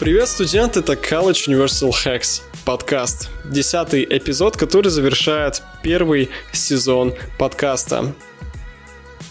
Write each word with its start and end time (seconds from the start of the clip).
Привет, 0.00 0.28
студент! 0.28 0.78
Это 0.78 0.94
College 0.94 1.48
Universal 1.48 1.90
Hacks 1.90 2.40
подкаст. 2.64 3.28
Десятый 3.44 4.02
эпизод, 4.08 4.56
который 4.56 4.88
завершает 4.88 5.62
первый 5.82 6.30
сезон 6.52 7.12
подкаста. 7.38 8.14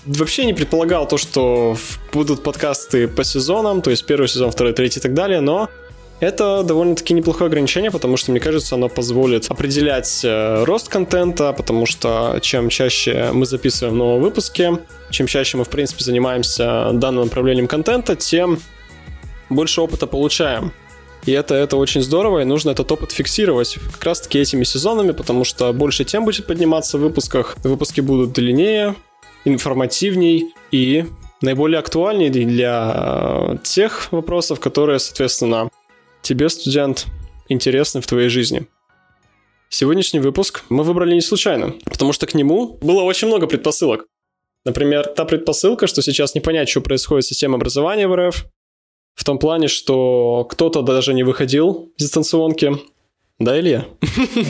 Вообще 0.05 0.45
не 0.45 0.53
предполагал 0.53 1.07
то, 1.07 1.17
что 1.17 1.75
будут 2.13 2.43
подкасты 2.43 3.07
по 3.07 3.23
сезонам, 3.23 3.81
то 3.81 3.89
есть 3.89 4.05
первый 4.05 4.27
сезон, 4.27 4.51
второй, 4.51 4.73
третий 4.73 4.99
и 4.99 5.01
так 5.01 5.15
далее, 5.15 5.41
но 5.41 5.71
это 6.19 6.61
довольно-таки 6.61 7.15
неплохое 7.15 7.47
ограничение, 7.47 7.89
потому 7.89 8.15
что, 8.15 8.29
мне 8.29 8.39
кажется, 8.39 8.75
оно 8.75 8.89
позволит 8.89 9.49
определять 9.49 10.21
э, 10.23 10.63
рост 10.65 10.87
контента, 10.87 11.51
потому 11.51 11.87
что 11.87 12.37
чем 12.43 12.69
чаще 12.69 13.31
мы 13.33 13.47
записываем 13.47 13.97
новые 13.97 14.21
выпуски, 14.21 14.77
чем 15.09 15.25
чаще 15.25 15.57
мы, 15.57 15.63
в 15.63 15.69
принципе, 15.69 16.03
занимаемся 16.03 16.91
данным 16.93 17.23
направлением 17.23 17.67
контента, 17.67 18.15
тем 18.15 18.59
больше 19.49 19.81
опыта 19.81 20.07
получаем. 20.07 20.71
И 21.25 21.31
это, 21.31 21.53
это 21.53 21.75
очень 21.75 22.01
здорово, 22.01 22.39
и 22.39 22.45
нужно 22.45 22.71
этот 22.71 22.91
опыт 22.91 23.11
фиксировать 23.11 23.77
как 23.93 24.03
раз-таки 24.03 24.39
этими 24.39 24.63
сезонами, 24.63 25.11
потому 25.11 25.43
что 25.43 25.73
больше 25.73 26.05
тем 26.05 26.23
будет 26.25 26.47
подниматься 26.47 26.97
в 26.97 27.01
выпусках, 27.01 27.57
выпуски 27.63 28.01
будут 28.01 28.31
длиннее, 28.31 28.95
информативней 29.43 30.53
и 30.71 31.05
наиболее 31.41 31.79
актуальнее 31.79 32.29
для 32.29 32.93
э, 32.95 33.57
тех 33.63 34.11
вопросов, 34.11 34.59
которые, 34.59 34.99
соответственно, 34.99 35.69
тебе, 36.21 36.49
студент, 36.49 37.07
интересны 37.49 38.01
в 38.01 38.07
твоей 38.07 38.29
жизни. 38.29 38.67
Сегодняшний 39.69 40.19
выпуск 40.19 40.63
мы 40.69 40.83
выбрали 40.83 41.13
не 41.13 41.21
случайно, 41.21 41.75
потому 41.85 42.13
что 42.13 42.25
к 42.25 42.33
нему 42.33 42.77
было 42.81 43.01
очень 43.03 43.27
много 43.27 43.45
предпосылок. 43.45 44.05
Например, 44.65 45.05
та 45.05 45.25
предпосылка, 45.25 45.87
что 45.87 46.01
сейчас 46.01 46.33
не 46.35 46.41
понять, 46.41 46.69
что 46.69 46.81
происходит 46.81 47.25
с 47.25 47.27
системой 47.29 47.57
образования 47.57 48.07
в 48.07 48.15
РФ, 48.15 48.45
в 49.19 49.25
том 49.25 49.37
плане, 49.37 49.67
что 49.67 50.47
кто-то 50.49 50.81
даже 50.81 51.13
не 51.13 51.23
выходил 51.23 51.91
из 51.97 52.05
дистанционки. 52.05 52.71
Да, 53.37 53.59
Илья? 53.59 53.85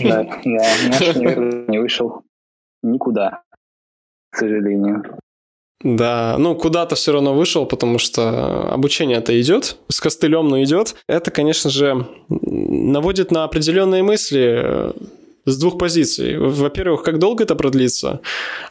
Да, 0.03 0.23
да, 0.45 0.65
наш 0.89 1.15
не 1.15 1.79
вышел 1.79 2.21
никуда, 2.83 3.41
к 4.29 4.37
сожалению. 4.37 5.17
Да, 5.81 6.35
ну 6.37 6.53
куда-то 6.55 6.93
все 6.93 7.13
равно 7.13 7.33
вышел, 7.33 7.65
потому 7.65 7.97
что 7.97 8.71
обучение-то 8.71 9.41
идет, 9.41 9.77
с 9.87 9.99
костылем, 9.99 10.49
но 10.49 10.61
идет. 10.61 10.95
Это, 11.07 11.31
конечно 11.31 11.71
же, 11.71 12.05
наводит 12.29 13.31
на 13.31 13.45
определенные 13.45 14.03
мысли 14.03 14.59
э, 14.61 14.93
с 15.45 15.57
двух 15.57 15.79
позиций. 15.79 16.37
Во-первых, 16.37 17.01
как 17.01 17.17
долго 17.17 17.43
это 17.43 17.55
продлится, 17.55 18.21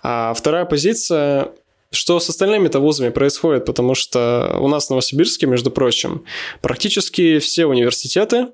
а 0.05 0.33
вторая 0.33 0.65
позиция 0.65 1.49
что 1.93 2.21
с 2.21 2.29
остальными-то 2.29 2.81
вузами 2.81 3.11
происходит, 3.11 3.65
потому 3.65 3.95
что 3.95 4.57
у 4.61 4.69
нас 4.69 4.87
в 4.87 4.91
Новосибирске, 4.91 5.47
между 5.47 5.71
прочим, 5.71 6.25
практически 6.61 7.39
все 7.39 7.67
университеты, 7.67 8.49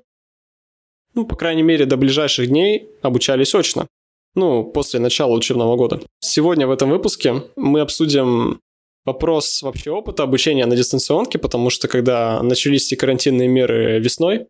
ну, 1.13 1.25
по 1.25 1.35
крайней 1.35 1.63
мере, 1.63 1.85
до 1.85 1.97
ближайших 1.97 2.47
дней 2.47 2.89
обучались 3.01 3.55
очно. 3.55 3.87
Ну, 4.35 4.65
после 4.65 4.99
начала 4.99 5.33
учебного 5.33 5.77
года. 5.77 6.01
Сегодня 6.19 6.67
в 6.67 6.71
этом 6.71 6.89
выпуске 6.89 7.43
мы 7.55 7.79
обсудим 7.79 8.59
вопрос 9.05 9.61
вообще 9.61 9.91
опыта 9.91 10.23
обучения 10.23 10.65
на 10.65 10.75
дистанционке, 10.75 11.39
потому 11.39 11.69
что 11.69 11.87
когда 11.87 12.41
начались 12.43 12.87
эти 12.87 12.95
карантинные 12.95 13.47
меры 13.47 13.99
весной, 13.99 14.47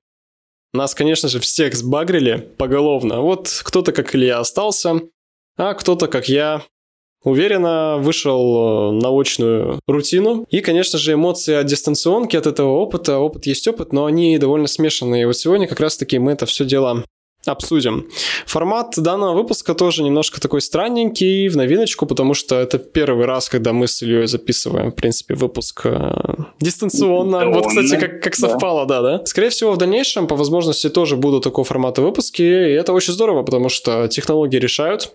нас, 0.73 0.95
конечно 0.95 1.29
же, 1.29 1.39
всех 1.39 1.75
сбагрили 1.75 2.37
поголовно. 2.57 3.21
Вот 3.21 3.61
кто-то, 3.63 3.91
как 3.91 4.15
Илья, 4.15 4.39
остался, 4.39 5.01
а 5.57 5.73
кто-то, 5.73 6.07
как 6.07 6.27
я, 6.27 6.63
уверенно 7.25 7.97
вышел 7.99 8.91
э, 8.91 8.91
на 8.93 9.09
очную 9.09 9.79
рутину. 9.87 10.45
И, 10.49 10.61
конечно 10.61 10.97
же, 10.97 11.13
эмоции 11.13 11.55
от 11.55 11.65
дистанционки, 11.65 12.37
от 12.37 12.47
этого 12.47 12.69
опыта. 12.77 13.17
Опыт 13.17 13.45
есть 13.47 13.67
опыт, 13.67 13.91
но 13.91 14.05
они 14.05 14.37
довольно 14.37 14.67
смешанные. 14.67 15.23
И 15.23 15.25
вот 15.25 15.35
сегодня 15.35 15.67
как 15.67 15.81
раз-таки 15.81 16.19
мы 16.19 16.31
это 16.31 16.45
все 16.45 16.63
дело 16.63 17.03
обсудим. 17.47 18.07
Формат 18.45 18.93
данного 18.97 19.33
выпуска 19.33 19.73
тоже 19.73 20.03
немножко 20.03 20.41
такой 20.41 20.61
странненький, 20.61 21.47
в 21.47 21.55
новиночку, 21.55 22.05
потому 22.05 22.33
что 22.33 22.55
это 22.55 22.77
первый 22.79 23.25
раз, 23.25 23.49
когда 23.49 23.73
мы 23.73 23.87
с 23.87 24.01
Ильей 24.01 24.27
записываем, 24.27 24.91
в 24.91 24.95
принципе, 24.95 25.35
выпуск 25.35 25.81
э, 25.85 26.11
дистанционно. 26.59 27.49
Вот, 27.49 27.67
кстати, 27.67 27.99
как, 27.99 28.21
как 28.21 28.35
совпало, 28.35 28.85
да. 28.85 29.01
да, 29.01 29.17
да. 29.19 29.25
Скорее 29.25 29.49
всего, 29.49 29.71
в 29.71 29.77
дальнейшем, 29.77 30.27
по 30.27 30.35
возможности, 30.35 30.89
тоже 30.89 31.15
будут 31.15 31.43
такого 31.43 31.65
формата 31.65 32.01
выпуски, 32.01 32.41
и 32.41 32.73
это 32.73 32.93
очень 32.93 33.13
здорово, 33.13 33.43
потому 33.43 33.69
что 33.69 34.07
технологии 34.07 34.57
решают, 34.57 35.11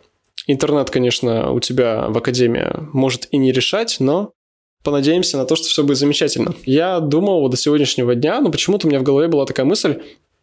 Интернет, 0.52 0.90
конечно, 0.90 1.52
у 1.52 1.60
тебя 1.60 2.06
в 2.08 2.18
академии 2.18 2.66
может 2.92 3.28
и 3.30 3.36
не 3.36 3.52
решать, 3.52 3.98
но 4.00 4.32
понадеемся 4.82 5.36
на 5.36 5.44
то, 5.44 5.54
что 5.54 5.68
все 5.68 5.84
будет 5.84 5.98
замечательно. 5.98 6.54
Я 6.64 6.98
думал 6.98 7.42
вот 7.42 7.52
до 7.52 7.56
сегодняшнего 7.56 8.16
дня, 8.16 8.40
но 8.40 8.50
почему-то 8.50 8.86
у 8.86 8.90
меня 8.90 8.98
в 8.98 9.04
голове 9.04 9.28
была 9.28 9.46
такая 9.46 9.64
мысль, 9.64 10.02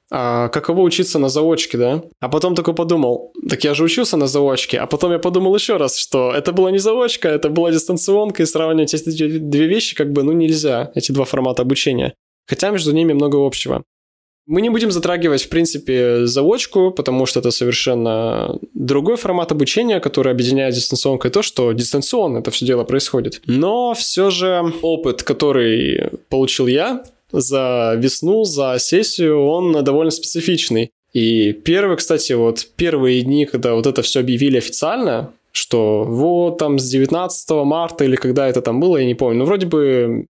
а 0.10 0.48
каково 0.48 0.80
учиться 0.84 1.20
на 1.20 1.28
заочке, 1.28 1.78
да? 1.78 2.04
А 2.22 2.30
потом 2.30 2.56
такой 2.56 2.74
подумал, 2.74 3.34
так 3.50 3.66
я 3.66 3.74
же 3.74 3.84
учился 3.84 4.16
на 4.16 4.28
заочке, 4.28 4.78
а 4.78 4.88
потом 4.88 5.12
я 5.12 5.20
подумал 5.20 5.54
еще 5.54 5.76
раз, 5.76 5.98
что 5.98 6.32
это 6.32 6.54
была 6.54 6.72
не 6.72 6.78
заочка, 6.78 7.28
это 7.28 7.50
была 7.50 7.72
дистанционка, 7.72 8.44
и 8.44 8.46
сравнивать 8.46 8.94
эти 8.94 9.40
две 9.40 9.68
вещи 9.68 9.94
как 9.94 10.14
бы, 10.14 10.24
ну, 10.24 10.32
нельзя, 10.32 10.90
эти 10.96 11.12
два 11.12 11.26
формата 11.26 11.64
обучения. 11.64 12.14
Хотя 12.48 12.70
между 12.70 12.94
ними 12.94 13.12
много 13.12 13.46
общего. 13.46 13.84
Мы 14.48 14.62
не 14.62 14.70
будем 14.70 14.92
затрагивать, 14.92 15.44
в 15.44 15.50
принципе, 15.50 16.26
заочку, 16.26 16.92
потому 16.92 17.26
что 17.26 17.42
это 17.42 17.52
совершенно 17.52 18.58
другой 18.74 19.18
формат 19.18 19.52
обучения, 19.52 20.00
который 20.00 20.32
объединяет 20.32 20.74
дистанционкой 20.74 21.32
то, 21.32 21.42
что 21.42 21.74
дистанционно 21.74 22.38
это 22.38 22.50
все 22.50 22.66
дело 22.66 22.86
происходит. 22.86 23.42
Но 23.46 23.94
все 23.94 24.30
же 24.30 24.74
опыт, 24.82 25.24
который 25.24 26.12
получил 26.30 26.68
я 26.68 27.04
за 27.30 27.96
весну, 27.98 28.46
за 28.46 28.78
сессию, 28.80 29.44
он 29.46 29.84
довольно 29.84 30.12
специфичный. 30.12 30.92
И 31.12 31.52
первый, 31.52 31.98
кстати, 31.98 32.32
вот 32.32 32.68
первые 32.78 33.24
дни, 33.24 33.46
когда 33.46 33.74
вот 33.74 33.86
это 33.86 34.02
все 34.02 34.22
объявили 34.22 34.58
официально, 34.58 35.34
что 35.52 36.06
вот 36.06 36.58
там 36.58 36.80
с 36.80 36.90
19 36.90 37.50
марта 37.66 38.06
или 38.06 38.16
когда 38.16 38.48
это 38.48 38.62
там 38.62 38.80
было, 38.80 38.96
я 38.96 39.06
не 39.06 39.16
помню, 39.16 39.40
но 39.40 39.46
вроде 39.46 39.66
бы 39.66 40.26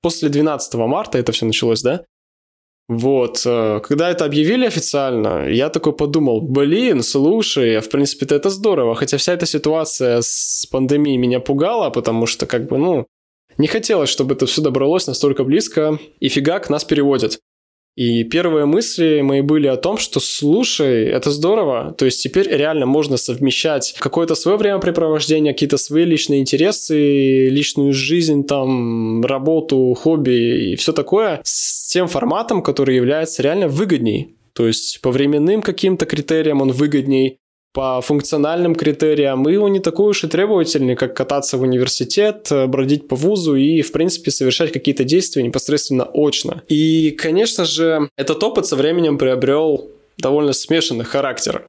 после 0.00 0.28
12 0.28 0.74
марта 0.74 1.18
это 1.18 1.32
все 1.32 1.44
началось, 1.44 1.82
да? 1.82 2.04
Вот, 2.88 3.42
э, 3.44 3.80
когда 3.84 4.10
это 4.10 4.24
объявили 4.24 4.64
официально, 4.64 5.46
я 5.46 5.68
такой 5.68 5.92
подумал, 5.92 6.40
блин, 6.40 7.02
слушай, 7.02 7.80
в 7.80 7.90
принципе-то 7.90 8.34
это 8.34 8.48
здорово, 8.48 8.94
хотя 8.94 9.18
вся 9.18 9.34
эта 9.34 9.44
ситуация 9.44 10.22
с 10.22 10.66
пандемией 10.70 11.18
меня 11.18 11.38
пугала, 11.38 11.90
потому 11.90 12.24
что 12.24 12.46
как 12.46 12.66
бы, 12.66 12.78
ну, 12.78 13.06
не 13.58 13.66
хотелось, 13.66 14.08
чтобы 14.08 14.34
это 14.34 14.46
все 14.46 14.62
добралось 14.62 15.06
настолько 15.06 15.44
близко, 15.44 15.98
и 16.18 16.28
фигак 16.28 16.70
нас 16.70 16.84
переводят. 16.84 17.40
И 17.98 18.22
первые 18.22 18.64
мысли 18.64 19.22
мои 19.22 19.40
были 19.40 19.66
о 19.66 19.76
том, 19.76 19.98
что 19.98 20.20
слушай, 20.20 21.06
это 21.06 21.32
здорово. 21.32 21.96
То 21.98 22.04
есть 22.04 22.22
теперь 22.22 22.48
реально 22.48 22.86
можно 22.86 23.16
совмещать 23.16 23.96
какое-то 23.98 24.36
свое 24.36 24.56
времяпрепровождение, 24.56 25.52
какие-то 25.52 25.78
свои 25.78 26.04
личные 26.04 26.42
интересы, 26.42 27.48
личную 27.48 27.92
жизнь, 27.92 28.44
там, 28.44 29.24
работу, 29.24 29.92
хобби 29.94 30.70
и 30.70 30.76
все 30.76 30.92
такое 30.92 31.40
с 31.42 31.88
тем 31.92 32.06
форматом, 32.06 32.62
который 32.62 32.94
является 32.94 33.42
реально 33.42 33.66
выгодней. 33.66 34.36
То 34.52 34.68
есть 34.68 35.00
по 35.00 35.10
временным 35.10 35.60
каким-то 35.60 36.06
критериям 36.06 36.62
он 36.62 36.70
выгодней, 36.70 37.38
по 37.72 38.00
функциональным 38.00 38.74
критериям, 38.74 39.48
и 39.48 39.56
он 39.56 39.72
не 39.72 39.80
такой 39.80 40.10
уж 40.10 40.24
и 40.24 40.28
требовательный, 40.28 40.96
как 40.96 41.14
кататься 41.14 41.58
в 41.58 41.62
университет, 41.62 42.48
э, 42.50 42.66
бродить 42.66 43.08
по 43.08 43.16
вузу 43.16 43.54
и, 43.54 43.82
в 43.82 43.92
принципе, 43.92 44.30
совершать 44.30 44.72
какие-то 44.72 45.04
действия 45.04 45.42
непосредственно 45.42 46.08
очно. 46.12 46.62
И, 46.68 47.10
конечно 47.12 47.64
же, 47.64 48.08
этот 48.16 48.42
опыт 48.42 48.66
со 48.66 48.76
временем 48.76 49.18
приобрел 49.18 49.90
довольно 50.16 50.52
смешанный 50.52 51.04
характер. 51.04 51.66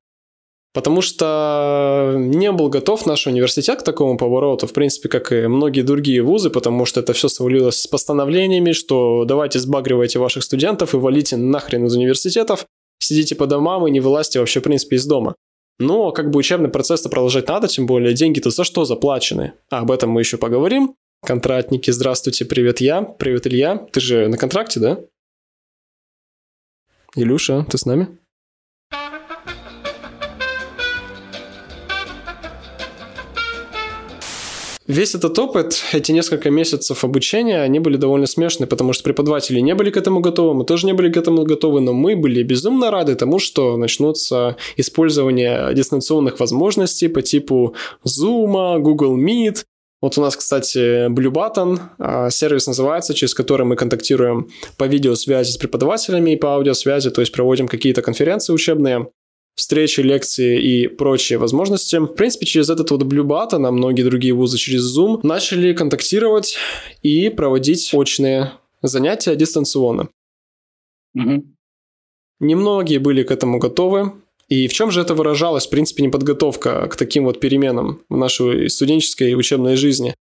Потому 0.72 1.02
что 1.02 2.14
не 2.16 2.52
был 2.52 2.70
готов 2.70 3.08
наш 3.08 3.26
университет 3.26 3.80
к 3.80 3.84
такому 3.84 4.18
повороту, 4.18 4.68
в 4.68 4.74
принципе, 4.74 5.10
как 5.10 5.32
и 5.32 5.48
многие 5.48 5.82
другие 5.82 6.22
вузы, 6.22 6.52
потому 6.52 6.86
что 6.86 7.00
это 7.00 7.14
все 7.14 7.28
свалилось 7.28 7.82
с 7.82 7.88
постановлениями, 7.88 8.72
что 8.72 9.26
давайте 9.26 9.58
сбагривайте 9.58 10.20
ваших 10.20 10.44
студентов 10.44 10.94
и 10.94 10.98
валите 10.98 11.38
нахрен 11.38 11.88
из 11.88 11.96
университетов, 11.96 12.66
сидите 13.00 13.36
по 13.36 13.48
домам 13.48 13.88
и 13.88 13.92
не 13.92 14.00
вылазьте 14.00 14.40
вообще, 14.40 14.60
в 14.60 14.64
принципе, 14.64 14.98
из 14.98 15.08
дома. 15.08 15.34
Но 15.80 16.12
как 16.12 16.30
бы 16.30 16.40
учебный 16.40 16.70
процесс-то 16.70 17.08
продолжать 17.08 17.48
надо, 17.48 17.70
тем 17.70 17.86
более 17.86 18.14
деньги-то 18.14 18.50
за 18.50 18.66
что 18.66 18.84
заплачены? 18.84 19.54
А 19.70 19.80
об 19.80 19.92
этом 19.92 20.10
мы 20.10 20.22
еще 20.22 20.38
поговорим. 20.38 20.96
Контрактники, 21.26 21.90
здравствуйте, 21.90 22.46
привет 22.46 22.82
я, 22.82 23.02
привет 23.02 23.48
Илья. 23.48 23.78
Ты 23.78 24.02
же 24.02 24.28
на 24.28 24.38
контракте, 24.38 24.80
да? 24.82 25.00
Илюша, 27.16 27.66
ты 27.70 27.78
с 27.78 27.86
нами? 27.86 28.19
Весь 34.90 35.14
этот 35.14 35.38
опыт, 35.38 35.84
эти 35.94 36.12
несколько 36.12 36.50
месяцев 36.50 37.04
обучения, 37.04 37.62
они 37.62 37.80
были 37.80 37.96
довольно 37.96 38.26
смешные, 38.26 38.66
потому 38.66 38.92
что 38.92 39.04
преподаватели 39.04 39.60
не 39.60 39.76
были 39.76 39.92
к 39.92 39.98
этому 39.98 40.20
готовы, 40.20 40.56
мы 40.56 40.66
тоже 40.66 40.88
не 40.88 40.94
были 40.94 41.12
к 41.12 41.18
этому 41.18 41.44
готовы, 41.44 41.80
но 41.80 41.94
мы 41.94 42.16
были 42.16 42.42
безумно 42.42 42.90
рады 42.90 43.14
тому, 43.14 43.38
что 43.38 43.78
начнутся 43.78 44.58
использование 44.78 45.76
дистанционных 45.76 46.40
возможностей 46.40 47.08
по 47.08 47.22
типу 47.22 47.76
Zoom, 48.04 48.80
Google 48.80 49.16
Meet, 49.16 49.64
Вот 50.02 50.18
у 50.18 50.22
нас, 50.22 50.36
кстати, 50.36 51.08
Blue 51.10 51.32
Button, 51.32 51.80
а, 52.00 52.32
сервис 52.32 52.66
называется, 52.66 53.14
через 53.14 53.36
который 53.36 53.68
мы 53.68 53.76
контактируем 53.76 54.48
по 54.78 54.86
видеосвязи 54.86 55.52
с 55.52 55.58
преподавателями 55.58 56.32
и 56.32 56.36
по 56.36 56.56
аудиосвязи, 56.56 57.12
то 57.12 57.22
есть 57.22 57.32
проводим 57.32 57.68
какие-то 57.68 58.02
конференции 58.02 58.54
учебные, 58.54 59.06
встречи, 59.60 60.00
лекции 60.00 60.62
и 60.62 60.88
прочие 60.88 61.38
возможности. 61.38 61.98
В 61.98 62.08
принципе, 62.08 62.46
через 62.46 62.70
этот 62.70 62.92
вот 62.92 63.04
Blue 63.04 63.26
Button, 63.26 63.68
а 63.68 63.72
многие 63.72 64.04
другие 64.04 64.34
вузы 64.34 64.58
через 64.58 64.98
Zoom 64.98 65.20
начали 65.24 65.74
контактировать 65.74 66.58
и 67.04 67.30
проводить 67.30 67.94
очные 67.94 68.54
занятия 68.82 69.36
дистанционно. 69.36 70.08
Угу. 71.14 71.44
Немногие 72.40 73.00
были 73.00 73.24
к 73.24 73.32
этому 73.32 73.60
готовы, 73.60 74.14
и 74.48 74.70
в 74.70 74.74
чем 74.74 74.92
же 74.92 75.02
это 75.02 75.14
выражалось, 75.14 75.68
в 75.68 75.70
принципе, 75.70 76.04
неподготовка 76.04 76.88
к 76.88 76.96
таким 76.96 77.26
вот 77.26 77.42
переменам 77.42 78.02
в 78.08 78.16
нашей 78.16 78.70
студенческой 78.70 79.32
и 79.32 79.36
учебной 79.36 79.76
жизни? 79.76 80.16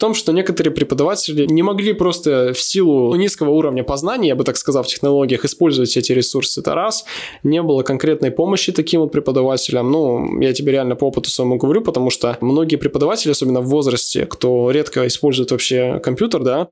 Том, 0.00 0.14
что 0.14 0.32
некоторые 0.32 0.72
преподаватели 0.72 1.44
не 1.44 1.62
могли 1.62 1.92
просто 1.92 2.54
в 2.54 2.62
силу 2.62 3.14
низкого 3.16 3.50
уровня 3.50 3.84
познания, 3.84 4.28
я 4.28 4.34
бы 4.34 4.44
так 4.44 4.56
сказал, 4.56 4.82
в 4.82 4.86
технологиях 4.86 5.44
использовать 5.44 5.94
эти 5.94 6.12
ресурсы. 6.12 6.60
Это 6.60 6.74
раз. 6.74 7.04
Не 7.42 7.60
было 7.60 7.82
конкретной 7.82 8.30
помощи 8.30 8.72
таким 8.72 9.02
вот 9.02 9.12
преподавателям. 9.12 9.90
Ну, 9.90 10.40
я 10.40 10.54
тебе 10.54 10.72
реально 10.72 10.96
по 10.96 11.04
опыту 11.04 11.28
своему 11.28 11.58
говорю, 11.58 11.82
потому 11.82 12.08
что 12.08 12.38
многие 12.40 12.76
преподаватели, 12.76 13.32
особенно 13.32 13.60
в 13.60 13.66
возрасте, 13.66 14.24
кто 14.24 14.70
редко 14.70 15.06
использует 15.06 15.50
вообще 15.50 16.00
компьютер, 16.02 16.42
да, 16.44 16.68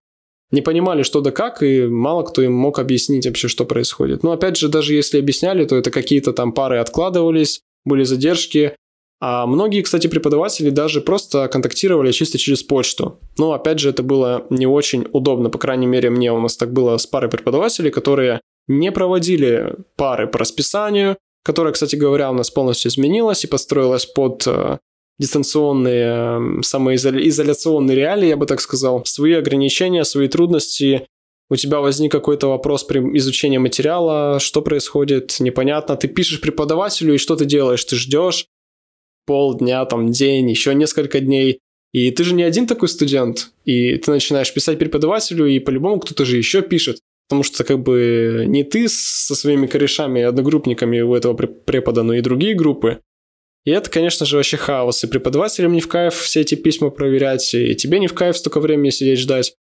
не 0.51 0.63
понимали, 0.63 1.03
что 1.03 1.21
да 1.21 1.31
как, 1.31 1.63
и 1.63 1.83
мало 1.83 2.23
кто 2.23 2.41
им 2.41 2.55
мог 2.55 2.79
объяснить 2.79 3.27
вообще, 3.27 3.49
что 3.49 3.67
происходит. 3.67 4.23
Но 4.23 4.33
опять 4.33 4.57
же, 4.57 4.69
даже 4.69 4.95
если 4.95 5.19
объясняли, 5.19 5.67
то 5.67 5.77
это 5.77 5.91
какие-то 5.91 6.33
там 6.33 6.53
пары 6.53 6.79
откладывались, 6.79 7.61
были 7.85 8.05
задержки, 8.05 8.75
а 9.21 9.47
многие, 9.47 9.83
кстати, 9.83 10.07
преподаватели 10.07 10.71
даже 10.71 11.01
просто 11.01 11.49
контактировали 11.49 12.13
чисто 12.13 12.39
через 12.39 12.63
почту. 12.63 13.19
Но, 13.37 13.53
опять 13.53 13.81
же, 13.81 13.91
это 13.91 14.03
было 14.03 14.47
не 14.51 14.67
очень 14.67 15.07
удобно, 15.13 15.51
по 15.51 15.59
крайней 15.59 15.87
мере, 15.87 16.11
мне 16.11 16.33
у 16.33 16.41
нас 16.41 16.57
так 16.57 16.73
было 16.73 16.97
с 16.97 17.07
парой 17.07 17.29
преподавателей, 17.29 17.91
которые 17.91 18.41
не 18.69 18.93
проводили 18.93 19.75
пары 19.97 20.29
по 20.29 20.39
расписанию, 20.39 21.17
которая, 21.43 21.73
кстати 21.73 21.97
говоря, 21.97 22.31
у 22.31 22.35
нас 22.35 22.51
полностью 22.51 22.91
изменилась 22.91 23.43
и 23.43 23.49
построилась 23.49 24.07
под 24.07 24.47
э, 24.47 24.79
дистанционные, 25.19 26.05
эм, 26.05 26.63
самоизоляционные 26.63 27.97
реалии, 27.97 28.29
я 28.29 28.37
бы 28.37 28.47
так 28.47 28.61
сказал, 28.61 29.05
свои 29.05 29.33
ограничения, 29.33 30.05
свои 30.05 30.29
трудности. 30.29 31.07
У 31.51 31.57
тебя 31.57 31.81
возник 31.81 32.13
какой-то 32.13 32.49
вопрос 32.49 32.85
при 32.85 33.01
изучении 33.17 33.59
материала, 33.59 34.39
что 34.39 34.61
происходит, 34.61 35.37
непонятно. 35.41 35.97
Ты 35.97 36.07
пишешь 36.07 36.41
преподавателю, 36.41 37.15
и 37.15 37.19
что 37.19 37.37
ты 37.37 37.47
делаешь? 37.47 37.85
Ты 37.85 37.97
ждешь 37.97 38.47
полдня, 39.29 39.85
там, 39.85 40.11
день, 40.11 40.51
еще 40.51 40.75
несколько 40.75 41.21
дней. 41.21 41.61
И 41.93 42.11
ты 42.11 42.25
же 42.25 42.35
не 42.35 42.43
один 42.43 42.67
такой 42.67 42.89
студент, 42.89 43.51
и 43.65 43.97
ты 43.97 44.11
начинаешь 44.11 44.53
писать 44.53 44.79
преподавателю, 44.79 45.47
и 45.47 45.59
по-любому 45.59 46.01
кто-то 46.01 46.25
же 46.25 46.37
еще 46.39 46.63
пишет. 46.63 46.99
Потому 47.29 47.43
что 47.43 47.63
как 47.63 47.81
бы 47.81 48.45
не 48.47 48.65
ты 48.65 48.89
со 48.89 49.35
своими 49.35 49.67
корешами 49.67 50.21
и 50.21 50.23
одногруппниками 50.23 51.01
у 51.01 51.15
этого 51.15 51.35
препода, 51.35 52.03
но 52.03 52.15
и 52.15 52.23
другие 52.23 52.55
группы. 52.55 53.01
И 53.67 53.71
это, 53.71 53.91
конечно 53.91 54.25
же, 54.25 54.37
вообще 54.37 54.57
хаос. 54.57 55.05
И 55.05 55.09
преподавателям 55.09 55.75
не 55.75 55.83
в 55.83 55.89
кайф 55.89 56.15
все 56.15 56.41
эти 56.41 56.55
письма 56.55 56.89
проверять, 56.89 57.53
и 57.53 57.75
тебе 57.75 57.99
не 57.99 58.07
в 58.07 58.15
кайф 58.15 58.39
столько 58.39 58.61
времени 58.61 58.89
сидеть 58.89 59.19
ждать, 59.19 59.55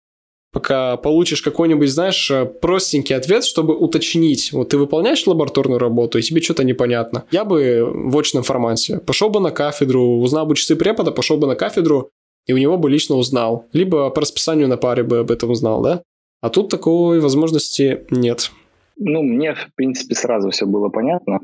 пока 0.55 0.95
получишь 0.95 1.41
какой-нибудь, 1.41 1.89
знаешь, 1.89 2.31
простенький 2.61 3.13
ответ, 3.13 3.43
чтобы 3.43 3.75
уточнить. 3.75 4.53
Вот 4.53 4.69
ты 4.69 4.77
выполняешь 4.77 5.27
лабораторную 5.27 5.79
работу, 5.79 6.17
и 6.17 6.21
тебе 6.21 6.41
что-то 6.41 6.63
непонятно. 6.63 7.25
Я 7.29 7.43
бы 7.43 7.83
в 7.83 8.17
очном 8.17 8.43
формате 8.43 9.01
пошел 9.05 9.29
бы 9.29 9.41
на 9.41 9.51
кафедру, 9.51 10.21
узнал 10.21 10.45
бы 10.45 10.55
часы 10.55 10.77
препода, 10.77 11.11
пошел 11.11 11.35
бы 11.35 11.45
на 11.45 11.55
кафедру, 11.55 12.09
и 12.45 12.53
у 12.53 12.57
него 12.57 12.77
бы 12.77 12.89
лично 12.89 13.17
узнал. 13.17 13.65
Либо 13.73 14.09
по 14.11 14.21
расписанию 14.21 14.69
на 14.69 14.77
паре 14.77 15.03
бы 15.03 15.17
об 15.17 15.29
этом 15.29 15.51
узнал, 15.51 15.81
да? 15.81 16.03
А 16.39 16.49
тут 16.49 16.69
такой 16.69 17.19
возможности 17.19 18.05
нет. 18.09 18.49
Ну, 18.95 19.23
мне, 19.23 19.55
в 19.55 19.75
принципе, 19.75 20.15
сразу 20.15 20.51
все 20.51 20.65
было 20.65 20.87
понятно 20.87 21.41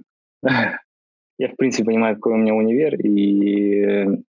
я, 1.42 1.48
в 1.48 1.56
принципе, 1.56 1.86
понимаю, 1.86 2.16
какой 2.16 2.34
у 2.34 2.38
меня 2.38 2.54
универ, 2.54 2.94
и 3.02 4.22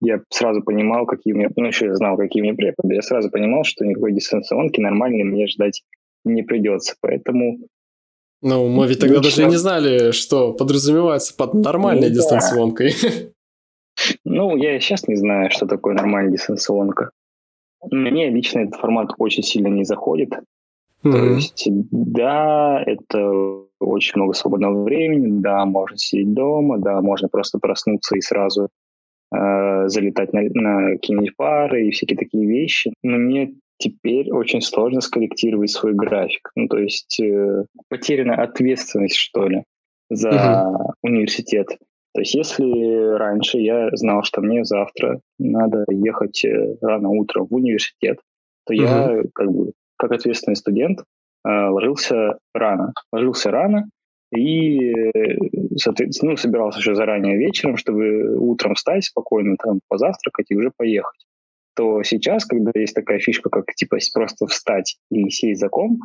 я 0.00 0.20
сразу 0.28 0.62
понимал, 0.62 1.04
какие 1.04 1.34
у 1.34 1.36
меня, 1.36 1.48
ну, 1.56 1.66
еще 1.66 1.86
я 1.86 1.96
знал, 1.96 2.16
какие 2.16 2.42
у 2.42 2.44
меня 2.44 2.54
преподы, 2.54 2.94
я 2.94 3.02
сразу 3.02 3.28
понимал, 3.28 3.64
что 3.64 3.84
никакой 3.84 4.12
дистанционки 4.12 4.80
нормальной 4.80 5.24
мне 5.24 5.48
ждать 5.48 5.82
не 6.24 6.44
придется, 6.44 6.94
поэтому... 7.00 7.58
Ну, 8.40 8.68
мы 8.68 8.86
ведь 8.86 9.00
тогда 9.00 9.16
лично... 9.16 9.30
даже 9.30 9.50
не 9.50 9.56
знали, 9.56 10.12
что 10.12 10.52
подразумевается 10.52 11.36
под 11.36 11.54
нормальной 11.54 12.08
ну, 12.08 12.14
дистанционкой. 12.14 12.92
Ну, 14.24 14.56
я 14.56 14.78
сейчас 14.78 15.08
не 15.08 15.16
знаю, 15.16 15.50
что 15.50 15.66
такое 15.66 15.94
нормальная 15.94 16.32
дистанционка. 16.32 17.10
Мне 17.90 18.30
лично 18.30 18.60
этот 18.60 18.80
формат 18.80 19.10
очень 19.18 19.42
сильно 19.42 19.68
не 19.68 19.84
заходит. 19.84 20.30
Mm-hmm. 21.02 21.12
То 21.12 21.24
есть, 21.34 21.68
да, 21.90 22.82
это 22.86 23.30
очень 23.80 24.12
много 24.16 24.34
свободного 24.34 24.82
времени, 24.82 25.40
да, 25.40 25.64
можно 25.64 25.96
сидеть 25.96 26.34
дома, 26.34 26.78
да, 26.78 27.00
можно 27.00 27.28
просто 27.28 27.58
проснуться 27.58 28.16
и 28.16 28.20
сразу 28.20 28.68
э, 29.34 29.88
залетать 29.88 30.32
на, 30.32 30.42
на 30.42 30.90
какие-нибудь 30.92 31.36
пары 31.36 31.86
и 31.86 31.90
всякие 31.90 32.18
такие 32.18 32.46
вещи. 32.46 32.92
Но 33.02 33.16
мне 33.16 33.54
теперь 33.78 34.30
очень 34.30 34.60
сложно 34.60 35.00
скорректировать 35.00 35.70
свой 35.70 35.94
график. 35.94 36.50
Ну, 36.54 36.68
то 36.68 36.78
есть 36.78 37.18
э, 37.20 37.64
потеряна 37.88 38.34
ответственность, 38.42 39.16
что 39.16 39.48
ли, 39.48 39.64
за 40.10 40.30
uh-huh. 40.30 40.92
университет. 41.02 41.68
То 42.12 42.20
есть 42.20 42.34
если 42.34 43.16
раньше 43.16 43.58
я 43.58 43.88
знал, 43.92 44.22
что 44.24 44.42
мне 44.42 44.64
завтра 44.64 45.20
надо 45.38 45.84
ехать 45.88 46.44
э, 46.44 46.76
рано 46.82 47.08
утром 47.08 47.46
в 47.46 47.54
университет, 47.54 48.18
то 48.66 48.74
uh-huh. 48.74 48.76
я 48.76 49.22
как 49.34 49.50
бы 49.50 49.72
как 50.00 50.12
ответственный 50.12 50.56
студент 50.56 51.00
Э, 51.46 51.68
ложился 51.68 52.38
рано. 52.54 52.92
Ложился 53.12 53.50
рано 53.50 53.88
и, 54.34 54.92
соответственно, 55.76 56.32
ну, 56.32 56.36
собирался 56.36 56.78
еще 56.78 56.94
заранее 56.94 57.36
вечером, 57.36 57.76
чтобы 57.76 58.36
утром 58.38 58.74
встать 58.74 59.04
спокойно, 59.04 59.56
там, 59.56 59.80
позавтракать 59.88 60.46
и 60.50 60.56
уже 60.56 60.70
поехать. 60.76 61.26
То 61.74 62.02
сейчас, 62.02 62.44
когда 62.44 62.70
есть 62.74 62.94
такая 62.94 63.18
фишка, 63.18 63.48
как 63.48 63.64
типа 63.74 63.96
просто 64.12 64.46
встать 64.46 64.98
и 65.10 65.30
сесть 65.30 65.60
за 65.60 65.68
комп, 65.68 66.02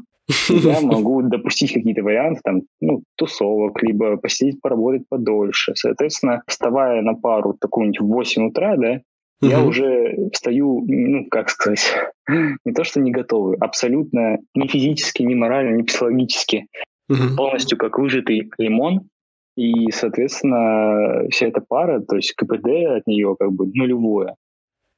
я 0.49 0.79
могу 0.81 1.21
допустить 1.21 1.73
какие-то 1.73 2.01
варианты, 2.01 2.41
там, 2.43 2.61
ну, 2.81 3.03
тусовок, 3.15 3.83
либо 3.83 4.17
посидеть, 4.17 4.61
поработать 4.61 5.03
подольше. 5.09 5.73
Соответственно, 5.75 6.41
вставая 6.47 7.01
на 7.01 7.13
пару 7.13 7.53
такую-нибудь 7.53 7.99
в 7.99 8.07
8 8.07 8.47
утра, 8.47 8.75
да, 8.77 9.01
угу. 9.41 9.51
я 9.51 9.63
уже 9.63 10.29
встаю, 10.31 10.83
ну, 10.87 11.25
как 11.29 11.49
сказать, 11.49 11.93
не 12.27 12.73
то 12.73 12.83
что 12.83 12.99
не 12.99 13.11
готовый, 13.11 13.57
абсолютно 13.57 14.39
ни 14.53 14.67
физически, 14.67 15.23
ни 15.23 15.35
морально, 15.35 15.77
ни 15.77 15.83
психологически, 15.83 16.67
угу. 17.09 17.35
полностью 17.37 17.77
как 17.77 17.97
выжатый 17.97 18.49
лимон, 18.57 19.09
и, 19.55 19.89
соответственно, 19.91 21.27
вся 21.29 21.47
эта 21.47 21.61
пара, 21.61 22.01
то 22.01 22.17
есть 22.17 22.33
КПД 22.33 22.67
от 22.97 23.07
нее 23.07 23.35
как 23.39 23.53
бы 23.53 23.67
нулевое. 23.67 24.35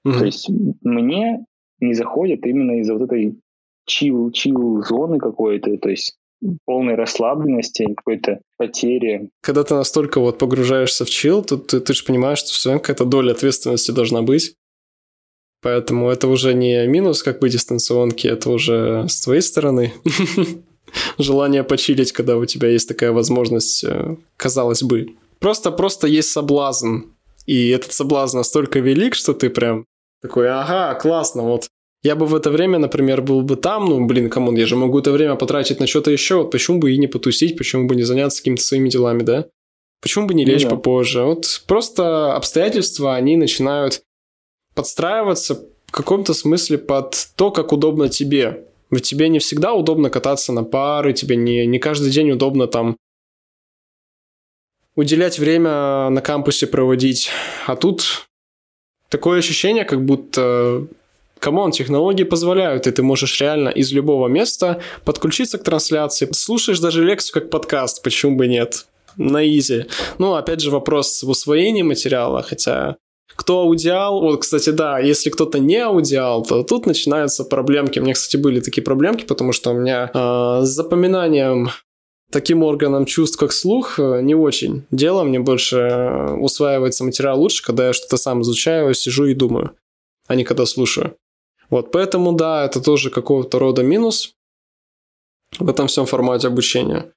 Угу. 0.04 0.18
То 0.18 0.26
есть 0.26 0.50
мне 0.82 1.46
не 1.80 1.94
заходит 1.94 2.46
именно 2.46 2.80
из-за 2.80 2.96
вот 2.96 3.04
этой 3.04 3.40
чил, 3.86 4.32
чил 4.32 4.82
зоны 4.84 5.20
какой-то, 5.20 5.78
то 5.78 5.90
есть 5.90 6.18
полной 6.66 6.96
расслабленности, 6.96 7.94
какой-то 7.96 8.40
потери. 8.58 9.30
Когда 9.42 9.64
ты 9.64 9.74
настолько 9.74 10.20
вот 10.20 10.38
погружаешься 10.38 11.06
в 11.06 11.10
чил, 11.10 11.44
то 11.44 11.58
ты, 11.58 11.80
ты 11.80 11.94
же 11.94 12.04
понимаешь, 12.04 12.40
что 12.40 12.52
все 12.52 12.70
равно 12.70 12.82
какая-то 12.82 13.06
доля 13.06 13.32
ответственности 13.32 13.92
должна 13.92 14.22
быть. 14.22 14.56
Поэтому 15.62 16.10
это 16.10 16.28
уже 16.28 16.54
не 16.54 16.86
минус 16.88 17.24
как 17.24 17.40
бы 17.40 17.50
дистанционки, 17.50 18.28
это 18.28 18.52
уже 18.52 19.06
с 19.08 19.22
твоей 19.22 19.42
стороны. 19.42 19.94
Желание 21.18 21.64
почилить, 21.64 22.12
когда 22.12 22.38
у 22.38 22.46
тебя 22.46 22.70
есть 22.70 22.88
такая 22.88 23.12
возможность, 23.12 23.84
э, 23.84 24.16
казалось 24.38 24.84
бы. 24.84 25.16
Просто-просто 25.40 26.08
есть 26.08 26.30
соблазн. 26.30 27.12
И 27.46 27.70
этот 27.70 27.94
соблазн 27.94 28.38
настолько 28.38 28.80
велик, 28.80 29.16
что 29.16 29.34
ты 29.34 29.50
прям 29.50 29.86
такой, 30.22 30.50
ага, 30.50 30.94
классно, 30.96 31.44
вот 31.44 31.68
я 32.08 32.16
бы 32.16 32.26
в 32.26 32.34
это 32.34 32.50
время, 32.50 32.80
например, 32.80 33.22
был 33.22 33.42
бы 33.42 33.58
там, 33.58 33.86
ну, 33.86 34.06
блин, 34.06 34.30
come 34.30 34.45
on, 34.45 34.56
я 34.56 34.66
же 34.66 34.78
могу 34.78 35.00
это 35.00 35.12
время 35.12 35.36
потратить 35.36 35.82
на 35.82 35.88
что-то 35.88 36.10
еще, 36.10 36.36
вот 36.36 36.52
почему 36.52 36.80
бы 36.80 36.94
и 36.94 36.98
не 36.98 37.08
потусить, 37.08 37.58
почему 37.58 37.86
бы 37.86 37.98
не 37.98 38.04
заняться 38.04 38.38
какими-то 38.38 38.64
своими 38.64 38.88
делами, 38.88 39.24
да? 39.24 39.48
Почему 40.02 40.26
бы 40.26 40.34
не 40.34 40.46
лечь 40.46 40.64
да. 40.64 40.70
попозже? 40.70 41.24
Вот 41.24 41.64
просто 41.68 42.34
обстоятельства, 42.34 43.16
они 43.16 43.36
начинают 43.36 44.04
подстраиваться 44.74 45.56
в 45.88 45.92
каком-то 45.92 46.34
смысле 46.34 46.78
под 46.78 47.14
то, 47.36 47.52
как 47.52 47.74
удобно 47.74 48.08
тебе. 48.08 48.66
Ведь 48.90 49.04
тебе 49.04 49.28
не 49.28 49.40
всегда 49.40 49.74
удобно 49.74 50.10
кататься 50.10 50.54
на 50.54 50.64
пары, 50.64 51.12
тебе 51.12 51.36
не, 51.36 51.66
не 51.66 51.78
каждый 51.78 52.10
день 52.10 52.32
удобно 52.32 52.68
там 52.68 52.96
уделять 54.96 55.40
время 55.40 56.10
на 56.10 56.22
кампусе 56.22 56.68
проводить. 56.68 57.32
А 57.66 57.76
тут 57.76 58.30
такое 59.10 59.40
ощущение, 59.40 59.84
как 59.84 60.06
будто 60.06 60.88
Come 61.40 61.58
on, 61.58 61.72
технологии 61.72 62.24
позволяют, 62.24 62.88
и 62.88 62.92
ты 62.92 63.04
можешь 63.04 63.40
реально 63.42 63.70
из 63.70 63.92
любого 63.92 64.28
места 64.28 64.82
подключиться 65.06 65.58
к 65.58 65.64
трансляции. 65.64 66.28
Слушаешь 66.32 66.80
даже 66.80 67.04
лекцию 67.04 67.42
как 67.42 67.50
подкаст, 67.50 68.04
почему 68.04 68.36
бы 68.36 68.48
нет? 68.48 68.86
На 69.16 69.44
easy. 69.48 69.86
Ну, 70.20 70.36
опять 70.36 70.62
же, 70.62 70.70
вопрос 70.70 71.24
в 71.24 71.30
усвоении 71.30 71.82
материала, 71.84 72.44
хотя 72.44 72.98
Кто 73.38 73.62
аудиал, 73.62 74.20
вот, 74.22 74.42
кстати, 74.42 74.72
да, 74.72 75.00
если 75.00 75.30
кто-то 75.30 75.60
не 75.60 75.78
аудиал, 75.78 76.44
то 76.44 76.64
тут 76.64 76.86
начинаются 76.88 77.44
проблемки. 77.44 78.00
У 78.00 78.04
меня, 78.04 78.14
кстати, 78.14 78.42
были 78.42 78.60
такие 78.60 78.82
проблемки, 78.84 79.26
потому 79.26 79.54
что 79.54 79.72
у 79.72 79.74
меня 79.74 80.10
э, 80.12 80.62
с 80.64 80.70
запоминанием 80.70 81.70
таким 82.32 82.64
органом 82.64 83.06
чувств, 83.06 83.38
как 83.38 83.54
слух, 83.54 84.00
не 84.00 84.36
очень 84.36 84.86
дело. 84.92 85.24
Мне 85.24 85.40
больше 85.40 86.36
усваивается 86.40 87.04
материал 87.04 87.40
лучше, 87.40 87.64
когда 87.64 87.88
я 87.88 87.94
что-то 87.94 88.18
сам 88.18 88.42
изучаю, 88.42 88.94
сижу 88.94 89.26
и 89.26 89.34
думаю, 89.34 89.72
а 90.28 90.36
не 90.36 90.44
когда 90.44 90.66
слушаю. 90.66 91.16
Вот, 91.70 91.92
поэтому, 91.92 92.34
да, 92.34 92.66
это 92.66 92.82
тоже 92.82 93.10
какого-то 93.10 93.60
рода 93.60 93.84
минус 93.84 94.34
в 95.60 95.70
этом 95.70 95.88
всем 95.88 96.06
формате 96.06 96.48
обучения. 96.48 97.12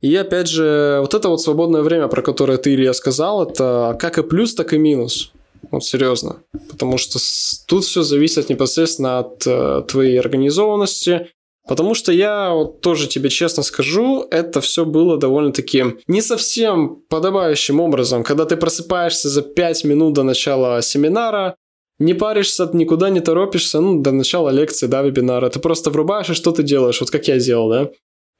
И 0.00 0.14
опять 0.16 0.48
же, 0.48 0.98
вот 1.00 1.14
это 1.14 1.28
вот 1.28 1.40
свободное 1.40 1.82
время, 1.82 2.08
про 2.08 2.22
которое 2.22 2.58
ты, 2.58 2.74
Илья, 2.74 2.92
сказал, 2.92 3.44
это 3.44 3.96
как 4.00 4.18
и 4.18 4.22
плюс, 4.22 4.54
так 4.54 4.72
и 4.72 4.78
минус. 4.78 5.32
Вот 5.70 5.84
серьезно. 5.84 6.42
Потому 6.70 6.98
что 6.98 7.20
тут 7.68 7.84
все 7.84 8.02
зависит 8.02 8.48
непосредственно 8.48 9.20
от 9.20 9.46
э, 9.46 9.82
твоей 9.86 10.18
организованности, 10.18 11.28
Потому 11.68 11.94
что 11.94 12.10
я 12.10 12.50
вот 12.50 12.80
тоже 12.80 13.06
тебе 13.06 13.30
честно 13.30 13.62
скажу, 13.62 14.26
это 14.30 14.60
все 14.60 14.84
было 14.84 15.16
довольно-таки 15.16 15.84
не 16.08 16.20
совсем 16.20 17.02
подобающим 17.08 17.78
образом. 17.78 18.24
Когда 18.24 18.46
ты 18.46 18.56
просыпаешься 18.56 19.28
за 19.28 19.42
5 19.42 19.84
минут 19.84 20.14
до 20.14 20.24
начала 20.24 20.82
семинара, 20.82 21.54
не 22.02 22.14
паришься, 22.14 22.68
никуда 22.72 23.10
не 23.10 23.20
торопишься, 23.20 23.80
ну, 23.80 24.00
до 24.00 24.12
начала 24.12 24.50
лекции, 24.50 24.88
да, 24.88 25.02
вебинара. 25.02 25.48
Ты 25.48 25.60
просто 25.60 25.90
врубаешь 25.90 26.30
и 26.30 26.34
что 26.34 26.52
ты 26.52 26.62
делаешь, 26.62 27.00
вот 27.00 27.10
как 27.10 27.28
я 27.28 27.38
делал, 27.38 27.70
да? 27.70 27.90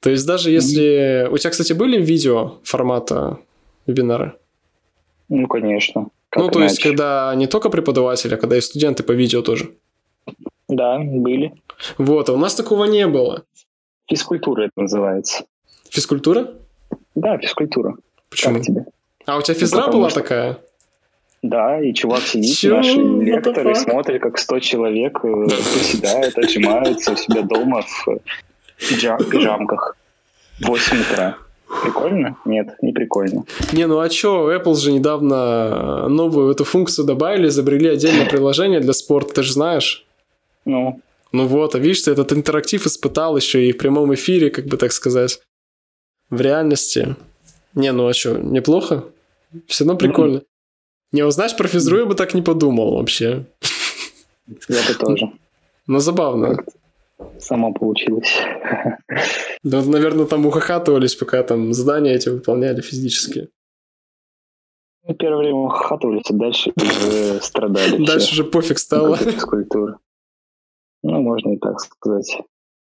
То 0.01 0.09
есть 0.09 0.27
даже 0.27 0.51
если... 0.51 1.27
У 1.31 1.37
тебя, 1.37 1.49
кстати, 1.49 1.73
были 1.73 2.01
видео 2.01 2.55
формата 2.63 3.39
вебинара? 3.87 4.35
Ну, 5.29 5.47
конечно. 5.47 6.09
Как 6.29 6.43
ну, 6.43 6.49
то 6.49 6.59
иначе? 6.59 6.71
есть, 6.71 6.83
когда 6.83 7.33
не 7.35 7.47
только 7.47 7.69
преподаватели, 7.69 8.35
а 8.35 8.37
когда 8.37 8.57
и 8.57 8.61
студенты 8.61 9.03
по 9.03 9.13
видео 9.13 9.41
тоже? 9.41 9.69
Да, 10.67 10.99
были. 10.99 11.53
Вот, 11.97 12.29
а 12.29 12.33
у 12.33 12.37
нас 12.37 12.55
такого 12.55 12.85
не 12.85 13.07
было. 13.07 13.43
Физкультура 14.07 14.63
это 14.63 14.81
называется. 14.81 15.45
Физкультура? 15.89 16.53
Да, 17.15 17.37
физкультура. 17.37 17.95
Почему? 18.29 18.55
Как 18.55 18.65
тебе? 18.65 18.85
А 19.25 19.37
у 19.37 19.41
тебя 19.41 19.55
физра 19.55 19.85
ну, 19.87 19.93
была 19.93 20.09
что... 20.09 20.21
такая? 20.21 20.59
Да, 21.43 21.81
и 21.81 21.93
чувак 21.93 22.21
сидит, 22.21 22.57
Чё? 22.57 22.77
наши 22.77 22.95
лекторы 22.95 23.75
смотрят, 23.75 24.21
как 24.21 24.37
100 24.37 24.59
человек 24.61 25.19
э, 25.23 25.47
приседают, 25.49 26.37
отжимаются 26.37 27.11
у 27.11 27.15
себя 27.17 27.41
дома 27.41 27.81
в 27.81 28.19
пижамках. 28.79 29.97
8 30.61 31.01
утра. 31.01 31.37
Прикольно? 31.83 32.37
Нет, 32.45 32.75
не 32.81 32.93
прикольно. 32.93 33.43
Не, 33.73 33.87
ну 33.87 33.99
а 33.99 34.07
чё, 34.07 34.55
Apple 34.55 34.75
же 34.75 34.93
недавно 34.93 36.07
новую 36.07 36.51
эту 36.51 36.63
функцию 36.63 37.05
добавили, 37.05 37.47
изобрели 37.47 37.89
отдельное 37.89 38.25
приложение 38.25 38.79
для 38.79 38.93
спорта, 38.93 39.33
ты 39.33 39.43
же 39.43 39.51
знаешь? 39.51 40.05
Ну? 40.63 41.01
Ну 41.33 41.47
вот, 41.47 41.75
а 41.75 41.79
видишь, 41.79 42.03
ты 42.03 42.11
этот 42.11 42.31
интерактив 42.31 42.85
испытал 42.85 43.35
еще 43.35 43.67
и 43.67 43.73
в 43.73 43.77
прямом 43.77 44.13
эфире, 44.13 44.49
как 44.49 44.65
бы 44.67 44.77
так 44.77 44.93
сказать. 44.93 45.41
В 46.29 46.39
реальности. 46.39 47.17
Не, 47.75 47.91
ну 47.91 48.07
а 48.07 48.13
что, 48.13 48.37
неплохо? 48.37 49.05
Все 49.67 49.83
равно 49.83 49.97
прикольно. 49.97 50.37
Mm-hmm. 50.37 50.52
Не, 51.13 51.23
узнаешь 51.23 51.55
про 51.55 51.67
физру, 51.67 51.99
я 51.99 52.05
бы 52.05 52.15
так 52.15 52.33
не 52.33 52.41
подумал 52.41 52.95
вообще. 52.95 53.45
Я 54.47 54.81
бы 54.87 54.93
тоже. 54.99 55.31
Ну, 55.87 55.99
забавно. 55.99 56.57
Само 57.39 57.73
получилось. 57.73 58.35
Да, 59.63 59.81
наверное, 59.83 60.25
там 60.25 60.45
ухахатывались, 60.45 61.15
пока 61.15 61.43
там 61.43 61.73
задания 61.73 62.15
эти 62.15 62.29
выполняли 62.29 62.81
физически. 62.81 63.49
Ну, 65.03 65.13
первое 65.13 65.39
время 65.39 65.57
ухахатывались, 65.57 66.29
а 66.29 66.33
дальше 66.33 66.73
уже 66.75 67.41
страдали. 67.41 68.05
Дальше 68.05 68.31
уже 68.31 68.43
пофиг 68.43 68.79
стало. 68.79 69.15
Физкультура. 69.17 69.99
Ну, 71.03 71.21
можно 71.21 71.53
и 71.53 71.57
так 71.57 71.79
сказать. 71.79 72.41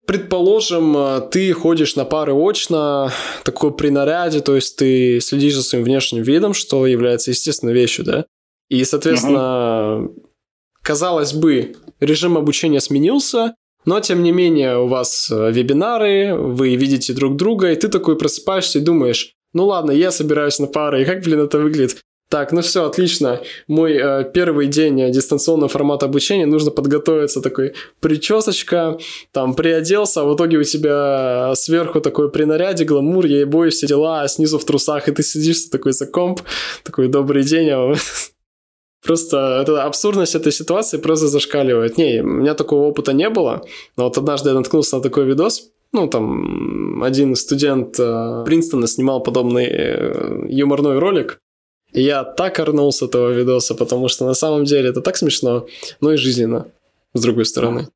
Предположим, 0.06 0.98
э, 0.98 1.22
ты 1.32 1.54
ходишь 1.54 1.96
на 1.96 2.04
пары 2.04 2.34
очно, 2.34 3.12
такой 3.44 3.74
при 3.74 3.90
наряде, 3.90 4.42
то 4.42 4.56
есть 4.56 4.78
ты 4.78 5.22
следишь 5.22 5.56
за 5.56 5.64
своим 5.64 5.86
внешним 5.86 6.24
видом, 6.24 6.54
что 6.54 6.86
является 6.86 7.32
естественной 7.32 7.74
вещью, 7.74 8.04
да? 8.04 8.26
И, 8.70 8.84
соответственно, 8.84 10.04
угу. 10.04 10.30
казалось 10.82 11.34
бы, 11.34 11.76
режим 12.00 12.38
обучения 12.38 12.82
сменился, 12.82 13.56
но, 13.86 14.00
тем 14.00 14.24
не 14.24 14.32
менее, 14.32 14.78
у 14.78 14.88
вас 14.88 15.30
э, 15.32 15.52
вебинары, 15.52 16.36
вы 16.36 16.76
видите 16.76 17.14
друг 17.14 17.36
друга, 17.38 17.72
и 17.72 17.76
ты 17.76 17.88
такой 17.88 18.18
просыпаешься 18.18 18.80
и 18.80 18.82
думаешь, 18.82 19.34
ну 19.54 19.66
ладно, 19.66 19.92
я 19.92 20.12
собираюсь 20.12 20.60
на 20.60 20.68
пары, 20.68 21.02
и 21.02 21.06
как, 21.06 21.24
блин, 21.24 21.42
это 21.42 21.60
выглядит? 21.60 22.02
Так, 22.34 22.52
ну 22.52 22.62
все, 22.62 22.86
отлично. 22.86 23.42
Мой 23.68 23.94
э, 23.94 24.24
первый 24.34 24.66
день 24.66 25.00
э, 25.00 25.12
дистанционного 25.12 25.70
формата 25.70 26.08
обучения 26.08 26.48
нужно 26.48 26.72
подготовиться. 26.72 27.42
Такой 27.42 27.74
причесочка, 28.00 28.98
там 29.32 29.54
приоделся, 29.54 30.22
а 30.22 30.24
в 30.24 30.36
итоге 30.36 30.58
у 30.58 30.64
тебя 30.64 31.54
сверху 31.54 32.02
такой 32.02 32.32
при 32.32 32.46
наряде, 32.46 32.86
гламур, 32.86 33.28
ей 33.28 33.46
бой, 33.46 33.70
все 33.70 33.86
дела, 33.86 34.24
а 34.24 34.28
снизу 34.28 34.58
в 34.58 34.66
трусах, 34.66 35.08
и 35.08 35.12
ты 35.12 35.22
сидишь 35.22 35.66
такой 35.66 35.94
за 35.94 36.08
комп, 36.08 36.42
такой 36.84 37.08
добрый 37.08 37.44
день, 37.44 37.70
а 37.70 37.94
Просто 39.06 39.60
эта 39.62 39.84
абсурдность 39.84 40.34
этой 40.34 40.52
ситуации 40.52 40.98
просто 40.98 41.28
зашкаливает. 41.28 42.00
Не, 42.00 42.22
у 42.22 42.26
меня 42.26 42.56
такого 42.56 42.88
опыта 42.88 43.14
не 43.14 43.30
было, 43.30 43.64
но 43.96 44.06
вот 44.06 44.18
однажды 44.18 44.50
я 44.50 44.56
наткнулся 44.56 44.96
на 44.96 45.04
такой 45.04 45.26
видос, 45.26 45.70
ну, 45.92 46.08
там, 46.08 47.04
один 47.04 47.36
студент 47.36 48.00
э, 48.00 48.44
Принстона 48.44 48.88
снимал 48.88 49.22
подобный 49.22 49.68
э, 49.70 50.46
юморной 50.50 50.98
ролик, 50.98 51.40
я 51.94 52.24
так 52.24 52.60
орнул 52.60 52.92
с 52.92 53.02
этого 53.02 53.32
видоса, 53.32 53.76
потому 53.76 54.08
что 54.08 54.26
на 54.26 54.34
самом 54.34 54.66
деле 54.66 54.90
это 54.90 55.02
так 55.02 55.18
смешно, 55.18 55.68
но 56.02 56.14
и 56.14 56.18
жизненно, 56.18 56.68
с 57.14 57.22
другой 57.22 57.46
стороны. 57.46 57.88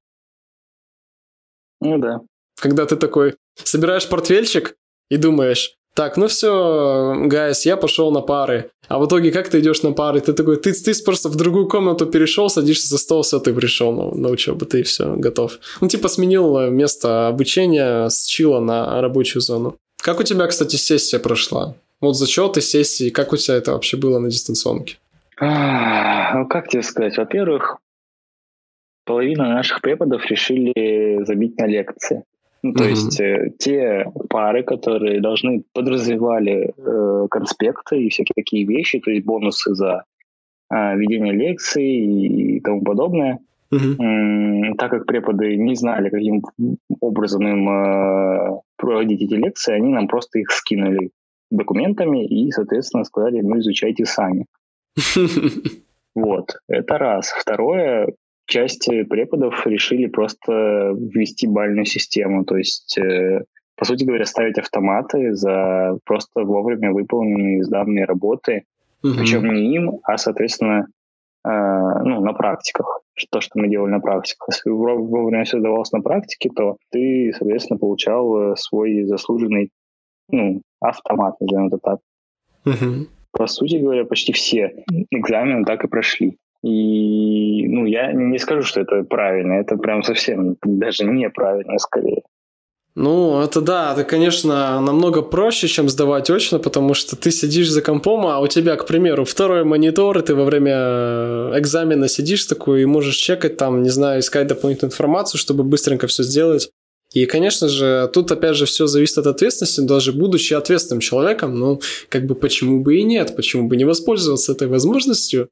Ну 1.81 1.97
да. 1.97 2.21
Когда 2.59 2.85
ты 2.85 2.95
такой 2.95 3.35
собираешь 3.55 4.07
портфельчик 4.07 4.75
и 5.09 5.17
думаешь, 5.17 5.77
так, 5.93 6.15
ну 6.15 6.27
все, 6.27 7.15
гайс, 7.25 7.65
я 7.65 7.75
пошел 7.75 8.11
на 8.11 8.21
пары. 8.21 8.69
А 8.87 8.99
в 8.99 9.07
итоге, 9.07 9.31
как 9.31 9.49
ты 9.49 9.59
идешь 9.59 9.81
на 9.81 9.93
пары? 9.93 10.21
Ты 10.21 10.33
такой, 10.33 10.57
ты, 10.57 10.71
ты 10.71 10.93
просто 11.03 11.27
в 11.27 11.35
другую 11.35 11.67
комнату 11.67 12.05
перешел, 12.05 12.49
садишься 12.49 12.87
за 12.87 12.99
стол, 12.99 13.23
все, 13.23 13.39
ты 13.39 13.51
пришел 13.51 13.91
на, 13.91 14.15
на 14.15 14.29
учебу, 14.29 14.65
ты 14.65 14.83
все, 14.83 15.15
готов. 15.15 15.57
Ну, 15.81 15.87
типа 15.87 16.07
сменил 16.07 16.69
место 16.69 17.27
обучения 17.27 18.09
с 18.09 18.25
чила 18.25 18.59
на 18.59 19.01
рабочую 19.01 19.41
зону. 19.41 19.75
Как 19.99 20.19
у 20.19 20.23
тебя, 20.23 20.45
кстати, 20.45 20.75
сессия 20.75 21.17
прошла? 21.17 21.75
Вот 21.99 22.15
зачеты, 22.15 22.61
сессии, 22.61 23.09
как 23.09 23.33
у 23.33 23.37
тебя 23.37 23.57
это 23.57 23.71
вообще 23.71 23.97
было 23.97 24.19
на 24.19 24.29
дистанционке? 24.29 24.97
А, 25.39 26.37
ну, 26.37 26.47
как 26.47 26.67
тебе 26.67 26.83
сказать? 26.83 27.17
Во-первых, 27.17 27.77
половина 29.05 29.49
наших 29.49 29.81
преподов 29.81 30.25
решили 30.25 31.23
забить 31.23 31.57
на 31.57 31.65
лекции. 31.65 32.23
Ну, 32.63 32.73
то 32.73 32.83
mm-hmm. 32.83 32.89
есть 32.89 33.19
э, 33.21 33.51
те 33.59 34.11
пары, 34.29 34.63
которые 34.63 35.21
должны 35.21 35.63
подразумевали 35.73 36.73
э, 36.75 37.27
конспекты 37.29 38.01
и 38.01 38.09
всякие 38.09 38.33
такие 38.35 38.65
вещи, 38.65 38.99
то 38.99 39.11
есть 39.11 39.25
бонусы 39.25 39.75
за 39.75 40.03
э, 40.73 40.97
ведение 40.97 41.33
лекций 41.33 41.85
и 41.85 42.59
тому 42.59 42.83
подобное, 42.83 43.39
mm-hmm. 43.71 44.71
э, 44.71 44.75
так 44.77 44.89
как 44.89 45.05
преподы 45.05 45.55
не 45.55 45.75
знали, 45.75 46.09
каким 46.09 46.43
образом 46.99 47.47
им 47.47 47.69
э, 47.69 48.59
проводить 48.75 49.21
эти 49.21 49.35
лекции, 49.35 49.75
они 49.75 49.89
нам 49.89 50.07
просто 50.07 50.39
их 50.39 50.51
скинули 50.51 51.11
документами 51.49 52.25
и, 52.25 52.51
соответственно, 52.51 53.03
сказали, 53.03 53.41
ну, 53.41 53.59
изучайте 53.59 54.05
сами. 54.05 54.45
Вот, 56.15 56.55
это 56.67 56.97
раз. 56.97 57.29
Второе, 57.29 58.07
части 58.47 59.03
преподов 59.03 59.67
решили 59.67 60.07
просто 60.07 60.95
ввести 60.97 61.45
бальную 61.45 61.85
систему, 61.85 62.43
то 62.43 62.57
есть, 62.57 62.97
э, 62.97 63.43
по 63.75 63.85
сути 63.85 64.03
говоря, 64.03 64.25
ставить 64.25 64.57
автоматы 64.57 65.35
за 65.35 65.99
просто 66.05 66.41
вовремя 66.41 66.91
выполненные 66.91 67.63
сданные 67.63 68.05
работы, 68.05 68.63
угу. 69.03 69.13
причем 69.15 69.53
не 69.53 69.75
им, 69.75 69.99
а, 70.03 70.17
соответственно, 70.17 70.87
э, 71.45 71.49
ну, 71.49 72.21
на 72.21 72.33
практиках. 72.33 73.01
То, 73.29 73.41
что 73.41 73.59
мы 73.59 73.67
делали 73.67 73.91
на 73.91 73.99
практиках. 73.99 74.47
Если 74.49 74.69
вовремя 74.69 75.43
все 75.43 75.59
давалось 75.59 75.91
на 75.91 76.01
практике, 76.01 76.49
то 76.55 76.77
ты, 76.91 77.31
соответственно, 77.37 77.79
получал 77.79 78.53
э, 78.53 78.55
свой 78.55 79.03
заслуженный 79.03 79.69
ну, 80.29 80.61
автомат, 80.79 81.39
назовем 81.39 81.67
это 81.67 81.77
так. 81.77 81.99
Угу. 82.65 83.07
По 83.31 83.47
сути 83.47 83.77
говоря, 83.77 84.05
почти 84.05 84.33
все 84.33 84.83
экзамены 85.11 85.65
так 85.65 85.83
и 85.83 85.87
прошли. 85.87 86.37
И, 86.63 87.67
ну, 87.67 87.85
я 87.85 88.11
не 88.11 88.39
скажу, 88.39 88.63
что 88.63 88.81
это 88.81 89.03
правильно, 89.03 89.53
это 89.53 89.77
прям 89.77 90.03
совсем 90.03 90.57
даже 90.63 91.05
неправильно 91.05 91.77
скорее. 91.77 92.23
Ну, 92.95 93.43
это 93.43 93.61
да, 93.61 93.93
это, 93.93 94.03
конечно, 94.03 94.81
намного 94.81 95.21
проще, 95.21 95.67
чем 95.67 95.87
сдавать 95.87 96.31
очно, 96.31 96.57
потому 96.57 96.95
что 96.95 97.15
ты 97.15 97.29
сидишь 97.29 97.69
за 97.69 97.83
компом, 97.83 98.25
а 98.25 98.39
у 98.39 98.47
тебя, 98.47 98.75
к 98.75 98.87
примеру, 98.87 99.23
второй 99.23 99.63
монитор, 99.63 100.17
и 100.17 100.23
ты 100.23 100.33
во 100.33 100.45
время 100.45 100.71
экзамена 101.55 102.07
сидишь 102.07 102.45
такой 102.45 102.81
и 102.81 102.85
можешь 102.85 103.15
чекать 103.17 103.55
там, 103.55 103.83
не 103.83 103.89
знаю, 103.89 104.21
искать 104.21 104.47
дополнительную 104.47 104.91
информацию, 104.91 105.39
чтобы 105.39 105.63
быстренько 105.63 106.07
все 106.07 106.23
сделать. 106.23 106.71
И, 107.17 107.25
конечно 107.25 107.67
же, 107.67 108.07
тут 108.13 108.31
опять 108.31 108.55
же 108.55 108.67
все 108.67 108.85
зависит 108.85 109.17
от 109.17 109.25
ответственности, 109.25 109.81
даже 109.81 110.13
будучи 110.13 110.53
ответственным 110.53 110.99
человеком, 110.99 111.57
ну, 111.57 111.81
как 112.09 112.27
бы 112.27 112.35
почему 112.35 112.83
бы 112.83 112.97
и 112.97 113.03
нет, 113.03 113.35
почему 113.35 113.67
бы 113.67 113.75
не 113.75 113.85
воспользоваться 113.85 114.51
этой 114.51 114.67
возможностью 114.67 115.49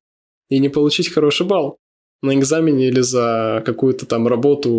и 0.48 0.60
не 0.60 0.70
получить 0.70 1.12
хороший 1.12 1.48
балл 1.48 1.80
на 2.22 2.36
экзамене 2.36 2.90
или 2.90 3.02
за 3.02 3.64
какую-то 3.66 4.06
там 4.06 4.28
работу 4.28 4.70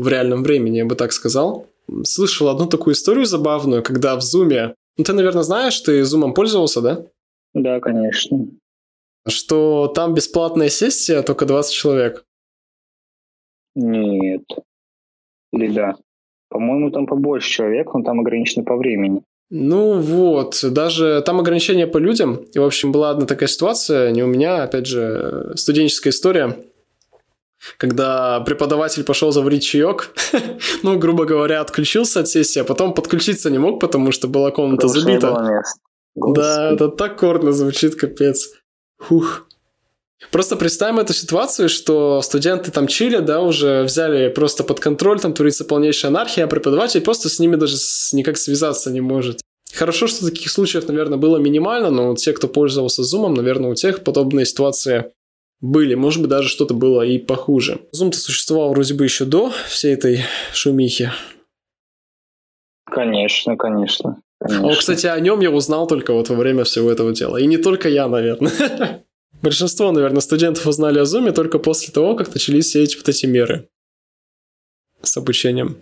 в 0.00 0.06
реальном 0.06 0.44
времени, 0.44 0.76
я 0.76 0.86
бы 0.86 0.94
так 0.94 1.12
сказал. 1.12 1.66
Слышал 2.04 2.48
одну 2.48 2.66
такую 2.66 2.94
историю 2.94 3.24
забавную, 3.24 3.82
когда 3.82 4.14
в 4.14 4.22
Зуме... 4.22 4.76
Ну, 4.96 5.02
ты, 5.02 5.14
наверное, 5.14 5.42
знаешь, 5.42 5.80
ты 5.80 6.04
Зумом 6.04 6.34
пользовался, 6.34 6.80
да? 6.80 7.04
Да, 7.52 7.80
конечно. 7.80 8.46
Что 9.26 9.88
там 9.88 10.14
бесплатная 10.14 10.68
сессия, 10.68 11.22
только 11.22 11.46
20 11.46 11.72
человек. 11.72 12.24
Нет. 13.74 14.44
Или 15.52 15.72
да. 15.72 15.96
По-моему, 16.48 16.90
там 16.90 17.06
побольше 17.06 17.50
человек, 17.50 17.92
но 17.94 18.02
там 18.02 18.20
ограничено 18.20 18.64
по 18.64 18.76
времени. 18.76 19.22
Ну 19.50 19.98
вот, 19.98 20.62
даже 20.62 21.22
там 21.24 21.40
ограничения 21.40 21.86
по 21.86 21.98
людям. 21.98 22.36
И, 22.52 22.58
в 22.58 22.64
общем, 22.64 22.92
была 22.92 23.10
одна 23.10 23.26
такая 23.26 23.48
ситуация, 23.48 24.10
не 24.10 24.22
у 24.22 24.26
меня, 24.26 24.62
опять 24.62 24.86
же, 24.86 25.52
студенческая 25.56 26.10
история, 26.10 26.56
когда 27.78 28.40
преподаватель 28.40 29.04
пошел 29.04 29.32
заварить 29.32 29.64
чаек, 29.64 30.14
ну, 30.82 30.98
грубо 30.98 31.24
говоря, 31.24 31.60
отключился 31.60 32.20
от 32.20 32.28
сессии, 32.28 32.60
а 32.60 32.64
потом 32.64 32.92
подключиться 32.92 33.50
не 33.50 33.58
мог, 33.58 33.80
потому 33.80 34.12
что 34.12 34.28
была 34.28 34.50
комната 34.50 34.86
забита. 34.88 35.62
Да, 36.14 36.72
это 36.72 36.88
так 36.88 37.18
корно 37.18 37.52
звучит, 37.52 37.94
капец. 37.94 38.50
Хух. 38.98 39.47
Просто 40.30 40.56
представим 40.56 40.98
эту 40.98 41.12
ситуацию, 41.14 41.68
что 41.68 42.20
студенты 42.22 42.70
там 42.70 42.86
чили, 42.86 43.18
да, 43.18 43.40
уже 43.40 43.84
взяли 43.84 44.28
просто 44.28 44.64
под 44.64 44.80
контроль, 44.80 45.20
там 45.20 45.32
творится 45.32 45.64
полнейшая 45.64 46.10
анархия, 46.10 46.44
а 46.44 46.48
преподаватель 46.48 47.00
просто 47.00 47.28
с 47.28 47.38
ними 47.38 47.56
даже 47.56 47.76
никак 48.12 48.36
связаться 48.36 48.90
не 48.90 49.00
может. 49.00 49.40
Хорошо, 49.72 50.06
что 50.06 50.26
таких 50.26 50.50
случаев, 50.50 50.88
наверное, 50.88 51.18
было 51.18 51.36
минимально, 51.36 51.90
но 51.90 52.14
те, 52.16 52.32
кто 52.32 52.48
пользовался 52.48 53.02
Zoom, 53.02 53.36
наверное, 53.36 53.70
у 53.70 53.74
тех 53.74 54.02
подобные 54.02 54.44
ситуации 54.44 55.12
были. 55.60 55.94
Может 55.94 56.20
быть, 56.20 56.30
даже 56.30 56.48
что-то 56.48 56.74
было 56.74 57.02
и 57.02 57.18
похуже. 57.18 57.80
Zoom-то 57.94 58.18
существовал 58.18 58.70
вроде 58.70 58.94
бы 58.94 59.04
еще 59.04 59.24
до 59.24 59.52
всей 59.68 59.94
этой 59.94 60.20
шумихи. 60.52 61.12
Конечно, 62.90 63.56
конечно. 63.56 64.16
конечно. 64.40 64.70
А, 64.70 64.74
кстати, 64.74 65.06
о 65.06 65.20
нем 65.20 65.40
я 65.40 65.50
узнал 65.50 65.86
только 65.86 66.12
вот 66.12 66.28
во 66.28 66.36
время 66.36 66.64
всего 66.64 66.90
этого 66.90 67.12
дела. 67.12 67.36
И 67.36 67.46
не 67.46 67.58
только 67.58 67.88
я, 67.88 68.08
наверное. 68.08 69.04
Большинство, 69.42 69.92
наверное, 69.92 70.20
студентов 70.20 70.66
узнали 70.66 70.98
о 70.98 71.02
Zoom 71.02 71.32
только 71.32 71.58
после 71.58 71.92
того, 71.92 72.16
как 72.16 72.32
начались 72.32 72.66
все 72.66 72.82
эти 72.82 72.96
вот 72.96 73.08
эти 73.08 73.26
меры 73.26 73.68
с 75.02 75.16
обучением. 75.16 75.78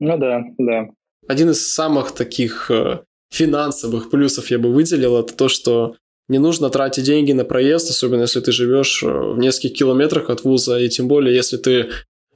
Ну 0.00 0.18
да, 0.18 0.42
да. 0.58 0.88
Один 1.26 1.50
из 1.50 1.72
самых 1.72 2.12
таких 2.12 2.70
э, 2.70 3.00
финансовых 3.30 4.10
плюсов 4.10 4.50
я 4.50 4.58
бы 4.58 4.72
выделил, 4.72 5.18
это 5.18 5.34
то, 5.34 5.48
что 5.48 5.96
не 6.28 6.38
нужно 6.38 6.68
тратить 6.70 7.04
деньги 7.04 7.32
на 7.32 7.44
проезд, 7.44 7.90
особенно 7.90 8.22
если 8.22 8.40
ты 8.40 8.52
живешь 8.52 9.02
э, 9.02 9.06
в 9.06 9.38
нескольких 9.38 9.78
километрах 9.78 10.30
от 10.30 10.44
вуза, 10.44 10.78
и 10.78 10.88
тем 10.88 11.08
более, 11.08 11.34
если 11.34 11.56
ты 11.56 11.88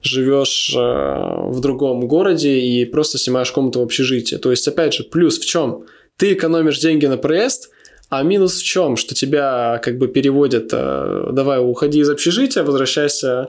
живешь 0.02 0.75
э, 0.75 0.79
в 0.79 1.61
другом 1.61 2.09
городе 2.09 2.59
и 2.59 2.85
просто 2.85 3.19
снимаешь 3.19 3.52
комнату 3.52 3.81
в 3.81 3.85
общежитии. 3.85 4.37
То 4.37 4.50
есть, 4.50 4.67
опять 4.67 4.95
же, 4.95 5.05
плюс 5.05 5.38
в 5.38 5.45
чем? 5.45 5.87
Ты 6.17 6.33
экономишь 6.33 6.81
деньги 6.81 7.07
на 7.07 7.17
проезд, 7.17 7.71
а 8.12 8.23
минус 8.23 8.61
в 8.61 8.64
чем? 8.64 8.97
Что 8.97 9.14
тебя 9.14 9.81
как 9.83 9.97
бы 9.97 10.07
переводят, 10.07 10.69
э, 10.73 11.31
давай 11.33 11.59
уходи 11.61 12.00
из 12.00 12.11
общежития, 12.11 12.62
возвращайся 12.62 13.49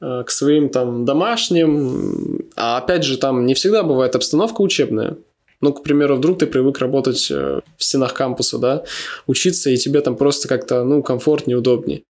к 0.00 0.30
своим 0.30 0.68
там 0.68 1.04
домашним. 1.04 2.50
А 2.56 2.78
опять 2.78 3.04
же, 3.04 3.18
там 3.18 3.46
не 3.46 3.54
всегда 3.54 3.84
бывает 3.84 4.16
обстановка 4.16 4.60
учебная. 4.60 5.16
Ну, 5.62 5.72
к 5.72 5.84
примеру, 5.84 6.16
вдруг 6.16 6.40
ты 6.40 6.46
привык 6.46 6.80
работать 6.80 7.30
э, 7.30 7.60
в 7.78 7.84
стенах 7.84 8.14
кампуса, 8.14 8.58
да, 8.58 8.84
учиться, 9.28 9.70
и 9.70 9.76
тебе 9.76 10.00
там 10.00 10.16
просто 10.16 10.48
как-то, 10.48 10.82
ну, 10.82 11.04
комфортнее, 11.04 11.56
удобнее. 11.56 12.02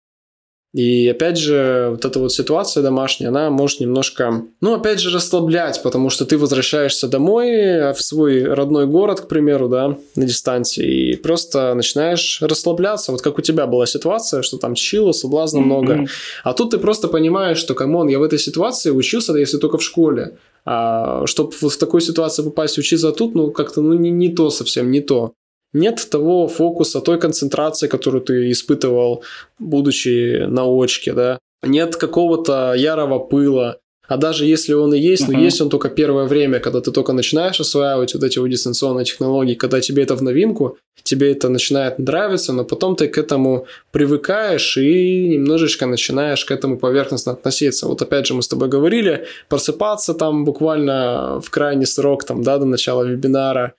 И 0.73 1.09
опять 1.09 1.37
же, 1.37 1.89
вот 1.91 2.05
эта 2.05 2.17
вот 2.17 2.31
ситуация 2.31 2.81
домашняя, 2.81 3.27
она 3.27 3.49
может 3.49 3.81
немножко, 3.81 4.45
ну, 4.61 4.73
опять 4.73 5.01
же, 5.01 5.13
расслаблять, 5.13 5.83
потому 5.83 6.09
что 6.09 6.25
ты 6.25 6.37
возвращаешься 6.37 7.09
домой, 7.09 7.91
в 7.93 8.01
свой 8.01 8.45
родной 8.45 8.87
город, 8.87 9.21
к 9.21 9.27
примеру, 9.27 9.67
да, 9.67 9.97
на 10.15 10.25
дистанции, 10.25 11.11
и 11.11 11.15
просто 11.17 11.73
начинаешь 11.73 12.41
расслабляться. 12.41 13.11
Вот 13.11 13.21
как 13.21 13.37
у 13.37 13.41
тебя 13.41 13.67
была 13.67 13.85
ситуация, 13.85 14.43
что 14.43 14.57
там 14.57 14.73
чила, 14.73 15.11
соблазна 15.11 15.59
mm-hmm. 15.59 15.61
много. 15.61 16.05
А 16.45 16.53
тут 16.53 16.71
ты 16.71 16.77
просто 16.77 17.09
понимаешь, 17.09 17.57
что, 17.57 17.73
come 17.73 17.92
on, 17.92 18.07
я 18.07 18.19
в 18.19 18.23
этой 18.23 18.39
ситуации 18.39 18.91
учился, 18.91 19.35
если 19.35 19.57
только 19.57 19.77
в 19.77 19.83
школе. 19.83 20.37
А 20.63 21.25
чтобы 21.25 21.51
в 21.51 21.77
такую 21.77 22.01
ситуацию 22.01 22.45
попасть 22.45 22.77
учиться 22.77 23.11
тут, 23.11 23.35
ну, 23.35 23.51
как-то, 23.51 23.81
ну, 23.81 23.93
не, 23.93 24.09
не 24.09 24.29
то 24.29 24.49
совсем, 24.49 24.89
не 24.89 25.01
то. 25.01 25.33
Нет 25.73 26.07
того 26.09 26.47
фокуса, 26.47 27.01
той 27.01 27.19
концентрации, 27.19 27.87
которую 27.87 28.21
ты 28.21 28.51
испытывал, 28.51 29.23
будучи 29.59 30.45
на 30.45 30.65
очке, 30.65 31.13
да. 31.13 31.39
Нет 31.63 31.95
какого-то 31.95 32.73
ярого 32.73 33.19
пыла. 33.19 33.77
А 34.11 34.17
даже 34.17 34.45
если 34.45 34.73
он 34.73 34.93
и 34.93 34.99
есть, 34.99 35.29
uh-huh. 35.29 35.37
но 35.37 35.39
есть 35.39 35.61
он 35.61 35.69
только 35.69 35.87
первое 35.87 36.25
время, 36.25 36.59
когда 36.59 36.81
ты 36.81 36.91
только 36.91 37.13
начинаешь 37.13 37.61
осваивать 37.61 38.13
вот 38.13 38.23
эти 38.23 38.39
вот 38.39 38.49
дистанционные 38.49 39.05
технологии, 39.05 39.53
когда 39.53 39.79
тебе 39.79 40.03
это 40.03 40.15
в 40.15 40.21
новинку, 40.21 40.77
тебе 41.03 41.31
это 41.31 41.47
начинает 41.47 41.97
нравиться, 41.97 42.51
но 42.51 42.65
потом 42.65 42.97
ты 42.97 43.07
к 43.07 43.17
этому 43.17 43.67
привыкаешь 43.91 44.75
и 44.75 45.29
немножечко 45.29 45.85
начинаешь 45.85 46.43
к 46.43 46.51
этому 46.51 46.77
поверхностно 46.77 47.31
относиться. 47.31 47.87
Вот 47.87 48.01
опять 48.01 48.27
же 48.27 48.33
мы 48.33 48.41
с 48.41 48.49
тобой 48.49 48.67
говорили, 48.67 49.27
просыпаться 49.47 50.13
там 50.13 50.43
буквально 50.43 51.39
в 51.39 51.49
крайний 51.49 51.87
срок, 51.87 52.25
там, 52.25 52.43
да, 52.43 52.57
до 52.57 52.65
начала 52.65 53.03
вебинара, 53.03 53.75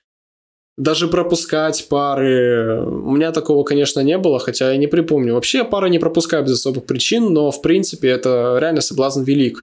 даже 0.77 1.07
пропускать 1.07 1.87
пары. 1.87 2.83
У 2.83 3.11
меня 3.11 3.31
такого, 3.31 3.63
конечно, 3.63 3.99
не 3.99 4.17
было, 4.17 4.39
хотя 4.39 4.71
я 4.71 4.77
не 4.77 4.87
припомню. 4.87 5.33
Вообще 5.33 5.59
я 5.59 5.65
пары 5.65 5.89
не 5.89 5.99
пропускаю 5.99 6.43
без 6.43 6.53
особых 6.53 6.85
причин, 6.85 7.31
но 7.31 7.51
в 7.51 7.61
принципе 7.61 8.09
это 8.09 8.57
реально 8.59 8.81
соблазн 8.81 9.23
велик. 9.23 9.61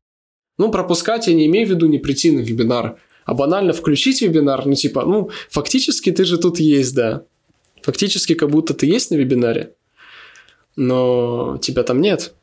Ну, 0.58 0.70
пропускать 0.70 1.26
я 1.26 1.34
не 1.34 1.46
имею 1.46 1.66
в 1.66 1.70
виду 1.70 1.86
не 1.86 1.98
прийти 1.98 2.30
на 2.30 2.40
вебинар, 2.40 2.98
а 3.24 3.34
банально 3.34 3.72
включить 3.72 4.20
вебинар, 4.22 4.66
ну, 4.66 4.74
типа, 4.74 5.04
ну, 5.04 5.30
фактически 5.48 6.12
ты 6.12 6.24
же 6.24 6.38
тут 6.38 6.60
есть, 6.60 6.94
да. 6.94 7.24
Фактически 7.82 8.34
как 8.34 8.50
будто 8.50 8.74
ты 8.74 8.86
есть 8.86 9.10
на 9.10 9.16
вебинаре, 9.16 9.74
но 10.76 11.58
тебя 11.62 11.82
там 11.82 12.00
нет. 12.00 12.34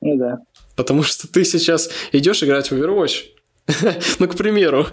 Ну 0.00 0.16
да. 0.16 0.40
Потому 0.76 1.02
что 1.02 1.32
ты 1.32 1.44
сейчас 1.44 1.90
идешь 2.12 2.42
играть 2.42 2.70
в 2.70 2.74
Overwatch. 2.74 3.24
ну, 4.18 4.28
к 4.28 4.36
примеру. 4.36 4.86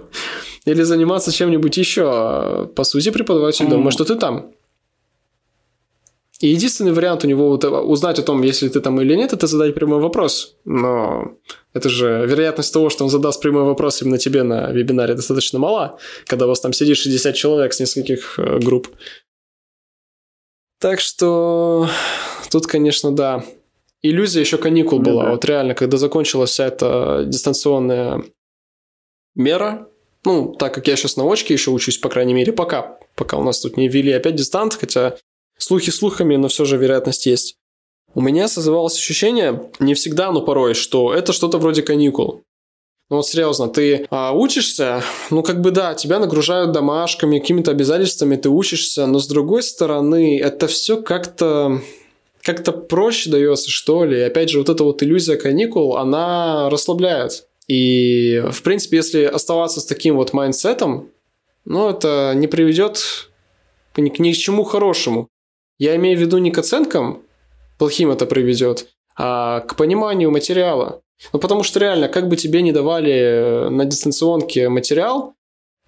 Или 0.66 0.84
заниматься 0.84 1.32
чем-нибудь 1.32 1.78
еще. 1.78 2.70
По 2.76 2.84
сути, 2.84 3.12
преподаватель 3.12 3.68
думает, 3.68 3.94
что 3.94 4.06
ты 4.06 4.16
там. 4.16 4.52
И 6.40 6.48
единственный 6.48 6.94
вариант 6.94 7.26
у 7.26 7.28
него 7.28 7.50
вот 7.50 7.66
узнать 7.66 8.18
о 8.18 8.24
том, 8.24 8.42
если 8.44 8.70
ты 8.70 8.80
там 8.80 9.00
или 9.02 9.14
нет, 9.14 9.34
это 9.34 9.46
задать 9.46 9.76
прямой 9.76 10.00
вопрос. 10.00 10.56
Но 10.64 11.34
это 11.74 11.90
же 11.90 12.26
вероятность 12.26 12.72
того, 12.72 12.90
что 12.90 13.04
он 13.04 13.10
задаст 13.10 13.42
прямой 13.42 13.64
вопрос 13.64 14.02
именно 14.02 14.18
тебе 14.18 14.44
на 14.44 14.72
вебинаре 14.72 15.16
достаточно 15.16 15.60
мала, 15.60 16.00
когда 16.28 16.46
у 16.46 16.50
вас 16.50 16.62
там 16.62 16.72
сидит 16.72 16.96
60 16.96 17.36
человек 17.36 17.74
с 17.74 17.82
нескольких 17.82 18.40
э, 18.40 18.60
групп. 18.60 18.88
Так 20.80 21.02
что 21.02 21.90
тут, 22.50 22.68
конечно, 22.68 23.12
да. 23.12 23.44
Иллюзия 24.02 24.40
еще 24.40 24.58
каникул 24.58 25.00
была. 25.00 25.26
Да. 25.26 25.32
Вот 25.32 25.44
реально, 25.44 25.76
когда 25.76 25.98
закончилась 25.98 26.52
вся 26.52 26.68
эта 26.68 27.26
дистанционная 27.28 28.24
мера, 29.36 29.90
ну, 30.32 30.54
так 30.54 30.74
как 30.74 30.88
я 30.88 30.96
сейчас 30.96 31.18
на 31.18 31.24
очке 31.32 31.54
еще 31.54 31.72
учусь, 31.72 31.98
по 31.98 32.10
крайней 32.10 32.34
мере, 32.34 32.54
пока, 32.54 32.98
пока 33.16 33.38
у 33.38 33.44
нас 33.44 33.60
тут 33.60 33.78
не 33.78 33.88
ввели 33.88 34.12
опять 34.12 34.36
дистант, 34.36 34.76
хотя 34.76 35.16
Слухи 35.60 35.90
слухами, 35.90 36.38
но 36.38 36.48
все 36.48 36.64
же 36.64 36.78
вероятность 36.78 37.26
есть. 37.26 37.58
У 38.16 38.22
меня 38.22 38.48
создавалось 38.48 38.96
ощущение, 38.96 39.70
не 39.80 39.94
всегда, 39.94 40.32
но 40.32 40.42
порой, 40.42 40.74
что 40.74 41.14
это 41.14 41.34
что-то 41.34 41.58
вроде 41.58 41.84
каникул. 41.84 42.44
Ну 43.10 43.18
вот 43.18 43.28
серьезно, 43.28 43.68
ты 43.68 44.08
а, 44.10 44.32
учишься, 44.32 45.04
ну 45.30 45.44
как 45.44 45.60
бы 45.60 45.72
да, 45.72 45.96
тебя 45.96 46.20
нагружают 46.20 46.72
домашками, 46.72 47.40
какими-то 47.40 47.72
обязательствами, 47.72 48.38
ты 48.38 48.50
учишься, 48.50 49.06
но 49.06 49.20
с 49.20 49.28
другой 49.28 49.62
стороны, 49.62 50.40
это 50.40 50.68
все 50.68 51.02
как-то 51.02 51.82
как-то 52.42 52.72
проще 52.72 53.30
дается, 53.30 53.70
что 53.70 54.06
ли. 54.06 54.18
И 54.18 54.22
опять 54.24 54.50
же, 54.50 54.60
вот 54.60 54.70
эта 54.70 54.86
вот 54.86 55.04
иллюзия 55.04 55.36
каникул, 55.36 55.98
она 55.98 56.70
расслабляет. 56.70 57.49
И, 57.70 58.44
в 58.52 58.64
принципе, 58.64 58.98
если 58.98 59.24
оставаться 59.24 59.80
с 59.80 59.86
таким 59.86 60.16
вот 60.16 60.34
mindset 60.34 60.88
ом, 60.88 61.12
ну, 61.66 61.88
это 61.88 62.34
не 62.36 62.48
приведет 62.48 63.30
к 63.94 64.00
ни, 64.00 64.12
ни 64.20 64.34
к 64.34 64.38
чему 64.38 64.64
хорошему. 64.64 65.30
Я 65.78 65.96
имею 65.96 66.18
в 66.18 66.22
виду 66.22 66.40
не 66.40 66.52
к 66.52 66.58
оценкам, 66.58 67.22
плохим 67.78 68.10
это 68.10 68.26
приведет, 68.26 68.88
а 69.16 69.62
к 69.62 69.76
пониманию 69.76 70.32
материала. 70.32 71.02
Ну, 71.32 71.40
потому 71.40 71.64
что 71.64 71.80
реально, 71.80 72.08
как 72.10 72.28
бы 72.28 72.38
тебе 72.38 72.64
не 72.64 72.72
давали 72.72 73.14
э, 73.14 73.70
на 73.70 73.86
дистанционке 73.86 74.68
материал, 74.70 75.36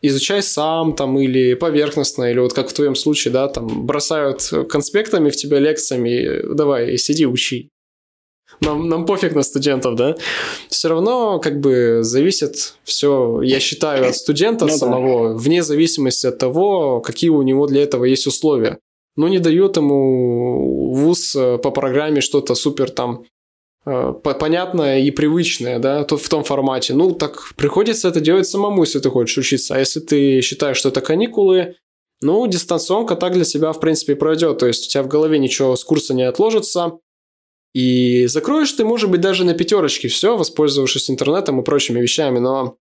изучай 0.02 0.44
сам 0.44 0.94
там 0.94 1.18
или 1.18 1.56
поверхностно, 1.56 2.30
или 2.30 2.40
вот 2.40 2.54
как 2.54 2.70
в 2.70 2.74
твоем 2.74 2.96
случае, 2.96 3.32
да, 3.32 3.48
там 3.48 3.88
бросают 3.88 4.42
конспектами 4.70 5.30
в 5.30 5.36
тебя 5.36 5.58
лекциями, 5.58 6.54
давай, 6.54 6.98
сиди, 6.98 7.26
учи. 7.26 7.70
Нам, 8.62 8.88
нам 8.88 9.06
пофиг 9.06 9.34
на 9.34 9.42
студентов, 9.42 9.96
да? 9.96 10.16
Все 10.70 10.88
равно 10.88 11.40
как 11.40 11.60
бы 11.60 12.00
зависит 12.02 12.76
все, 12.84 13.42
я 13.42 13.60
считаю, 13.60 14.08
от 14.08 14.16
студента 14.16 14.66
ну, 14.68 14.78
самого, 14.78 15.30
да. 15.30 15.36
вне 15.36 15.64
зависимости 15.64 16.28
от 16.28 16.38
того, 16.38 17.02
какие 17.02 17.32
у 17.32 17.42
него 17.42 17.66
для 17.66 17.82
этого 17.82 18.06
есть 18.06 18.28
условия. 18.28 18.78
ну, 19.16 19.28
не 19.28 19.40
дает 19.40 19.78
ему 19.78 20.94
вуз 20.94 21.36
э, 21.36 21.58
по 21.58 21.72
программе 21.72 22.22
что-то 22.22 22.56
супер 22.56 22.92
там 22.92 23.26
э, 23.86 24.14
понятное 24.24 25.00
и 25.00 25.12
привычное, 25.12 25.80
да, 25.80 26.04
то 26.04 26.18
в 26.18 26.30
том 26.30 26.44
формате. 26.44 26.94
Ну, 26.94 27.14
так 27.14 27.54
приходится 27.56 28.10
это 28.10 28.20
делать 28.20 28.48
самому, 28.48 28.84
если 28.84 29.00
ты 29.00 29.10
хочешь 29.10 29.38
учиться. 29.38 29.76
А 29.76 29.80
если 29.80 30.02
ты 30.02 30.42
считаешь, 30.42 30.78
что 30.78 30.90
это 30.90 31.02
каникулы, 31.02 31.76
ну, 32.22 32.46
дистанционка 32.46 33.16
так 33.16 33.34
для 33.34 33.46
себя, 33.46 33.72
в 33.72 33.80
принципе, 33.80 34.16
пройдет. 34.16 34.60
То 34.60 34.68
есть 34.68 34.86
у 34.86 34.90
тебя 34.90 35.02
в 35.02 35.08
голове 35.08 35.40
ничего 35.40 35.76
с 35.76 35.84
курса 35.84 36.14
не 36.14 36.24
отложится. 36.24 37.00
И 37.74 38.26
закроешь 38.28 38.72
ты, 38.74 38.84
может 38.84 39.10
быть, 39.10 39.22
даже 39.22 39.46
на 39.46 39.54
пятерочке 39.54 40.08
все, 40.08 40.36
воспользовавшись 40.36 41.10
интернетом 41.10 41.60
и 41.60 41.64
прочими 41.64 42.02
вещами. 42.02 42.40
Но 42.40 42.78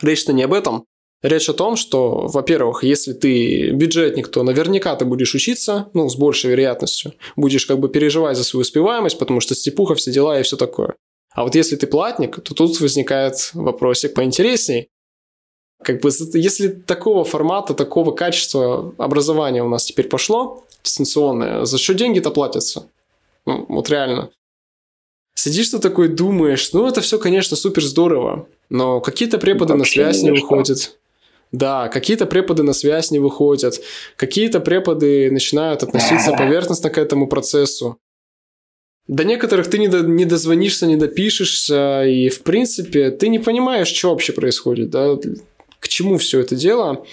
речь-то 0.00 0.32
не 0.32 0.44
об 0.44 0.52
этом. 0.52 0.84
Речь 1.22 1.48
о 1.48 1.54
том, 1.54 1.76
что, 1.76 2.26
во-первых, 2.26 2.84
если 2.84 3.14
ты 3.14 3.70
бюджетник, 3.70 4.28
то 4.28 4.42
наверняка 4.42 4.94
ты 4.94 5.06
будешь 5.06 5.34
учиться, 5.34 5.88
ну, 5.94 6.08
с 6.08 6.16
большей 6.16 6.50
вероятностью. 6.50 7.14
Будешь 7.34 7.64
как 7.64 7.78
бы 7.78 7.88
переживать 7.88 8.36
за 8.36 8.44
свою 8.44 8.60
успеваемость, 8.60 9.18
потому 9.18 9.40
что 9.40 9.54
степуха, 9.54 9.94
все 9.94 10.12
дела 10.12 10.38
и 10.38 10.42
все 10.42 10.58
такое. 10.58 10.96
А 11.34 11.44
вот 11.44 11.54
если 11.54 11.76
ты 11.76 11.86
платник, 11.86 12.36
то 12.42 12.54
тут 12.54 12.78
возникает 12.78 13.50
вопросик 13.54 14.12
поинтересней. 14.12 14.88
Как 15.82 16.02
бы, 16.02 16.10
если 16.34 16.68
такого 16.68 17.24
формата, 17.24 17.72
такого 17.74 18.12
качества 18.12 18.94
образования 18.98 19.64
у 19.64 19.68
нас 19.68 19.86
теперь 19.86 20.08
пошло, 20.08 20.64
дистанционное, 20.82 21.64
за 21.64 21.78
что 21.78 21.94
деньги-то 21.94 22.30
платятся? 22.30 22.86
Ну, 23.46 23.66
вот 23.68 23.90
реально. 23.90 24.30
Сидишь 25.34 25.68
ты 25.70 25.78
такой, 25.78 26.08
думаешь, 26.08 26.72
ну, 26.72 26.86
это 26.86 27.00
все, 27.00 27.18
конечно, 27.18 27.56
супер 27.56 27.82
здорово, 27.82 28.48
но 28.70 29.00
какие-то 29.00 29.38
преподы 29.38 29.72
ну, 29.72 29.80
на 29.80 29.84
связь 29.84 30.22
не 30.22 30.30
выходят. 30.30 30.96
Да, 31.52 31.88
какие-то 31.88 32.26
преподы 32.26 32.62
на 32.62 32.72
связь 32.72 33.10
не 33.10 33.20
выходят, 33.20 33.80
какие-то 34.16 34.58
преподы 34.60 35.30
начинают 35.30 35.82
относиться 35.82 36.32
поверхностно 36.38 36.90
к 36.90 36.98
этому 36.98 37.28
процессу. 37.28 37.98
До 39.06 39.22
некоторых 39.24 39.68
ты 39.68 39.78
не, 39.78 39.88
до, 39.88 40.00
не 40.00 40.24
дозвонишься, 40.24 40.86
не 40.86 40.96
допишешься, 40.96 42.04
и, 42.06 42.28
в 42.28 42.42
принципе, 42.42 43.10
ты 43.10 43.28
не 43.28 43.38
понимаешь, 43.38 43.88
что 43.88 44.10
вообще 44.10 44.32
происходит, 44.32 44.90
да, 44.90 45.16
к 45.78 45.88
чему 45.88 46.16
все 46.16 46.40
это 46.40 46.56
дело. 46.56 47.04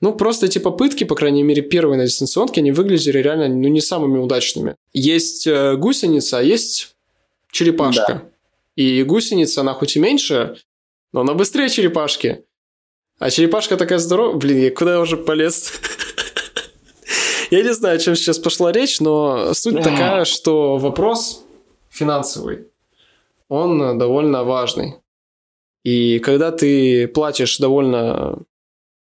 Ну, 0.00 0.14
просто 0.14 0.46
эти 0.46 0.58
попытки, 0.58 1.04
по 1.04 1.14
крайней 1.14 1.42
мере, 1.42 1.62
первые 1.62 1.98
на 1.98 2.06
дистанционке, 2.06 2.60
они 2.60 2.70
выглядели 2.70 3.18
реально, 3.18 3.48
ну, 3.48 3.68
не 3.68 3.80
самыми 3.80 4.18
удачными. 4.18 4.76
Есть 4.92 5.46
э, 5.46 5.76
гусеница, 5.76 6.38
а 6.38 6.42
есть 6.42 6.94
черепашка. 7.50 8.06
Да. 8.06 8.22
И 8.76 9.02
гусеница, 9.02 9.62
она 9.62 9.74
хоть 9.74 9.96
и 9.96 9.98
меньше, 10.00 10.56
но 11.12 11.22
она 11.22 11.34
быстрее 11.34 11.68
черепашки. 11.68 12.44
А 13.18 13.30
черепашка 13.30 13.76
такая 13.76 13.98
здоровая. 13.98 14.36
Блин, 14.36 14.72
куда 14.74 14.94
я 14.94 15.00
уже 15.00 15.16
полез? 15.16 15.72
Я 17.50 17.62
не 17.62 17.74
знаю, 17.74 17.96
о 17.96 17.98
чем 17.98 18.14
сейчас 18.14 18.38
пошла 18.38 18.70
речь, 18.70 19.00
но 19.00 19.52
суть 19.54 19.82
такая, 19.82 20.24
что 20.26 20.76
вопрос 20.76 21.44
финансовый, 21.90 22.66
он 23.48 23.98
довольно 23.98 24.44
важный. 24.44 24.96
И 25.82 26.18
когда 26.18 26.52
ты 26.52 27.08
платишь 27.08 27.58
довольно 27.58 28.38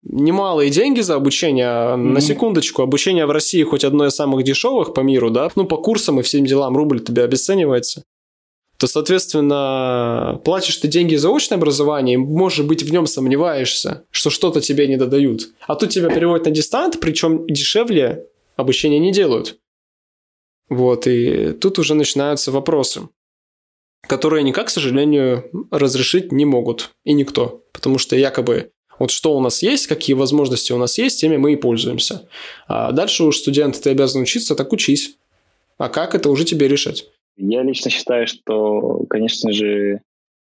немалые 0.04 0.70
деньги 0.70 1.02
за 1.02 1.16
обучение, 1.16 1.66
mm-hmm. 1.66 1.96
на 1.96 2.22
секундочку, 2.22 2.82
обучение 2.82 3.26
в 3.26 3.32
России 3.32 3.63
хоть 3.63 3.84
одно 3.84 4.06
из 4.08 4.16
самых 4.16 4.44
дешевых 4.44 4.94
по 4.94 5.02
миру, 5.02 5.30
да, 5.30 5.50
ну, 5.56 5.66
по 5.66 5.78
курсам 5.78 6.20
и 6.20 6.24
всем 6.24 6.46
делам 6.46 6.76
рубль 6.76 7.00
тебе 7.00 7.24
обесценивается 7.24 8.04
то, 8.84 8.88
соответственно, 8.88 10.42
платишь 10.44 10.76
ты 10.76 10.89
деньги 10.89 11.16
за 11.16 11.34
очное 11.34 11.58
образование, 11.58 12.16
и, 12.16 12.18
может 12.18 12.68
быть, 12.68 12.84
в 12.84 12.92
нем 12.92 13.08
сомневаешься, 13.08 14.04
что 14.12 14.30
что-то 14.30 14.60
тебе 14.60 14.89
не 14.89 14.98
додают. 14.98 15.54
А 15.62 15.76
тут 15.76 15.92
тебя 15.92 16.10
переводят 16.10 16.48
на 16.48 16.52
дистант, 16.52 17.00
причем 17.00 17.48
дешевле 17.48 18.28
обучение 18.58 19.00
не 19.00 19.13
делают. 19.13 19.58
Вот, 20.68 21.08
и 21.08 21.54
тут 21.54 21.80
уже 21.80 21.96
начинаются 21.96 22.52
вопросы, 22.52 23.08
которые 24.06 24.44
никак, 24.44 24.68
к 24.68 24.70
сожалению, 24.70 25.50
разрешить 25.72 26.34
не 26.34 26.44
могут. 26.44 26.92
И 27.06 27.13
никто. 27.13 27.63
Потому 27.72 27.98
что 27.98 28.18
якобы 28.18 28.73
вот 29.04 29.12
что 29.12 29.36
у 29.36 29.42
нас 29.42 29.62
есть, 29.62 29.88
какие 29.88 30.16
возможности 30.16 30.72
у 30.72 30.78
нас 30.78 30.98
есть, 30.98 31.20
теми 31.20 31.36
мы 31.36 31.52
и 31.52 31.58
пользуемся. 31.58 32.26
А 32.68 32.94
дальше 32.94 33.26
уж 33.26 33.38
студент, 33.38 33.82
ты 33.82 33.89
обязан 33.89 34.22
учиться, 34.22 34.56
так 34.56 34.72
учись. 34.72 35.18
А 35.78 35.89
как 35.89 36.16
это 36.16 36.30
уже 36.30 36.46
тебе 36.46 36.70
решать? 36.70 37.06
Я 37.36 37.63
лично 37.63 37.92
считаю, 37.92 38.28
что, 38.28 39.06
конечно 39.10 39.52
же, 39.52 40.00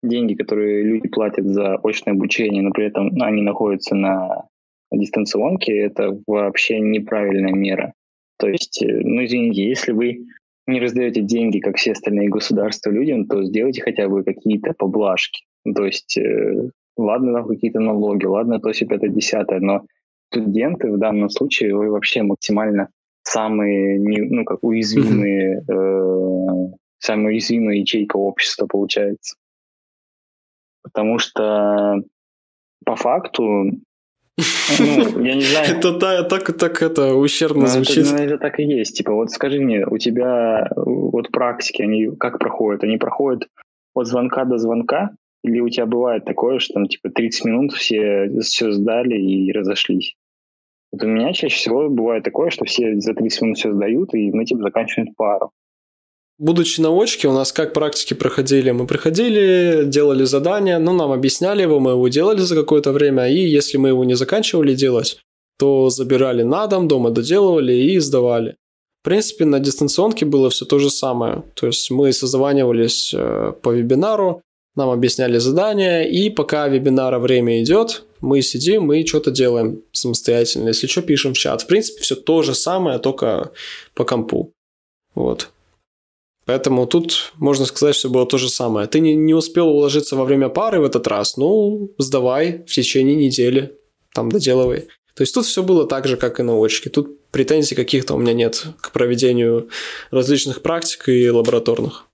деньги, 0.01 0.35
которые 0.35 0.85
люди 0.85 1.09
платят 1.09 1.47
за 1.47 1.75
очное 1.83 2.15
обучение, 2.15 2.63
но 2.63 2.71
при 2.71 2.87
этом 2.87 3.21
они 3.21 3.43
находятся 3.43 3.97
на 3.97 4.45
дистанционке, 4.93 5.77
это 5.77 6.17
вообще 6.29 6.79
неправильная 6.79 7.53
мера. 7.53 7.95
То 8.39 8.47
есть, 8.49 8.81
э, 8.81 8.87
ну 8.87 9.25
извините, 9.25 9.67
если 9.67 9.91
вы 9.91 10.27
не 10.69 10.79
раздаете 10.79 11.23
деньги, 11.23 11.59
как 11.59 11.79
все 11.79 11.93
остальные 11.93 12.29
государства 12.29 12.91
людям, 12.91 13.27
то 13.27 13.43
сделайте 13.43 13.83
хотя 13.83 14.09
бы 14.09 14.23
какие-то 14.23 14.73
поблажки. 14.79 15.45
То 15.75 15.85
есть, 15.85 16.17
э, 16.17 16.71
ладно, 16.97 17.33
там 17.33 17.49
какие-то 17.49 17.81
налоги, 17.81 18.25
ладно, 18.25 18.61
то 18.61 18.73
все 18.73 18.87
пятое, 18.87 19.11
десятое, 19.11 19.61
но 19.61 19.83
студенты 20.31 20.91
в 20.91 20.99
данном 20.99 21.31
случае 21.31 21.75
вы 21.75 21.91
вообще 21.91 22.23
максимально 22.23 22.89
самые, 23.23 23.99
ну, 24.01 24.45
как 24.45 24.63
уязвимые, 24.63 25.63
э, 25.69 26.77
самая 26.99 27.27
уязвимая 27.29 27.77
ячейка 27.77 28.17
общества 28.17 28.67
получается. 28.67 29.37
Потому 30.83 31.19
что 31.19 32.03
по 32.85 32.95
факту, 32.95 33.43
ну, 33.43 35.21
я 35.21 35.35
не 35.35 35.41
знаю... 35.41 35.79
Это 35.79 35.99
так, 35.99 36.57
так 36.57 36.83
это 36.83 37.15
ущербно 37.15 37.63
ну, 37.63 37.67
звучит. 37.67 38.07
Это, 38.07 38.13
ну, 38.13 38.23
это 38.23 38.39
так 38.39 38.61
и 38.61 38.65
есть. 38.65 38.97
Типа, 38.97 39.13
вот 39.13 39.31
скажи 39.31 39.61
мне, 39.61 39.87
у 39.87 39.99
тебя 39.99 40.69
вот 40.77 41.33
практики, 41.33 41.83
они 41.83 42.15
как 42.17 42.39
проходят? 42.39 42.85
Они 42.85 42.97
проходят 42.97 43.49
от 43.95 44.07
звонка 44.07 44.45
до 44.45 44.59
звонка? 44.59 45.11
Или 45.47 45.61
у 45.61 45.69
тебя 45.69 45.87
бывает 45.87 46.25
такое, 46.25 46.59
что 46.59 46.75
там 46.75 46.89
типа 46.89 47.09
30 47.11 47.45
минут 47.45 47.73
все 47.73 48.29
все 48.43 48.73
сдали 48.73 49.15
и 49.15 49.53
разошлись? 49.53 50.17
Вот 50.91 51.05
у 51.05 51.07
меня 51.07 51.33
чаще 51.33 51.55
всего 51.55 51.89
бывает 51.89 52.25
такое, 52.25 52.51
что 52.51 52.65
все 52.65 52.99
за 52.99 53.15
30 53.15 53.43
минут 53.43 53.59
все 53.59 53.73
сдают, 53.73 54.13
и 54.15 54.33
мы 54.33 54.45
типа 54.45 54.63
заканчиваем 54.63 55.15
пару. 55.15 55.53
Будучи 56.39 56.81
на 56.81 56.91
очке, 56.91 57.29
у 57.29 57.33
нас 57.33 57.53
как 57.53 57.73
практики 57.73 58.15
проходили? 58.15 58.73
Мы 58.73 58.87
приходили, 58.87 59.85
делали 59.87 60.25
задание, 60.25 60.79
ну, 60.79 60.93
нам 60.93 61.13
объясняли 61.13 61.63
его, 61.63 61.81
мы 61.81 61.93
его 61.93 62.09
делали 62.09 62.41
за 62.41 62.57
какое-то 62.57 62.93
время, 62.93 63.29
и 63.29 63.39
если 63.39 63.79
мы 63.79 63.89
его 63.89 64.05
не 64.05 64.15
заканчивали 64.15 64.75
делать, 64.75 65.19
то 65.59 65.89
забирали 65.91 66.43
на 66.43 66.67
дом, 66.67 66.89
дома 66.89 67.11
доделывали 67.11 67.73
и 67.73 67.99
сдавали. 68.01 68.57
В 69.01 69.05
принципе, 69.05 69.45
на 69.45 69.61
дистанционке 69.61 70.27
было 70.27 70.51
все 70.51 70.65
то 70.67 70.79
же 70.79 70.91
самое. 70.91 71.45
То 71.55 71.69
есть 71.69 71.91
мы 71.91 72.13
созванивались 72.13 73.15
э, 73.17 73.53
по 73.63 73.71
вебинару, 73.71 74.43
нам 74.77 74.91
объясняли 74.91 75.39
задания, 75.39 76.03
и 76.03 76.31
пока 76.31 76.69
вебинара 76.69 77.19
время 77.19 77.63
идет, 77.63 78.05
мы 78.21 78.43
сидим, 78.43 78.85
мы 78.85 79.05
что-то 79.07 79.31
делаем 79.31 79.83
самостоятельно. 79.93 80.69
Если 80.69 80.87
что, 80.87 81.03
пишем 81.03 81.35
в 81.35 81.39
чат. 81.39 81.63
В 81.63 81.67
принципе, 81.67 82.03
все 82.03 82.15
то 82.15 82.43
же 82.43 82.55
самое, 82.55 82.99
только 82.99 83.53
по 83.95 84.05
компу. 84.05 84.53
Вот. 85.15 85.51
Поэтому 86.45 86.87
тут 86.87 87.33
можно 87.37 87.67
сказать, 87.67 87.97
что 87.97 88.09
было 88.09 88.27
то 88.27 88.39
же 88.39 88.49
самое. 88.49 88.87
Ты 88.87 89.01
не, 89.01 89.15
не 89.17 89.35
успел 89.35 89.69
уложиться 89.69 90.15
во 90.15 90.25
время 90.25 90.49
пары 90.49 90.81
в 90.81 90.85
этот 90.85 91.07
раз, 91.09 91.37
ну, 91.37 91.91
сдавай 91.99 92.65
в 92.67 92.73
течение 92.73 93.17
недели, 93.17 93.77
там 94.15 94.31
доделывай. 94.31 94.87
То 95.17 95.23
есть 95.23 95.35
тут 95.35 95.47
все 95.47 95.63
было 95.63 95.87
так 95.87 96.07
же, 96.07 96.17
как 96.17 96.39
и 96.39 96.43
на 96.43 96.63
очке. 96.63 96.91
Тут 96.91 97.31
претензий 97.31 97.75
каких-то 97.75 98.15
у 98.15 98.19
меня 98.19 98.35
нет 98.35 98.65
к 98.81 98.93
проведению 98.93 99.71
различных 100.11 100.63
практик 100.63 101.09
и 101.09 101.31
лабораторных. 101.31 102.07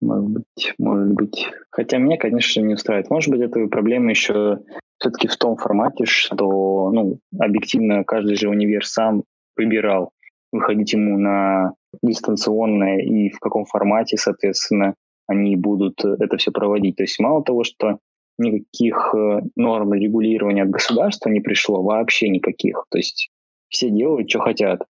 Может 0.00 0.30
быть, 0.30 0.74
может 0.78 1.12
быть. 1.14 1.48
Хотя 1.70 1.98
меня, 1.98 2.16
конечно, 2.18 2.60
не 2.60 2.74
устраивает. 2.74 3.10
Может 3.10 3.30
быть, 3.30 3.40
это 3.40 3.66
проблема 3.66 4.10
еще 4.10 4.58
все-таки 4.98 5.28
в 5.28 5.36
том 5.36 5.56
формате, 5.56 6.04
что, 6.04 6.90
ну, 6.90 7.18
объективно 7.38 8.04
каждый 8.04 8.36
же 8.36 8.48
универ 8.48 8.84
сам 8.84 9.24
выбирал, 9.56 10.10
выходить 10.52 10.92
ему 10.92 11.18
на 11.18 11.72
дистанционное 12.02 12.98
и 12.98 13.30
в 13.30 13.38
каком 13.38 13.64
формате, 13.64 14.16
соответственно, 14.16 14.94
они 15.26 15.56
будут 15.56 16.04
это 16.04 16.36
все 16.36 16.50
проводить. 16.50 16.96
То 16.96 17.02
есть 17.02 17.18
мало 17.18 17.42
того, 17.42 17.64
что 17.64 17.98
никаких 18.38 19.14
э, 19.14 19.40
норм 19.56 19.94
регулирования 19.94 20.62
от 20.62 20.70
государства 20.70 21.30
не 21.30 21.40
пришло, 21.40 21.82
вообще 21.82 22.28
никаких. 22.28 22.84
То 22.90 22.98
есть 22.98 23.30
все 23.68 23.90
делают, 23.90 24.28
что 24.28 24.40
хотят 24.40 24.82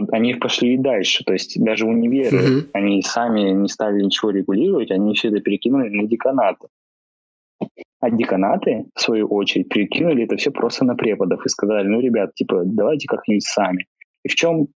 то 0.00 0.06
они 0.12 0.34
пошли 0.34 0.74
и 0.74 0.78
дальше. 0.78 1.24
То 1.24 1.32
есть 1.32 1.62
даже 1.62 1.86
универы, 1.86 2.38
mm-hmm. 2.38 2.68
они 2.72 3.02
сами 3.02 3.50
не 3.50 3.68
стали 3.68 4.02
ничего 4.02 4.30
регулировать, 4.30 4.90
они 4.90 5.14
все 5.14 5.28
это 5.28 5.40
перекинули 5.40 5.88
на 5.88 6.06
деканаты. 6.06 6.68
А 8.00 8.10
деканаты, 8.10 8.86
в 8.94 9.00
свою 9.00 9.28
очередь, 9.28 9.68
перекинули 9.68 10.24
это 10.24 10.36
все 10.36 10.50
просто 10.50 10.84
на 10.84 10.96
преподов 10.96 11.46
и 11.46 11.48
сказали, 11.48 11.86
ну, 11.86 12.00
ребят, 12.00 12.34
типа, 12.34 12.62
давайте 12.64 13.06
как-нибудь 13.06 13.44
сами. 13.44 13.86
И 14.24 14.28
в 14.28 14.34
чем 14.34 14.66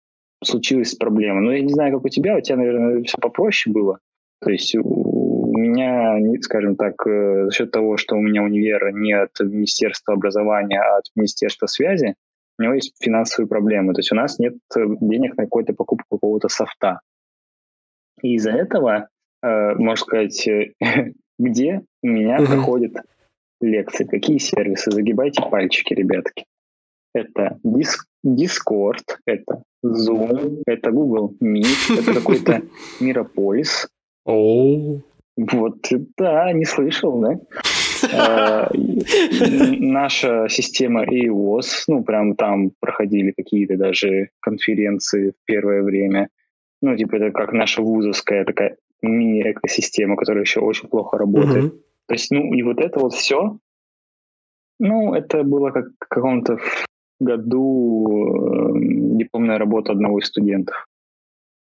случилась 0.45 0.95
проблема? 0.95 1.41
Ну, 1.41 1.51
я 1.51 1.61
не 1.61 1.73
знаю, 1.73 1.95
как 1.95 2.05
у 2.05 2.09
тебя, 2.09 2.37
у 2.37 2.41
тебя, 2.41 2.59
наверное, 2.59 3.03
все 3.03 3.19
попроще 3.21 3.73
было. 3.73 3.99
То 4.41 4.51
есть 4.51 4.77
у 4.77 5.59
меня, 5.59 6.19
скажем 6.43 6.77
так, 6.77 6.95
э, 7.07 7.47
за 7.47 7.51
счет 7.51 7.71
того, 7.71 7.97
что 7.97 8.17
у 8.17 8.21
меня 8.21 8.43
универ 8.43 8.93
не 8.93 9.13
от 9.13 9.31
Министерства 9.41 10.15
образования, 10.15 10.81
а 10.81 10.99
от 10.99 11.05
Министерства 11.17 11.67
связи, 11.67 12.15
у 12.59 12.62
него 12.62 12.75
есть 12.75 12.95
финансовые 13.01 13.49
проблемы. 13.49 13.95
То 13.95 14.01
есть 14.01 14.12
у 14.12 14.14
нас 14.14 14.38
нет 14.38 14.55
э, 14.77 14.81
денег 15.01 15.37
на 15.37 15.45
какую-то 15.45 15.75
покупку 15.75 16.16
какого-то 16.16 16.49
софта. 16.49 17.01
И 18.23 18.35
из-за 18.35 18.53
этого, 18.53 19.09
э, 19.42 19.75
можно 19.75 19.97
сказать, 19.97 20.49
э, 20.49 20.73
где 21.38 21.83
у 22.03 22.07
меня 22.07 22.38
uh-huh. 22.38 22.47
проходят 22.47 22.97
лекции, 23.61 24.05
какие 24.05 24.38
сервисы, 24.38 24.90
загибайте 24.90 25.42
пальчики, 25.42 25.95
ребятки. 25.95 26.45
Это 27.14 27.59
Discord, 28.25 29.05
это 29.27 29.62
Zoom, 29.85 30.62
это 30.66 30.90
Google 30.90 31.35
Meet, 31.42 31.99
это 32.01 32.14
какой-то 32.14 32.62
Мирополис. 33.01 33.88
Вот, 35.37 35.87
да, 36.16 36.53
не 36.53 36.64
слышал, 36.64 37.21
да? 37.21 37.38
Э, 38.13 38.69
наша 39.79 40.49
система 40.49 41.05
EOS, 41.05 41.85
ну, 41.89 42.03
прям 42.05 42.35
там 42.35 42.73
проходили 42.81 43.33
какие-то 43.37 43.77
даже 43.77 44.31
конференции 44.41 45.31
в 45.31 45.45
первое 45.45 45.83
время. 45.83 46.29
Ну, 46.83 46.97
типа, 46.97 47.17
это 47.17 47.31
как 47.31 47.53
наша 47.53 47.83
вузовская 47.83 48.45
такая 48.45 48.77
мини-экосистема, 49.03 50.17
которая 50.17 50.43
еще 50.43 50.61
очень 50.61 50.89
плохо 50.89 51.19
работает. 51.19 51.73
То 52.07 52.15
есть, 52.15 52.31
ну, 52.31 52.55
и 52.55 52.63
вот 52.63 52.79
это 52.79 53.01
вот 53.01 53.15
все, 53.15 53.59
ну, 54.79 55.15
это 55.15 55.43
было 55.43 55.71
как 55.71 55.87
в 55.99 56.09
каком-то 56.09 56.59
году 57.19 58.75
э, 58.77 59.19
дипломная 59.19 59.59
работа 59.59 59.93
одного 59.93 60.19
из 60.19 60.27
студентов. 60.27 60.87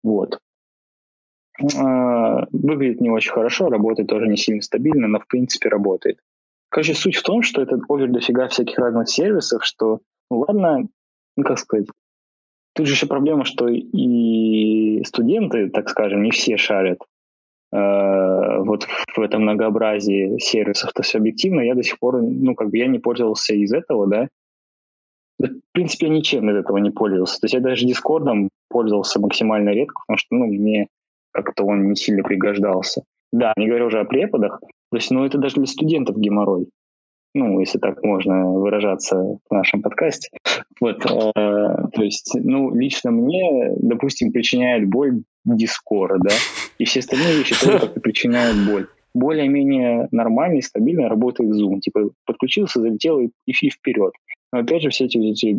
Вот. 0.02 0.38
А, 1.62 2.46
выглядит 2.52 3.00
не 3.00 3.10
очень 3.10 3.32
хорошо, 3.32 3.68
работает 3.68 4.08
тоже 4.08 4.26
не 4.26 4.36
сильно 4.36 4.62
стабильно, 4.62 5.06
но 5.06 5.20
в 5.20 5.26
принципе 5.26 5.68
работает. 5.68 6.18
Короче, 6.68 6.94
суть 6.94 7.16
в 7.16 7.22
том, 7.22 7.42
что 7.42 7.62
это 7.62 7.78
овер 7.88 8.10
дофига 8.10 8.48
всяких 8.48 8.78
разных 8.78 9.08
сервисов, 9.08 9.64
что, 9.64 10.00
ну 10.30 10.40
ладно, 10.40 10.88
ну 11.36 11.44
как 11.44 11.58
сказать, 11.58 11.86
тут 12.74 12.86
же 12.86 12.94
еще 12.94 13.06
проблема, 13.06 13.44
что 13.44 13.68
и 13.68 15.04
студенты, 15.04 15.70
так 15.70 15.88
скажем, 15.88 16.24
не 16.24 16.32
все 16.32 16.56
шарят 16.56 16.98
э, 17.72 18.58
вот 18.64 18.88
в 19.16 19.20
этом 19.20 19.42
многообразии 19.42 20.38
сервисов, 20.40 20.92
то 20.92 21.02
все 21.02 21.18
объективно, 21.18 21.60
я 21.60 21.76
до 21.76 21.84
сих 21.84 22.00
пор, 22.00 22.20
ну 22.20 22.56
как 22.56 22.70
бы 22.70 22.78
я 22.78 22.88
не 22.88 22.98
пользовался 22.98 23.54
из 23.54 23.72
этого, 23.72 24.08
да, 24.08 24.28
в 25.38 25.72
принципе, 25.72 26.06
я 26.06 26.12
ничем 26.12 26.50
из 26.50 26.56
этого 26.56 26.78
не 26.78 26.90
пользовался. 26.90 27.40
То 27.40 27.46
есть 27.46 27.54
я 27.54 27.60
даже 27.60 27.86
Дискордом 27.86 28.48
пользовался 28.68 29.20
максимально 29.20 29.70
редко, 29.70 30.02
потому 30.06 30.18
что 30.18 30.34
ну, 30.34 30.46
мне 30.46 30.88
как-то 31.34 31.64
он 31.64 31.90
не 31.90 31.96
сильно 31.96 32.22
пригождался. 32.22 33.02
Да, 33.32 33.52
не 33.56 33.66
говоря 33.66 33.86
уже 33.86 34.00
о 34.00 34.04
преподах, 34.04 34.60
то 34.60 34.96
есть, 34.96 35.10
ну, 35.10 35.24
это 35.24 35.38
даже 35.38 35.56
для 35.56 35.66
студентов 35.66 36.16
геморрой. 36.16 36.68
Ну, 37.34 37.58
если 37.58 37.78
так 37.78 38.00
можно 38.04 38.48
выражаться 38.52 39.16
в 39.16 39.52
нашем 39.52 39.82
подкасте. 39.82 40.28
Вот, 40.80 41.04
э, 41.04 41.32
то 41.34 42.02
есть, 42.02 42.30
ну, 42.34 42.72
лично 42.72 43.10
мне, 43.10 43.72
допустим, 43.76 44.30
причиняет 44.30 44.88
боль 44.88 45.24
Дискорд, 45.44 46.22
да, 46.22 46.30
и 46.78 46.84
все 46.84 47.00
остальные 47.00 47.38
вещи 47.38 47.60
тоже 47.60 47.80
как-то 47.80 48.00
причиняют 48.00 48.56
боль. 48.68 48.86
Более-менее 49.14 50.08
нормальный, 50.12 50.62
стабильно 50.62 51.08
работает 51.08 51.50
Zoom. 51.50 51.80
Типа, 51.80 52.10
подключился, 52.26 52.80
залетел 52.80 53.18
и, 53.18 53.30
и 53.46 53.52
вперед. 53.70 54.12
Но 54.52 54.60
опять 54.60 54.82
же, 54.82 54.90
все 54.90 55.06
эти, 55.06 55.18
эти 55.18 55.56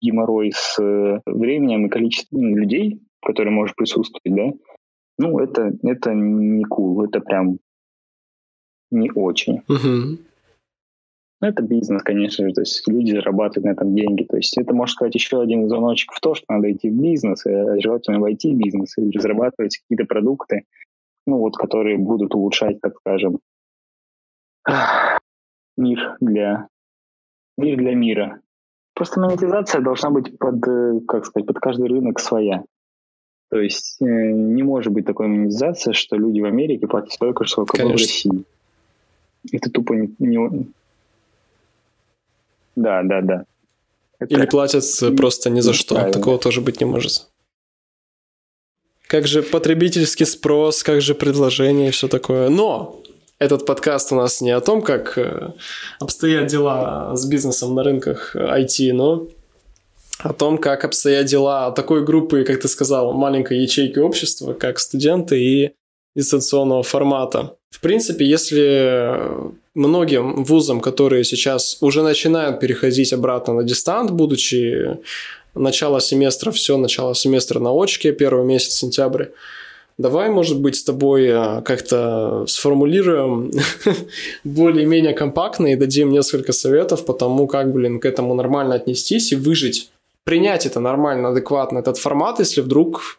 геморрой 0.00 0.52
с 0.54 0.80
э, 0.80 1.20
временем 1.26 1.86
и 1.86 1.88
количеством 1.88 2.56
людей, 2.56 3.00
которые 3.20 3.52
может 3.52 3.74
присутствовать, 3.74 4.34
да, 4.36 4.52
ну, 5.18 5.38
это, 5.40 5.72
это 5.82 6.14
не 6.14 6.64
cool, 6.64 7.04
это 7.04 7.20
прям 7.20 7.58
не 8.90 9.10
очень. 9.10 9.62
Ну, 11.40 11.46
это 11.46 11.62
бизнес, 11.62 12.02
конечно 12.02 12.48
же, 12.48 12.54
то 12.54 12.62
есть 12.62 12.86
люди 12.88 13.12
зарабатывают 13.12 13.64
на 13.64 13.70
этом 13.70 13.94
деньги. 13.94 14.24
То 14.24 14.36
есть 14.36 14.58
это, 14.58 14.74
можно 14.74 14.92
сказать, 14.92 15.14
еще 15.14 15.40
один 15.40 15.68
звоночек 15.68 16.12
в 16.12 16.20
то, 16.20 16.34
что 16.34 16.46
надо 16.48 16.72
идти 16.72 16.90
в 16.90 17.00
бизнес, 17.00 17.46
и 17.46 17.80
желательно 17.80 18.18
войти 18.18 18.52
в 18.52 18.58
бизнес 18.58 18.98
и 18.98 19.10
разрабатывать 19.10 19.78
какие-то 19.78 20.04
продукты, 20.04 20.64
ну, 21.26 21.38
вот, 21.38 21.56
которые 21.56 21.96
будут 21.96 22.34
улучшать, 22.34 22.80
так 22.80 22.96
скажем, 22.98 23.38
мир 25.76 26.16
для, 26.20 26.68
мир 27.56 27.76
для 27.76 27.94
мира. 27.94 28.40
Просто 28.94 29.20
монетизация 29.20 29.80
должна 29.80 30.10
быть 30.10 30.36
под, 30.38 30.66
э, 30.66 31.00
как 31.06 31.24
сказать, 31.24 31.46
под 31.46 31.60
каждый 31.60 31.86
рынок 31.86 32.18
своя. 32.18 32.64
То 33.50 33.60
есть 33.60 33.96
э, 34.00 34.04
не 34.04 34.62
может 34.62 34.92
быть 34.92 35.06
такой 35.06 35.26
монетизации, 35.26 35.92
что 35.92 36.16
люди 36.16 36.40
в 36.40 36.44
Америке 36.44 36.86
платят 36.86 37.12
столько 37.12 37.44
сколько 37.46 37.86
в 37.86 37.90
России. 37.92 38.44
Это 39.50 39.70
тупо 39.70 39.94
не... 39.94 40.14
не... 40.18 40.66
Да, 42.76 43.02
да, 43.02 43.22
да. 43.22 43.44
Это... 44.18 44.34
Или 44.34 44.46
платят 44.46 44.84
просто 45.16 45.50
ни 45.50 45.60
за 45.60 45.72
что. 45.72 46.10
Такого 46.10 46.38
тоже 46.38 46.60
быть 46.60 46.80
не 46.80 46.86
может. 46.86 47.28
Как 49.06 49.26
же 49.26 49.42
потребительский 49.42 50.26
спрос, 50.26 50.82
как 50.82 51.00
же 51.00 51.14
предложение 51.14 51.88
и 51.88 51.92
все 51.92 52.08
такое. 52.08 52.50
Но 52.50 53.02
этот 53.38 53.64
подкаст 53.64 54.12
у 54.12 54.16
нас 54.16 54.42
не 54.42 54.50
о 54.50 54.60
том, 54.60 54.82
как 54.82 55.16
э, 55.16 55.52
обстоят 55.98 56.48
дела 56.48 57.16
с 57.16 57.24
бизнесом 57.24 57.74
на 57.74 57.82
рынках 57.82 58.36
IT, 58.36 58.92
но 58.92 59.28
о 60.18 60.32
том, 60.32 60.58
как 60.58 60.84
обстоят 60.84 61.26
дела 61.26 61.70
такой 61.70 62.04
группы, 62.04 62.44
как 62.44 62.60
ты 62.60 62.68
сказал, 62.68 63.12
маленькой 63.12 63.60
ячейки 63.60 63.98
общества, 63.98 64.52
как 64.52 64.78
студенты 64.78 65.40
и 65.40 65.72
дистанционного 66.16 66.82
формата. 66.82 67.56
В 67.70 67.80
принципе, 67.80 68.24
если 68.26 69.20
многим 69.74 70.42
вузам, 70.42 70.80
которые 70.80 71.24
сейчас 71.24 71.78
уже 71.80 72.02
начинают 72.02 72.60
переходить 72.60 73.12
обратно 73.12 73.54
на 73.54 73.62
дистант, 73.62 74.10
будучи 74.10 74.98
начало 75.54 76.00
семестра, 76.00 76.50
все, 76.50 76.76
начало 76.76 77.14
семестра 77.14 77.60
на 77.60 77.70
очке, 77.70 78.12
первый 78.12 78.44
месяц 78.44 78.74
сентября, 78.74 79.28
Давай, 79.98 80.30
может 80.30 80.60
быть, 80.60 80.76
с 80.76 80.84
тобой 80.84 81.26
э, 81.26 81.60
как-то 81.62 82.44
сформулируем 82.46 83.50
более-менее 84.44 85.12
компактно 85.12 85.66
и 85.66 85.74
дадим 85.74 86.12
несколько 86.12 86.52
советов 86.52 87.04
по 87.04 87.12
тому, 87.14 87.48
как, 87.48 87.72
блин, 87.72 87.98
к 87.98 88.06
этому 88.06 88.34
нормально 88.34 88.76
отнестись 88.76 89.32
и 89.32 89.34
выжить 89.34 89.90
принять 90.28 90.66
это 90.66 90.78
нормально, 90.78 91.30
адекватно, 91.30 91.78
этот 91.78 91.96
формат, 91.96 92.38
если 92.38 92.60
вдруг 92.60 93.16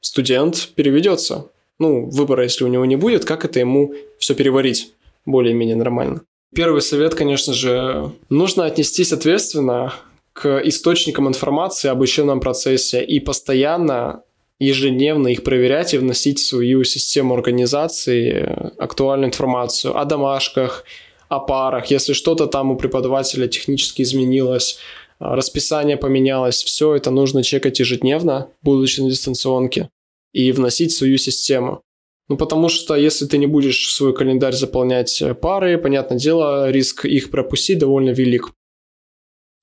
студент 0.00 0.68
переведется. 0.76 1.46
Ну, 1.80 2.08
выбора, 2.10 2.44
если 2.44 2.62
у 2.62 2.68
него 2.68 2.84
не 2.84 2.94
будет, 2.94 3.24
как 3.24 3.44
это 3.44 3.58
ему 3.58 3.92
все 4.18 4.36
переварить 4.36 4.92
более-менее 5.26 5.74
нормально. 5.74 6.20
Первый 6.54 6.80
совет, 6.80 7.16
конечно 7.16 7.52
же, 7.52 8.12
нужно 8.28 8.66
отнестись 8.66 9.12
ответственно 9.12 9.94
к 10.32 10.60
источникам 10.64 11.26
информации 11.26 11.90
об 11.90 12.00
учебном 12.00 12.38
процессе 12.38 13.04
и 13.04 13.18
постоянно 13.18 14.22
ежедневно 14.60 15.26
их 15.26 15.42
проверять 15.42 15.92
и 15.92 15.98
вносить 15.98 16.38
в 16.38 16.46
свою 16.46 16.84
систему 16.84 17.34
организации 17.34 18.46
актуальную 18.78 19.30
информацию 19.30 19.98
о 19.98 20.04
домашках, 20.04 20.84
о 21.28 21.40
парах, 21.40 21.86
если 21.86 22.12
что-то 22.12 22.46
там 22.46 22.70
у 22.70 22.76
преподавателя 22.76 23.48
технически 23.48 24.02
изменилось, 24.02 24.78
расписание 25.22 25.96
поменялось, 25.96 26.62
все 26.62 26.94
это 26.94 27.10
нужно 27.10 27.42
чекать 27.42 27.80
ежедневно, 27.80 28.48
будучи 28.62 29.00
на 29.00 29.10
дистанционке, 29.10 29.88
и 30.32 30.52
вносить 30.52 30.92
в 30.92 30.96
свою 30.96 31.18
систему. 31.18 31.82
Ну, 32.28 32.36
потому 32.36 32.68
что 32.68 32.94
если 32.94 33.26
ты 33.26 33.38
не 33.38 33.46
будешь 33.46 33.86
в 33.86 33.92
свой 33.92 34.14
календарь 34.14 34.54
заполнять 34.54 35.22
пары, 35.40 35.78
понятное 35.78 36.18
дело, 36.18 36.70
риск 36.70 37.04
их 37.04 37.30
пропустить 37.30 37.78
довольно 37.78 38.10
велик. 38.10 38.52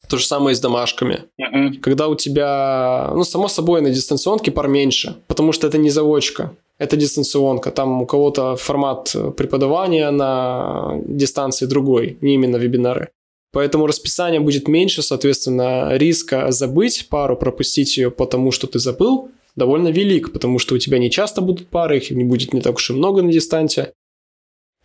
То 0.07 0.17
же 0.17 0.25
самое 0.25 0.53
и 0.53 0.55
с 0.55 0.59
домашками. 0.59 1.25
Uh-huh. 1.39 1.79
Когда 1.79 2.07
у 2.07 2.15
тебя, 2.15 3.11
ну, 3.13 3.23
само 3.23 3.47
собой, 3.47 3.81
на 3.81 3.91
дистанционке 3.91 4.51
пар 4.51 4.67
меньше, 4.67 5.15
потому 5.27 5.51
что 5.51 5.67
это 5.67 5.77
не 5.77 5.91
заочка, 5.91 6.55
это 6.79 6.95
дистанционка. 6.95 7.71
Там 7.71 8.01
у 8.01 8.05
кого-то 8.05 8.55
формат 8.55 9.15
преподавания 9.37 10.09
на 10.11 10.99
дистанции 11.05 11.65
другой, 11.67 12.17
не 12.21 12.35
именно 12.35 12.57
вебинары. 12.57 13.09
Поэтому 13.51 13.87
расписание 13.87 14.39
будет 14.39 14.67
меньше, 14.67 15.01
соответственно, 15.01 15.97
риска 15.97 16.51
забыть 16.51 17.07
пару, 17.09 17.35
пропустить 17.35 17.97
ее 17.97 18.11
потому, 18.11 18.51
что 18.51 18.67
ты 18.67 18.77
забыл, 18.79 19.31
довольно 19.55 19.89
велик, 19.89 20.31
потому 20.31 20.59
что 20.59 20.75
у 20.75 20.77
тебя 20.77 20.99
не 20.99 21.09
часто 21.09 21.41
будут 21.41 21.67
пары, 21.67 21.97
их 21.97 22.11
не 22.11 22.23
будет 22.23 22.53
не 22.53 22.61
так 22.61 22.75
уж 22.75 22.89
и 22.89 22.93
много 22.93 23.21
на 23.21 23.31
дистанте. 23.31 23.93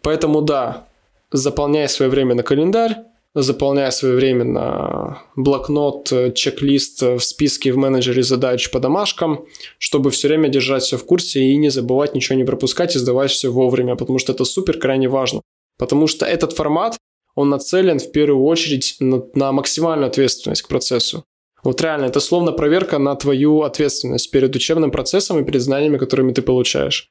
Поэтому 0.03 0.41
да, 0.41 0.87
заполняй 1.31 1.89
свое 1.89 2.11
время 2.11 2.35
на 2.35 2.43
календарь, 2.43 2.97
заполняй 3.35 3.91
свое 3.93 4.15
время 4.15 4.45
на 4.45 5.23
блокнот, 5.37 6.35
чек-лист 6.35 7.03
в 7.03 7.21
списке 7.21 7.73
в 7.73 7.77
менеджере 7.77 8.23
задач 8.23 8.71
по 8.71 8.81
домашкам, 8.81 9.45
чтобы 9.79 10.11
все 10.11 10.29
время 10.29 10.49
держать 10.49 10.85
все 10.85 10.97
в 10.97 11.05
курсе 11.05 11.41
и 11.41 11.57
не 11.57 11.71
забывать 11.71 12.15
ничего 12.15 12.39
не 12.39 12.45
пропускать 12.45 12.97
и 12.97 12.99
сдавать 12.99 13.31
все 13.31 13.51
вовремя, 13.51 13.97
потому 13.97 14.19
что 14.19 14.33
это 14.33 14.45
супер 14.45 14.79
крайне 14.79 15.09
важно. 15.09 15.43
Потому 15.79 16.07
что 16.07 16.25
этот 16.25 16.53
формат 16.53 16.97
он 17.35 17.49
нацелен 17.51 17.99
в 17.99 18.13
первую 18.13 18.45
очередь 18.45 18.97
на, 19.01 19.23
на 19.35 19.53
максимальную 19.53 20.09
ответственность 20.09 20.63
к 20.63 20.69
процессу. 20.69 21.25
Вот 21.63 21.81
реально, 21.81 22.07
это 22.07 22.21
словно 22.21 22.53
проверка 22.53 22.99
на 22.99 23.17
твою 23.17 23.63
ответственность 23.63 24.31
перед 24.31 24.55
учебным 24.55 24.91
процессом 24.91 25.41
и 25.41 25.45
перед 25.45 25.63
знаниями, 25.63 25.99
которыми 25.99 26.33
ты 26.33 26.43
получаешь. 26.43 27.11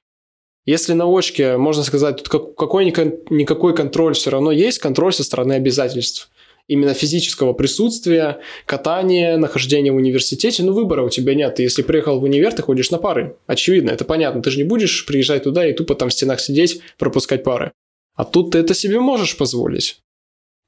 Если 0.66 0.94
на 0.94 1.06
очке, 1.06 1.58
можно 1.58 1.84
сказать, 1.84 2.24
тут 2.24 2.30
какой-никакой 2.30 3.76
контроль 3.76 4.14
все 4.14 4.30
равно 4.30 4.52
есть, 4.52 4.80
контроль 4.80 5.12
со 5.12 5.24
стороны 5.24 5.54
обязательств. 5.54 6.30
именно 6.68 6.94
физического 6.94 7.54
присутствия, 7.54 8.40
катания, 8.66 9.38
нахождения 9.38 9.92
в 9.92 9.96
университете, 9.96 10.64
ну, 10.64 10.74
выбора 10.74 11.04
у 11.04 11.10
тебя 11.10 11.36
нет. 11.36 11.56
Ты, 11.56 11.64
если 11.64 11.82
приехал 11.82 12.20
в 12.20 12.24
универ, 12.24 12.54
ты 12.54 12.62
ходишь 12.62 12.92
на 12.92 12.98
пары. 12.98 13.36
Очевидно, 13.48 13.92
это 13.92 14.06
понятно. 14.06 14.42
Ты 14.42 14.52
же 14.52 14.58
не 14.58 14.64
будешь 14.64 15.06
приезжать 15.06 15.44
туда 15.44 15.68
и 15.68 15.74
тупо 15.74 15.96
там 15.96 16.10
в 16.10 16.14
стенах 16.14 16.40
сидеть, 16.40 16.82
пропускать 16.98 17.44
пары. 17.44 17.74
А 18.16 18.24
тут 18.24 18.52
ты 18.52 18.60
это 18.60 18.74
себе 18.74 19.00
можешь 19.00 19.38
позволить. 19.38 20.00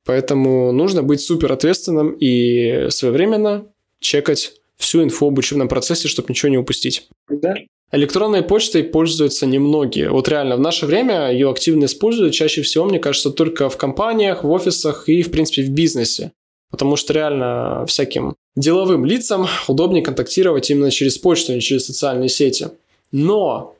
Поэтому 0.06 0.72
нужно 0.72 1.04
быть 1.04 1.22
супер 1.22 1.52
ответственным 1.52 2.12
и 2.12 2.90
своевременно 2.90 3.66
чекать 4.00 4.54
всю 4.78 5.04
инфу 5.04 5.28
об 5.28 5.38
учебном 5.38 5.68
процессе, 5.68 6.08
чтобы 6.08 6.28
ничего 6.30 6.50
не 6.50 6.58
упустить. 6.58 7.08
Да. 7.30 7.56
Электронной 7.92 8.42
почтой 8.42 8.84
пользуются 8.84 9.46
немногие. 9.46 10.10
Вот 10.10 10.28
реально, 10.28 10.58
в 10.58 10.60
наше 10.60 10.86
время 10.86 11.32
ее 11.32 11.50
активно 11.50 11.86
используют 11.86 12.34
чаще 12.34 12.62
всего, 12.62 12.86
мне 12.86 13.00
кажется, 13.00 13.32
только 13.32 13.70
в 13.70 13.78
компаниях, 13.78 14.44
в 14.44 14.52
офисах 14.52 15.08
и, 15.08 15.22
в 15.22 15.32
принципе, 15.32 15.64
в 15.64 15.70
бизнесе. 15.70 16.32
Потому 16.72 16.98
что 16.98 17.14
реально 17.14 17.86
всяким 17.88 18.36
деловым 18.56 19.06
лицам 19.06 19.48
удобнее 19.68 20.04
контактировать 20.04 20.70
именно 20.70 20.92
через 20.92 21.18
почту, 21.18 21.54
а 21.54 21.56
не 21.56 21.62
через 21.62 21.86
социальные 21.86 22.30
сети. 22.30 22.68
Но 23.12 23.76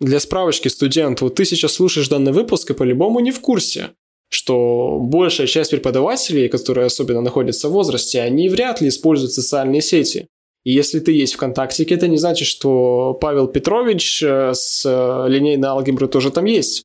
для 0.00 0.20
справочки, 0.20 0.68
студент, 0.68 1.20
вот 1.20 1.36
ты 1.36 1.44
сейчас 1.44 1.72
слушаешь 1.72 2.08
данный 2.08 2.32
выпуск 2.32 2.70
и 2.70 2.74
по-любому 2.74 3.20
не 3.20 3.30
в 3.30 3.40
курсе, 3.40 3.90
что 4.34 4.98
большая 5.00 5.46
часть 5.46 5.70
преподавателей, 5.70 6.48
которые 6.48 6.86
особенно 6.86 7.20
находятся 7.20 7.68
в 7.68 7.72
возрасте, 7.72 8.20
они 8.20 8.48
вряд 8.48 8.80
ли 8.80 8.88
используют 8.88 9.32
социальные 9.32 9.80
сети. 9.80 10.26
И 10.64 10.72
если 10.72 10.98
ты 10.98 11.12
есть 11.12 11.34
ВКонтакте, 11.34 11.84
это 11.84 12.08
не 12.08 12.16
значит, 12.16 12.48
что 12.48 13.16
Павел 13.20 13.46
Петрович 13.46 14.22
э, 14.22 14.52
с 14.54 14.82
э, 14.84 15.28
линейной 15.28 15.68
алгебры 15.68 16.08
тоже 16.08 16.30
там 16.30 16.46
есть. 16.46 16.84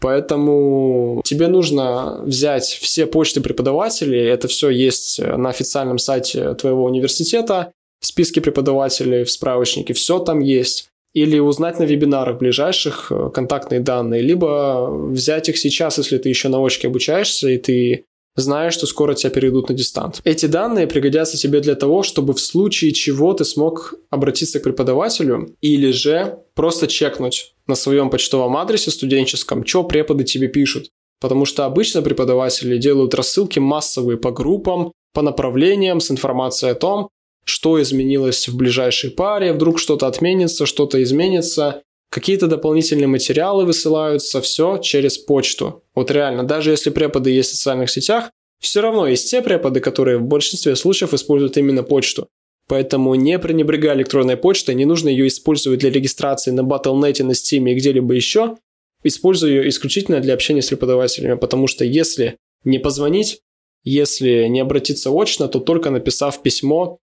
Поэтому 0.00 1.22
тебе 1.24 1.48
нужно 1.48 2.20
взять 2.24 2.66
все 2.66 3.06
почты 3.06 3.40
преподавателей, 3.40 4.26
это 4.26 4.48
все 4.48 4.68
есть 4.68 5.18
на 5.20 5.48
официальном 5.48 5.98
сайте 5.98 6.54
твоего 6.54 6.84
университета, 6.84 7.72
в 8.00 8.06
списке 8.06 8.42
преподавателей, 8.42 9.24
в 9.24 9.30
справочнике, 9.30 9.94
все 9.94 10.18
там 10.18 10.40
есть. 10.40 10.88
Или 11.14 11.38
узнать 11.38 11.78
на 11.78 11.84
вебинарах 11.84 12.38
ближайших 12.38 13.10
э, 13.10 13.30
контактные 13.32 13.80
данные, 13.80 14.20
либо 14.20 14.88
взять 14.90 15.48
их 15.48 15.58
сейчас, 15.58 15.98
если 15.98 16.18
ты 16.18 16.28
еще 16.28 16.48
на 16.48 16.64
очке 16.64 16.88
обучаешься, 16.88 17.48
и 17.48 17.56
ты 17.56 18.04
зная, 18.36 18.70
что 18.70 18.86
скоро 18.86 19.14
тебя 19.14 19.30
перейдут 19.30 19.68
на 19.68 19.74
дистант. 19.74 20.20
Эти 20.24 20.46
данные 20.46 20.86
пригодятся 20.86 21.36
тебе 21.36 21.60
для 21.60 21.74
того, 21.74 22.02
чтобы 22.02 22.34
в 22.34 22.40
случае 22.40 22.92
чего 22.92 23.32
ты 23.32 23.44
смог 23.44 23.94
обратиться 24.10 24.60
к 24.60 24.64
преподавателю 24.64 25.54
или 25.60 25.92
же 25.92 26.38
просто 26.54 26.86
чекнуть 26.86 27.54
на 27.66 27.74
своем 27.74 28.10
почтовом 28.10 28.56
адресе 28.56 28.90
студенческом, 28.90 29.64
что 29.64 29.84
преподы 29.84 30.24
тебе 30.24 30.48
пишут. 30.48 30.88
Потому 31.20 31.44
что 31.44 31.64
обычно 31.64 32.02
преподаватели 32.02 32.76
делают 32.76 33.14
рассылки 33.14 33.58
массовые 33.58 34.18
по 34.18 34.30
группам, 34.30 34.92
по 35.14 35.22
направлениям 35.22 36.00
с 36.00 36.10
информацией 36.10 36.72
о 36.72 36.74
том, 36.74 37.08
что 37.44 37.80
изменилось 37.80 38.48
в 38.48 38.56
ближайшей 38.56 39.10
паре, 39.10 39.52
вдруг 39.52 39.78
что-то 39.78 40.06
отменится, 40.06 40.66
что-то 40.66 41.02
изменится, 41.02 41.82
Какие-то 42.14 42.46
дополнительные 42.46 43.08
материалы 43.08 43.64
высылаются, 43.64 44.40
все 44.40 44.78
через 44.78 45.18
почту. 45.18 45.82
Вот 45.96 46.12
реально, 46.12 46.44
даже 46.44 46.70
если 46.70 46.90
преподы 46.90 47.32
есть 47.32 47.50
в 47.50 47.54
социальных 47.56 47.90
сетях, 47.90 48.30
все 48.60 48.82
равно 48.82 49.08
есть 49.08 49.28
те 49.28 49.42
преподы, 49.42 49.80
которые 49.80 50.18
в 50.18 50.22
большинстве 50.22 50.76
случаев 50.76 51.12
используют 51.12 51.56
именно 51.56 51.82
почту. 51.82 52.28
Поэтому 52.68 53.16
не 53.16 53.36
пренебрегай 53.40 53.96
электронной 53.96 54.36
почтой, 54.36 54.76
не 54.76 54.84
нужно 54.84 55.08
ее 55.08 55.26
использовать 55.26 55.80
для 55.80 55.90
регистрации 55.90 56.52
на 56.52 56.60
Battle.net, 56.60 57.24
на 57.24 57.32
Steam 57.32 57.68
и 57.68 57.74
где-либо 57.74 58.14
еще. 58.14 58.58
Используй 59.02 59.50
ее 59.50 59.68
исключительно 59.68 60.20
для 60.20 60.34
общения 60.34 60.62
с 60.62 60.68
преподавателями, 60.68 61.34
потому 61.34 61.66
что 61.66 61.84
если 61.84 62.36
не 62.62 62.78
позвонить, 62.78 63.40
если 63.82 64.46
не 64.46 64.60
обратиться 64.60 65.10
очно, 65.10 65.48
то 65.48 65.58
только 65.58 65.90
написав 65.90 66.40
письмо 66.42 66.98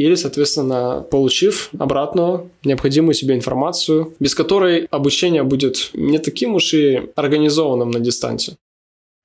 или, 0.00 0.14
соответственно, 0.14 1.06
получив 1.10 1.70
обратную 1.78 2.50
необходимую 2.64 3.14
себе 3.14 3.34
информацию, 3.34 4.14
без 4.18 4.34
которой 4.34 4.86
обучение 4.90 5.42
будет 5.42 5.90
не 5.92 6.18
таким 6.18 6.54
уж 6.54 6.72
и 6.72 7.10
организованным 7.16 7.90
на 7.90 8.00
дистанции. 8.00 8.56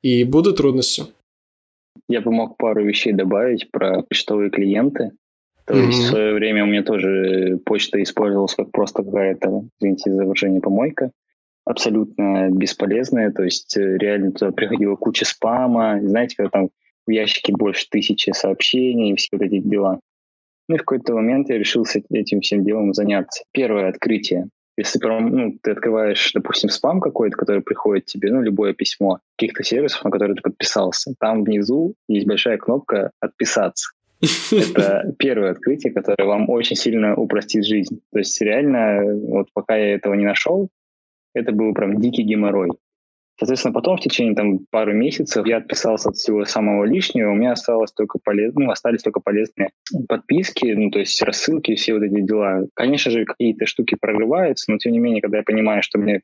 И 0.03 0.25
будут 0.25 0.57
трудности. 0.57 1.05
Я 2.09 2.21
бы 2.21 2.31
мог 2.31 2.57
пару 2.57 2.83
вещей 2.83 3.13
добавить 3.13 3.71
про 3.71 4.01
почтовые 4.03 4.49
клиенты. 4.49 5.11
То 5.65 5.73
mm-hmm. 5.73 5.85
есть 5.87 5.99
в 5.99 6.07
свое 6.09 6.33
время 6.33 6.63
у 6.63 6.67
меня 6.67 6.83
тоже 6.83 7.57
почта 7.65 8.03
использовалась 8.03 8.53
как 8.53 8.71
просто 8.71 9.01
какая-то, 9.01 9.63
извините 9.79 10.11
за 10.11 10.25
выражение, 10.25 10.61
помойка. 10.61 11.11
Абсолютно 11.65 12.49
бесполезная. 12.51 13.31
То 13.31 13.43
есть 13.43 13.75
э, 13.77 13.97
реально 13.97 14.33
туда 14.33 14.51
приходила 14.51 14.95
куча 14.95 15.25
спама. 15.25 15.99
Знаете, 16.03 16.35
когда 16.35 16.49
там 16.49 16.69
в 17.07 17.11
ящике 17.11 17.53
больше 17.53 17.87
тысячи 17.89 18.31
сообщений 18.31 19.13
и 19.13 19.15
все 19.15 19.29
вот 19.31 19.41
эти 19.41 19.59
дела. 19.59 19.99
Ну 20.67 20.75
и 20.75 20.77
в 20.77 20.81
какой-то 20.81 21.13
момент 21.13 21.49
я 21.49 21.57
решил 21.57 21.85
с 21.85 21.95
этим 21.95 22.41
всем 22.41 22.63
делом 22.63 22.93
заняться. 22.93 23.43
Первое 23.51 23.89
открытие. 23.89 24.49
Если 24.77 24.99
ну, 24.99 25.57
ты 25.61 25.71
открываешь, 25.71 26.31
допустим, 26.33 26.69
спам 26.69 26.99
какой-то, 26.99 27.37
который 27.37 27.61
приходит 27.61 28.05
тебе, 28.05 28.31
ну, 28.31 28.41
любое 28.41 28.73
письмо, 28.73 29.19
каких-то 29.37 29.63
сервисов, 29.63 30.03
на 30.03 30.11
которые 30.11 30.35
ты 30.35 30.41
подписался, 30.41 31.13
там 31.17 31.43
внизу 31.43 31.95
есть 32.09 32.27
большая 32.27 32.57
кнопка 32.57 33.11
«Отписаться». 33.21 33.91
Это 34.51 35.13
первое 35.19 35.51
открытие, 35.51 35.93
которое 35.93 36.25
вам 36.25 36.49
очень 36.49 36.75
сильно 36.75 37.15
упростит 37.15 37.65
жизнь. 37.65 38.01
То 38.11 38.19
есть 38.19 38.39
реально, 38.41 39.15
вот 39.15 39.47
пока 39.53 39.77
я 39.77 39.95
этого 39.95 40.13
не 40.13 40.25
нашел, 40.25 40.69
это 41.33 41.53
был 41.53 41.73
прям 41.73 41.99
дикий 41.99 42.23
геморрой. 42.23 42.71
Соответственно, 43.37 43.73
потом 43.73 43.97
в 43.97 44.01
течение 44.01 44.33
там, 44.33 44.59
пару 44.71 44.93
месяцев 44.93 45.45
я 45.45 45.57
отписался 45.57 46.09
от 46.09 46.15
всего 46.15 46.45
самого 46.45 46.85
лишнего, 46.85 47.31
у 47.31 47.35
меня 47.35 47.51
осталось 47.51 47.91
только 47.91 48.17
полез... 48.23 48.53
ну, 48.55 48.71
остались 48.71 49.01
только 49.01 49.19
полезные 49.19 49.71
подписки, 50.07 50.67
ну, 50.67 50.89
то 50.89 50.99
есть 50.99 51.21
рассылки, 51.21 51.75
все 51.75 51.95
вот 51.95 52.03
эти 52.03 52.21
дела. 52.21 52.65
Конечно 52.73 53.11
же, 53.11 53.25
какие-то 53.25 53.65
штуки 53.65 53.97
прорываются, 53.99 54.71
но 54.71 54.77
тем 54.77 54.93
не 54.93 54.99
менее, 54.99 55.21
когда 55.21 55.37
я 55.37 55.43
понимаю, 55.43 55.83
что 55.83 55.99
мне 55.99 56.21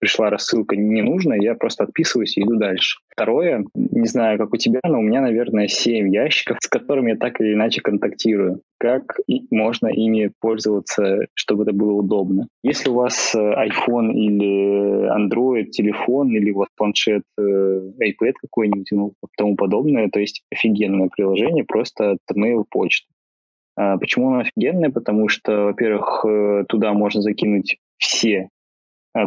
пришла 0.00 0.30
рассылка 0.30 0.76
не 0.76 1.02
нужная, 1.02 1.38
я 1.40 1.54
просто 1.54 1.84
отписываюсь 1.84 2.36
и 2.36 2.42
иду 2.42 2.56
дальше. 2.56 2.98
Второе, 3.08 3.64
не 3.74 4.06
знаю, 4.06 4.38
как 4.38 4.52
у 4.52 4.56
тебя, 4.56 4.80
но 4.84 4.98
у 4.98 5.02
меня, 5.02 5.20
наверное, 5.20 5.68
7 5.68 6.12
ящиков, 6.12 6.58
с 6.60 6.66
которыми 6.66 7.10
я 7.10 7.16
так 7.16 7.40
или 7.40 7.54
иначе 7.54 7.82
контактирую. 7.82 8.62
Как 8.78 9.18
можно 9.50 9.88
ими 9.88 10.32
пользоваться, 10.40 11.26
чтобы 11.34 11.64
это 11.64 11.72
было 11.72 11.92
удобно? 11.92 12.48
Если 12.62 12.88
у 12.88 12.94
вас 12.94 13.34
э, 13.34 13.38
iPhone 13.38 14.12
или 14.12 15.06
Android 15.14 15.66
телефон, 15.66 16.34
или 16.34 16.50
вас 16.50 16.68
планшет, 16.76 17.22
э, 17.38 17.42
iPad 17.42 18.32
какой-нибудь, 18.40 18.88
ну, 18.92 19.12
тому 19.36 19.54
подобное, 19.56 20.08
то 20.08 20.18
есть 20.18 20.42
офигенное 20.50 21.10
приложение, 21.14 21.64
просто 21.64 22.12
от 22.12 22.36
mail 22.36 22.64
почты. 22.70 23.06
А 23.76 23.98
почему 23.98 24.28
оно 24.28 24.40
офигенное? 24.40 24.90
Потому 24.90 25.28
что, 25.28 25.64
во-первых, 25.64 26.24
э, 26.26 26.64
туда 26.68 26.94
можно 26.94 27.20
закинуть 27.20 27.76
все 27.98 28.48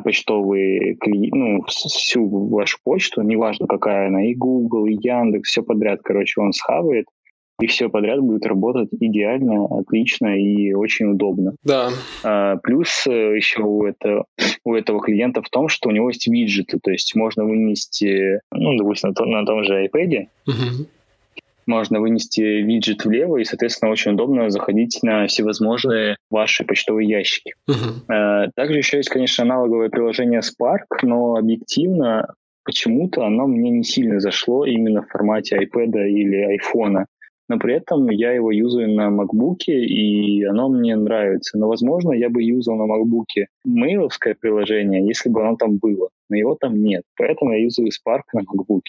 почтовые 0.04 0.98
ну, 1.06 1.64
всю 1.68 2.28
вашу 2.50 2.78
почту, 2.84 3.22
неважно 3.22 3.68
какая 3.68 4.08
она, 4.08 4.26
и 4.26 4.34
Google, 4.34 4.86
и 4.86 4.98
Яндекс, 5.00 5.50
все 5.50 5.64
подряд, 5.64 6.00
короче, 6.04 6.42
он 6.42 6.54
схавает, 6.54 7.06
и 7.62 7.68
все 7.68 7.90
подряд 7.90 8.20
будет 8.20 8.46
работать 8.46 8.90
идеально, 8.92 9.66
отлично 9.66 10.38
и 10.38 10.74
очень 10.74 11.12
удобно. 11.12 11.56
Да. 11.64 11.90
А, 12.24 12.58
плюс 12.58 13.06
э, 13.08 13.36
еще 13.36 13.62
у, 13.62 13.86
это, 13.86 14.24
у 14.64 14.74
этого 14.74 15.02
клиента 15.02 15.42
в 15.42 15.50
том, 15.50 15.68
что 15.68 15.90
у 15.90 15.92
него 15.92 16.10
есть 16.10 16.28
виджеты, 16.28 16.80
то 16.82 16.92
есть 16.92 17.16
можно 17.16 17.46
вынести, 17.46 18.40
ну, 18.52 18.78
допустим, 18.78 19.10
на 19.10 19.16
том, 19.16 19.32
на 19.32 19.46
том 19.46 19.64
же 19.64 19.86
iPad, 19.86 20.28
uh-huh 20.48 20.88
можно 21.66 22.00
вынести 22.00 22.42
виджет 22.42 23.06
влево, 23.06 23.38
и, 23.38 23.44
соответственно, 23.44 23.92
очень 23.92 24.12
удобно 24.14 24.50
заходить 24.50 25.00
на 25.04 25.28
всевозможные 25.28 26.18
ваши 26.30 26.64
почтовые 26.64 27.10
ящики. 27.10 27.54
Uh-huh. 27.70 28.50
Также 28.56 28.78
еще 28.78 28.98
есть, 28.98 29.10
конечно, 29.10 29.44
аналоговое 29.44 29.90
приложение 29.90 30.42
Spark, 30.42 31.00
но 31.02 31.36
объективно 31.36 32.28
почему-то 32.64 33.26
оно 33.26 33.48
мне 33.48 33.70
не 33.70 33.84
сильно 33.84 34.20
зашло 34.20 34.66
именно 34.66 35.02
в 35.02 35.10
формате 35.10 35.58
iPad 35.58 36.08
или 36.08 36.58
iPhone. 36.58 37.06
Но 37.50 37.60
при 37.60 37.76
этом 37.76 38.10
я 38.10 38.32
его 38.32 38.52
юзаю 38.52 38.94
на 38.94 39.10
MacBook, 39.10 39.66
и 39.68 40.44
оно 40.46 40.70
мне 40.70 40.96
нравится. 40.96 41.58
Но, 41.58 41.68
возможно, 41.68 42.14
я 42.14 42.30
бы 42.30 42.42
юзал 42.42 42.78
на 42.78 42.84
MacBook 42.84 43.46
мейловское 43.66 44.36
приложение, 44.40 45.06
если 45.06 45.30
бы 45.30 45.42
оно 45.42 45.58
там 45.58 45.78
было. 45.78 46.10
Но 46.30 46.38
его 46.38 46.56
там 46.60 46.82
нет. 46.82 47.04
Поэтому 47.18 47.52
я 47.52 47.62
юзаю 47.62 47.90
Spark 47.90 48.22
на 48.34 48.40
MacBook 48.40 48.82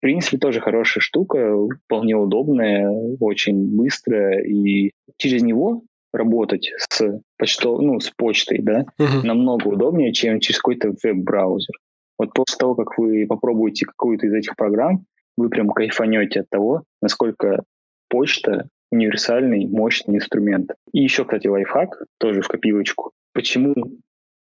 принципе, 0.00 0.38
тоже 0.38 0.60
хорошая 0.60 1.02
штука, 1.02 1.54
вполне 1.84 2.16
удобная, 2.16 2.90
очень 3.20 3.76
быстрая, 3.76 4.42
и 4.42 4.92
через 5.16 5.42
него 5.42 5.82
работать 6.12 6.70
с 6.90 7.20
почтов, 7.38 7.80
ну, 7.80 8.00
с 8.00 8.10
почтой, 8.10 8.58
да, 8.58 8.86
uh-huh. 9.00 9.22
намного 9.22 9.68
удобнее, 9.68 10.12
чем 10.12 10.40
через 10.40 10.58
какой-то 10.58 10.94
веб-браузер. 11.02 11.74
Вот 12.18 12.32
после 12.32 12.56
того, 12.58 12.74
как 12.74 12.98
вы 12.98 13.26
попробуете 13.26 13.84
какую-то 13.84 14.26
из 14.26 14.32
этих 14.32 14.56
программ, 14.56 15.04
вы 15.36 15.50
прям 15.50 15.68
кайфанете 15.68 16.40
от 16.40 16.48
того, 16.48 16.84
насколько 17.02 17.62
почта 18.08 18.68
универсальный, 18.90 19.66
мощный 19.66 20.16
инструмент. 20.16 20.72
И 20.92 21.02
еще, 21.02 21.24
кстати, 21.24 21.48
лайфхак, 21.48 22.04
тоже 22.18 22.40
в 22.40 22.48
копилочку. 22.48 23.12
Почему 23.34 23.74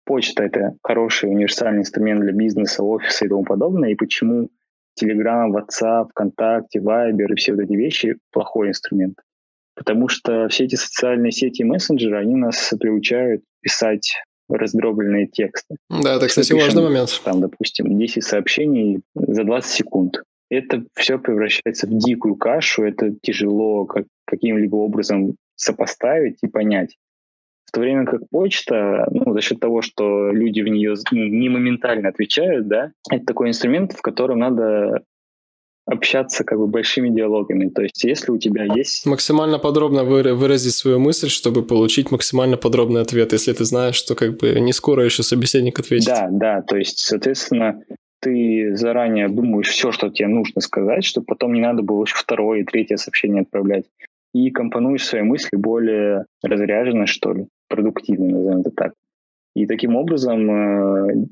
почта— 0.05 0.42
это 0.45 0.76
хороший 0.82 1.30
универсальный 1.30 1.80
инструмент 1.80 2.20
для 2.20 2.32
бизнеса, 2.32 2.82
офиса 2.82 3.24
и 3.24 3.28
тому 3.28 3.45
подобное, 3.45 3.90
и 3.90 3.95
почему 3.95 4.51
Telegram, 5.01 5.51
WhatsApp, 5.51 6.09
ВКонтакте, 6.11 6.80
Viber 6.80 7.32
и 7.32 7.34
все 7.36 7.53
вот 7.53 7.62
эти 7.62 7.72
вещи– 7.72 8.16
плохой 8.32 8.68
инструмент. 8.68 9.18
Потому 9.74 10.09
что 10.09 10.49
все 10.49 10.64
эти 10.64 10.76
социальные 10.76 11.32
сети 11.32 11.62
и 11.62 11.64
мессенджеры, 11.64 12.18
они 12.18 12.36
нас 12.36 12.72
приучают 12.78 13.42
писать 13.61 14.14
раздробленные 14.49 15.26
тексты. 15.26 15.76
Да, 15.90 16.16
это, 16.16 16.28
кстати, 16.28 16.53
важный 16.53 16.82
момент. 16.82 17.20
Там, 17.24 17.40
допустим, 17.40 17.99
10 17.99 18.22
сообщений 18.22 19.03
за 19.14 19.45
20 19.45 19.70
секунд. 19.70 20.22
Это 20.51 20.84
все 20.95 21.18
превращается 21.18 21.86
в 21.86 21.99
дикую 21.99 22.36
кашу, 22.36 22.84
это 22.84 23.14
тяжело 23.22 23.86
как, 23.86 24.05
каким-либо 24.26 24.76
образом 24.76 25.36
сопоставить 25.57 26.38
и 26.42 26.47
понять. 26.47 26.97
То 27.75 27.81
время 27.81 28.07
как 28.07 28.29
почта, 28.31 29.09
ну, 29.11 29.33
за 29.33 29.41
счет 29.41 29.59
того, 29.59 29.83
что 29.83 30.31
люди 30.31 30.61
в 30.61 30.68
нее 30.68 30.95
не 31.11 31.49
моментально 31.49 32.09
отвечают, 32.09 32.68
да, 32.68 32.93
это 33.11 33.27
такой 33.27 33.49
инструмент, 33.49 33.93
в 33.93 34.01
котором 34.01 34.39
надо 34.39 35.03
общаться 35.85 36.45
как 36.45 36.59
бы 36.59 36.68
большими 36.68 37.09
диалогами. 37.11 37.68
То 37.68 37.83
есть 37.83 38.05
если 38.05 38.31
у 38.31 38.39
тебя 38.39 38.64
есть... 38.64 39.07
Максимально 39.07 39.59
подробно 39.59 40.05
выразить 40.05 40.75
свою 40.75 41.01
мысль, 41.01 41.29
чтобы 41.29 41.64
получить 41.64 42.12
максимально 42.12 42.57
подробный 42.57 43.03
ответ, 43.03 43.33
если 43.33 43.53
ты 43.53 43.64
знаешь, 43.64 43.97
что 43.97 44.14
как 44.14 44.39
бы 44.39 44.61
не 44.61 44.72
скоро 44.72 45.05
еще 45.05 45.25
собеседник 45.25 45.79
ответит. 45.81 46.07
Да, 46.07 46.29
да, 46.31 46.62
то 46.62 46.77
есть, 46.77 47.01
соответственно, 47.01 47.83
ты 48.20 48.77
заранее 48.77 49.29
думаешь 49.29 49.68
все, 49.68 49.91
что 49.91 50.11
тебе 50.11 50.29
нужно 50.29 50.61
сказать, 50.61 51.05
чтобы 51.05 51.27
потом 51.27 51.53
не 51.53 51.61
надо 51.61 51.83
было 51.83 52.05
еще 52.05 52.14
второе 52.14 52.61
и 52.61 52.64
третье 52.64 52.97
сообщение 52.97 53.43
отправлять. 53.43 53.85
И 54.33 54.51
компонуешь 54.51 55.05
свои 55.05 55.22
мысли 55.22 55.57
более 55.57 56.25
разряженно, 56.43 57.07
что 57.07 57.33
ли, 57.35 57.47
продуктивно, 57.75 58.31
назовем 58.31 58.61
это 58.61 58.70
так. 58.70 58.93
И 59.57 59.66
таким 59.66 59.97
образом 59.97 60.51
э, 60.51 61.27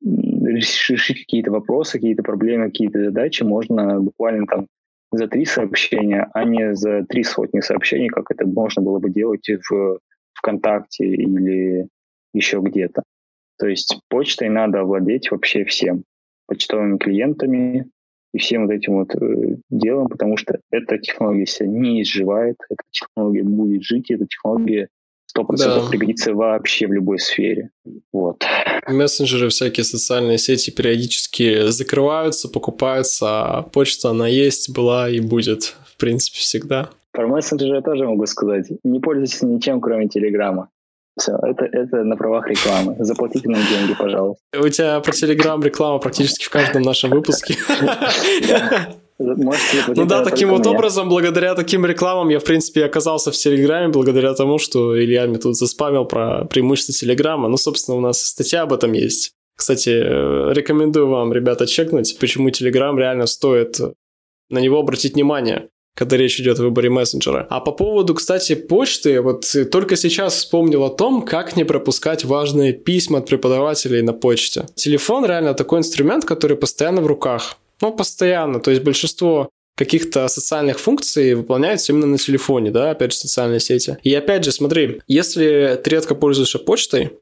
решить 0.00 1.20
какие-то 1.20 1.50
вопросы, 1.50 1.92
какие-то 1.92 2.22
проблемы, 2.22 2.66
какие-то 2.66 3.04
задачи 3.04 3.42
можно 3.42 4.00
буквально 4.00 4.46
там 4.46 4.66
за 5.10 5.28
три 5.28 5.44
сообщения, 5.44 6.28
а 6.32 6.44
не 6.44 6.74
за 6.74 7.04
три 7.04 7.22
сотни 7.22 7.60
сообщений, 7.60 8.08
как 8.08 8.30
это 8.30 8.46
можно 8.46 8.82
было 8.82 8.98
бы 8.98 9.10
делать 9.10 9.48
в 9.70 9.98
ВКонтакте 10.34 11.04
или 11.06 11.88
еще 12.32 12.60
где-то. 12.60 13.02
То 13.58 13.66
есть 13.66 14.00
почтой 14.08 14.48
надо 14.48 14.80
овладеть 14.80 15.30
вообще 15.30 15.64
всем. 15.64 16.04
Почтовыми 16.46 16.98
клиентами 16.98 17.86
и 18.34 18.38
всем 18.38 18.66
вот 18.66 18.72
этим 18.72 18.94
вот 18.94 19.14
э, 19.14 19.56
делом, 19.70 20.08
потому 20.08 20.36
что 20.36 20.58
эта 20.70 20.98
технология 20.98 21.46
себя 21.46 21.68
не 21.68 22.02
изживает, 22.02 22.56
эта 22.70 22.82
технология 22.90 23.42
будет 23.42 23.82
жить, 23.82 24.10
эта 24.10 24.26
технология 24.26 24.88
сто 25.32 25.44
процентов 25.44 25.84
да. 25.84 25.88
пригодится 25.88 26.34
вообще 26.34 26.86
в 26.86 26.92
любой 26.92 27.18
сфере. 27.18 27.70
Вот. 28.12 28.44
Мессенджеры, 28.86 29.48
всякие 29.48 29.84
социальные 29.84 30.36
сети 30.36 30.70
периодически 30.70 31.68
закрываются, 31.68 32.50
покупаются, 32.50 33.26
а 33.28 33.62
почта, 33.62 34.10
она 34.10 34.28
есть, 34.28 34.70
была 34.70 35.08
и 35.08 35.20
будет, 35.20 35.74
в 35.86 35.96
принципе, 35.96 36.38
всегда. 36.38 36.90
Про 37.12 37.28
мессенджеры 37.28 37.76
я 37.76 37.80
тоже 37.80 38.04
могу 38.04 38.26
сказать. 38.26 38.66
Не 38.84 39.00
пользуйтесь 39.00 39.40
ничем, 39.40 39.80
кроме 39.80 40.08
Телеграма. 40.08 40.68
Все, 41.18 41.32
это, 41.42 41.64
это 41.64 42.04
на 42.04 42.16
правах 42.16 42.46
рекламы. 42.48 42.96
Заплатите 42.98 43.48
нам 43.48 43.62
деньги, 43.70 43.94
пожалуйста. 43.98 44.42
У 44.58 44.68
тебя 44.68 45.00
про 45.00 45.12
Телеграм 45.12 45.62
реклама 45.62 45.98
практически 45.98 46.44
в 46.44 46.50
каждом 46.50 46.82
нашем 46.82 47.08
выпуске. 47.08 47.56
Ну 49.22 50.06
да, 50.06 50.22
таким 50.24 50.50
вот 50.50 50.66
образом, 50.66 51.08
благодаря 51.08 51.54
таким 51.54 51.86
рекламам 51.86 52.28
я, 52.28 52.38
в 52.38 52.44
принципе, 52.44 52.84
оказался 52.84 53.30
в 53.30 53.36
Телеграме, 53.36 53.88
благодаря 53.88 54.34
тому, 54.34 54.58
что 54.58 54.98
Илья 54.98 55.26
мне 55.26 55.38
тут 55.38 55.56
заспамил 55.56 56.04
про 56.04 56.44
преимущества 56.44 56.94
Телеграма. 56.94 57.48
Ну, 57.48 57.56
собственно, 57.56 57.96
у 57.96 58.00
нас 58.00 58.24
статья 58.24 58.62
об 58.62 58.72
этом 58.72 58.92
есть. 58.92 59.32
Кстати, 59.56 59.90
э, 59.90 60.52
рекомендую 60.52 61.08
вам, 61.08 61.32
ребята, 61.32 61.66
чекнуть, 61.66 62.16
почему 62.18 62.50
Телеграм 62.50 62.98
реально 62.98 63.26
стоит 63.26 63.78
на 64.50 64.58
него 64.58 64.78
обратить 64.78 65.14
внимание 65.14 65.68
когда 65.94 66.16
речь 66.16 66.40
идет 66.40 66.58
о 66.58 66.62
выборе 66.62 66.88
мессенджера. 66.88 67.46
А 67.50 67.60
по 67.60 67.72
поводу, 67.72 68.14
кстати, 68.14 68.54
почты, 68.54 69.20
вот 69.20 69.44
только 69.70 69.96
сейчас 69.96 70.34
вспомнил 70.34 70.84
о 70.84 70.90
том, 70.90 71.22
как 71.22 71.56
не 71.56 71.64
пропускать 71.64 72.24
важные 72.24 72.72
письма 72.72 73.18
от 73.18 73.26
преподавателей 73.26 74.02
на 74.02 74.12
почте. 74.12 74.66
Телефон 74.74 75.26
реально 75.26 75.54
такой 75.54 75.80
инструмент, 75.80 76.24
который 76.24 76.56
постоянно 76.56 77.02
в 77.02 77.06
руках. 77.06 77.56
Ну, 77.82 77.92
постоянно. 77.92 78.60
То 78.60 78.70
есть 78.70 78.82
большинство 78.82 79.50
каких-то 79.76 80.28
социальных 80.28 80.78
функций 80.78 81.34
выполняется 81.34 81.92
именно 81.92 82.06
на 82.06 82.18
телефоне, 82.18 82.70
да, 82.70 82.92
опять 82.92 83.12
же, 83.12 83.18
социальные 83.18 83.60
сети. 83.60 83.98
И 84.04 84.14
опять 84.14 84.44
же, 84.44 84.52
смотри, 84.52 85.00
если 85.08 85.80
ты 85.82 85.90
редко 85.90 86.14
пользуешься 86.14 86.58
почтой, 86.58 87.18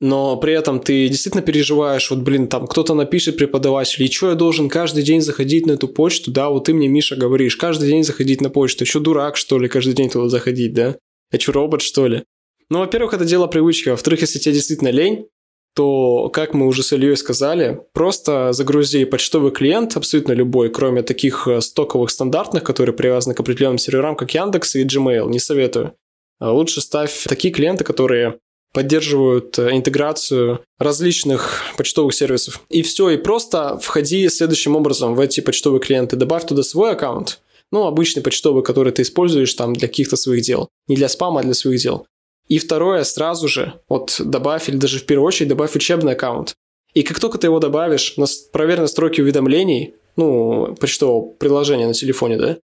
но 0.00 0.36
при 0.36 0.52
этом 0.52 0.80
ты 0.80 1.08
действительно 1.08 1.42
переживаешь, 1.42 2.10
вот, 2.10 2.20
блин, 2.20 2.48
там 2.48 2.66
кто-то 2.66 2.92
напишет 2.94 3.38
преподаватель, 3.38 4.02
и 4.02 4.10
что 4.10 4.30
я 4.30 4.34
должен 4.34 4.68
каждый 4.68 5.02
день 5.02 5.22
заходить 5.22 5.66
на 5.66 5.72
эту 5.72 5.88
почту, 5.88 6.30
да, 6.30 6.50
вот 6.50 6.64
ты 6.64 6.74
мне, 6.74 6.88
Миша, 6.88 7.16
говоришь, 7.16 7.56
каждый 7.56 7.88
день 7.88 8.04
заходить 8.04 8.42
на 8.42 8.50
почту, 8.50 8.84
что 8.84 9.00
дурак, 9.00 9.36
что 9.36 9.58
ли, 9.58 9.68
каждый 9.68 9.94
день 9.94 10.10
туда 10.10 10.28
заходить, 10.28 10.74
да? 10.74 10.96
Я 11.32 11.38
что, 11.38 11.52
робот, 11.52 11.80
что 11.80 12.06
ли? 12.06 12.24
Ну, 12.68 12.80
во-первых, 12.80 13.14
это 13.14 13.24
дело 13.24 13.46
привычки, 13.46 13.88
во-вторых, 13.88 14.20
если 14.22 14.38
тебе 14.38 14.54
действительно 14.54 14.88
лень, 14.88 15.26
то, 15.74 16.28
как 16.32 16.54
мы 16.54 16.66
уже 16.66 16.82
с 16.82 16.92
Ильей 16.92 17.16
сказали, 17.16 17.80
просто 17.92 18.52
загрузи 18.52 19.04
почтовый 19.04 19.50
клиент, 19.50 19.96
абсолютно 19.96 20.32
любой, 20.32 20.70
кроме 20.70 21.02
таких 21.02 21.48
э, 21.48 21.60
стоковых 21.60 22.10
стандартных, 22.10 22.62
которые 22.62 22.94
привязаны 22.94 23.34
к 23.34 23.40
определенным 23.40 23.78
серверам, 23.78 24.16
как 24.16 24.32
Яндекс 24.34 24.76
и 24.76 24.84
Gmail, 24.84 25.28
не 25.28 25.40
советую. 25.40 25.94
А 26.40 26.52
лучше 26.52 26.80
ставь 26.80 27.24
такие 27.24 27.52
клиенты, 27.52 27.84
которые 27.84 28.38
поддерживают 28.72 29.58
э, 29.58 29.70
интеграцию 29.72 30.60
различных 30.78 31.62
почтовых 31.76 32.14
сервисов. 32.14 32.60
И 32.68 32.82
все, 32.82 33.10
и 33.10 33.16
просто 33.16 33.78
входи 33.78 34.28
следующим 34.28 34.76
образом 34.76 35.14
в 35.14 35.20
эти 35.20 35.40
почтовые 35.40 35.80
клиенты, 35.80 36.16
добавь 36.16 36.46
туда 36.46 36.62
свой 36.62 36.92
аккаунт, 36.92 37.40
ну, 37.72 37.86
обычный 37.86 38.22
почтовый, 38.22 38.62
который 38.62 38.92
ты 38.92 39.02
используешь 39.02 39.54
там 39.54 39.72
для 39.72 39.88
каких-то 39.88 40.16
своих 40.16 40.42
дел. 40.42 40.68
Не 40.86 40.96
для 40.96 41.08
спама, 41.08 41.40
а 41.40 41.42
для 41.42 41.54
своих 41.54 41.80
дел. 41.80 42.06
И 42.48 42.58
второе, 42.58 43.04
сразу 43.04 43.48
же, 43.48 43.80
вот 43.88 44.20
добавь 44.22 44.68
или 44.68 44.76
даже 44.76 44.98
в 44.98 45.06
первую 45.06 45.26
очередь 45.26 45.48
добавь 45.48 45.74
учебный 45.74 46.12
аккаунт. 46.12 46.54
И 46.92 47.02
как 47.02 47.18
только 47.18 47.38
ты 47.38 47.46
его 47.46 47.58
добавишь, 47.58 48.16
проверь 48.52 48.80
настройки 48.80 49.20
уведомлений, 49.20 49.94
ну, 50.16 50.74
почтового 50.78 51.32
приложения 51.32 51.86
на 51.86 51.94
телефоне, 51.94 52.36
да, 52.36 52.58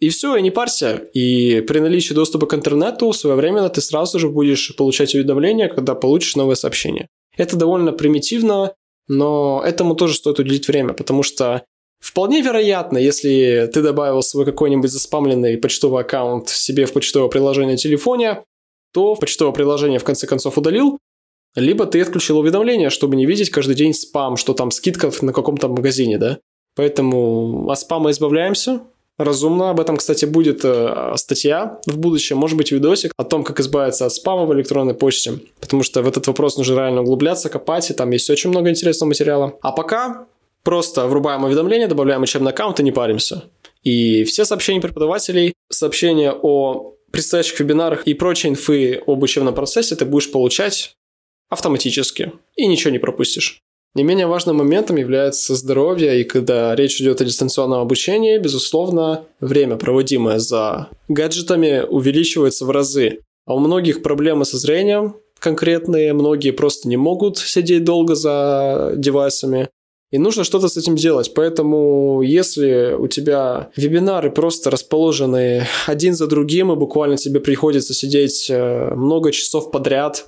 и 0.00 0.08
все, 0.10 0.36
и 0.36 0.42
не 0.42 0.50
парься. 0.50 1.08
И 1.14 1.62
при 1.62 1.78
наличии 1.78 2.12
доступа 2.12 2.46
к 2.46 2.54
интернету 2.54 3.12
своевременно 3.12 3.70
ты 3.70 3.80
сразу 3.80 4.18
же 4.18 4.28
будешь 4.28 4.74
получать 4.76 5.14
уведомления, 5.14 5.68
когда 5.68 5.94
получишь 5.94 6.36
новое 6.36 6.54
сообщение. 6.54 7.08
Это 7.36 7.56
довольно 7.56 7.92
примитивно, 7.92 8.74
но 9.08 9.62
этому 9.64 9.94
тоже 9.94 10.14
стоит 10.14 10.38
уделить 10.38 10.68
время, 10.68 10.92
потому 10.92 11.22
что 11.22 11.64
Вполне 11.98 12.42
вероятно, 12.42 12.98
если 12.98 13.70
ты 13.72 13.82
добавил 13.82 14.22
свой 14.22 14.44
какой-нибудь 14.44 14.90
заспамленный 14.90 15.56
почтовый 15.56 16.02
аккаунт 16.02 16.48
себе 16.48 16.84
в 16.84 16.92
почтовое 16.92 17.28
приложение 17.28 17.72
на 17.72 17.78
телефоне, 17.78 18.44
то 18.96 19.14
почтовое 19.14 19.52
приложение 19.52 19.98
в 19.98 20.04
конце 20.04 20.26
концов 20.26 20.56
удалил, 20.56 20.98
либо 21.54 21.84
ты 21.84 22.00
отключил 22.00 22.38
уведомления, 22.38 22.88
чтобы 22.88 23.14
не 23.14 23.26
видеть 23.26 23.50
каждый 23.50 23.74
день 23.74 23.92
спам, 23.92 24.38
что 24.38 24.54
там 24.54 24.70
скидка 24.70 25.10
на 25.20 25.34
каком-то 25.34 25.68
магазине, 25.68 26.16
да? 26.16 26.38
Поэтому 26.74 27.68
от 27.70 27.78
спама 27.78 28.10
избавляемся, 28.10 28.80
разумно. 29.18 29.68
Об 29.68 29.80
этом, 29.80 29.98
кстати, 29.98 30.24
будет 30.24 30.64
э, 30.64 31.12
статья 31.16 31.78
в 31.84 31.98
будущем, 31.98 32.38
может 32.38 32.56
быть, 32.56 32.72
видосик 32.72 33.12
о 33.18 33.24
том, 33.24 33.44
как 33.44 33.60
избавиться 33.60 34.06
от 34.06 34.14
спама 34.14 34.46
в 34.46 34.54
электронной 34.54 34.94
почте, 34.94 35.40
потому 35.60 35.82
что 35.82 36.00
в 36.00 36.08
этот 36.08 36.26
вопрос 36.26 36.56
нужно 36.56 36.76
реально 36.76 37.02
углубляться, 37.02 37.50
копать, 37.50 37.90
и 37.90 37.92
там 37.92 38.10
есть 38.12 38.30
очень 38.30 38.48
много 38.48 38.70
интересного 38.70 39.08
материала. 39.10 39.58
А 39.60 39.72
пока 39.72 40.26
просто 40.62 41.06
врубаем 41.06 41.44
уведомления, 41.44 41.86
добавляем 41.86 42.22
учебный 42.22 42.52
аккаунт 42.52 42.80
и 42.80 42.82
не 42.82 42.92
паримся. 42.92 43.44
И 43.82 44.24
все 44.24 44.46
сообщения 44.46 44.80
преподавателей, 44.80 45.52
сообщения 45.70 46.32
о 46.32 46.95
предстоящих 47.16 47.58
вебинарах 47.60 48.06
и 48.06 48.12
прочей 48.12 48.48
инфы 48.48 49.02
об 49.06 49.22
учебном 49.22 49.54
процессе 49.54 49.96
ты 49.96 50.04
будешь 50.04 50.30
получать 50.30 50.96
автоматически 51.48 52.32
и 52.56 52.66
ничего 52.66 52.90
не 52.90 52.98
пропустишь. 52.98 53.62
Не 53.94 54.02
менее 54.02 54.26
важным 54.26 54.56
моментом 54.56 54.96
является 54.96 55.54
здоровье, 55.54 56.20
и 56.20 56.24
когда 56.24 56.74
речь 56.74 57.00
идет 57.00 57.22
о 57.22 57.24
дистанционном 57.24 57.80
обучении, 57.80 58.36
безусловно, 58.36 59.24
время, 59.40 59.76
проводимое 59.76 60.38
за 60.38 60.90
гаджетами, 61.08 61.86
увеличивается 61.88 62.66
в 62.66 62.70
разы. 62.70 63.20
А 63.46 63.54
у 63.54 63.60
многих 63.60 64.02
проблемы 64.02 64.44
со 64.44 64.58
зрением 64.58 65.16
конкретные, 65.38 66.12
многие 66.12 66.50
просто 66.50 66.86
не 66.86 66.98
могут 66.98 67.38
сидеть 67.38 67.84
долго 67.84 68.14
за 68.14 68.92
девайсами, 68.94 69.70
и 70.10 70.18
нужно 70.18 70.44
что-то 70.44 70.68
с 70.68 70.76
этим 70.76 70.94
делать. 70.96 71.32
Поэтому, 71.34 72.22
если 72.22 72.94
у 72.98 73.08
тебя 73.08 73.70
вебинары 73.76 74.30
просто 74.30 74.70
расположены 74.70 75.66
один 75.86 76.14
за 76.14 76.26
другим, 76.26 76.72
и 76.72 76.76
буквально 76.76 77.16
тебе 77.16 77.40
приходится 77.40 77.94
сидеть 77.94 78.48
э, 78.48 78.94
много 78.94 79.32
часов 79.32 79.70
подряд, 79.70 80.26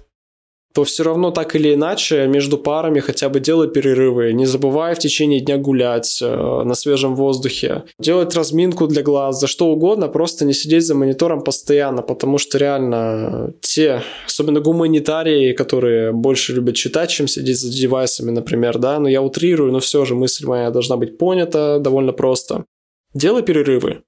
то 0.79 0.85
все 0.85 1.03
равно 1.03 1.33
так 1.33 1.57
или 1.57 1.75
иначе 1.75 2.29
между 2.29 2.57
парами 2.57 3.01
хотя 3.01 3.29
бы 3.29 3.41
делай 3.41 3.67
перерывы. 3.67 4.33
Не 4.33 4.47
забывай 4.47 4.95
в 4.95 5.01
течение 5.01 5.41
дня 5.41 5.59
гулять 5.59 6.21
э, 6.23 6.63
на 6.65 6.75
свежем 6.75 7.17
воздухе. 7.17 7.83
Делать 7.99 8.33
разминку 8.37 8.87
для 8.87 9.03
глаз, 9.03 9.41
за 9.41 9.49
что 9.49 9.67
угодно, 9.67 10.07
просто 10.07 10.45
не 10.45 10.53
сидеть 10.53 10.87
за 10.87 10.95
монитором 10.95 11.43
постоянно, 11.43 12.03
потому 12.03 12.39
что 12.39 12.59
реально 12.59 13.55
те, 13.61 14.03
особенно 14.25 14.61
гуманитарии, 14.61 15.53
которые 15.53 16.13
больше 16.13 16.53
любят 16.53 16.77
читать, 16.77 17.11
чем 17.11 17.27
сидеть 17.27 17.59
за 17.59 17.73
девайсами, 17.73 18.31
например, 18.31 18.79
да, 18.79 19.01
но 19.01 19.09
я 19.09 19.21
утрирую, 19.21 19.73
но 19.73 19.81
все 19.81 20.05
же 20.05 20.15
мысль 20.15 20.47
моя 20.47 20.71
должна 20.71 20.97
быть 20.97 21.19
понята 21.19 21.81
довольно 21.81 22.13
просто. 22.13 22.67
Делай 23.15 23.43
перерывы. 23.43 24.03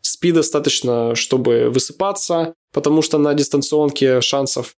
Спи 0.00 0.32
достаточно, 0.32 1.14
чтобы 1.14 1.70
высыпаться, 1.70 2.54
потому 2.72 3.00
что 3.00 3.18
на 3.18 3.32
дистанционке 3.34 4.20
шансов 4.20 4.74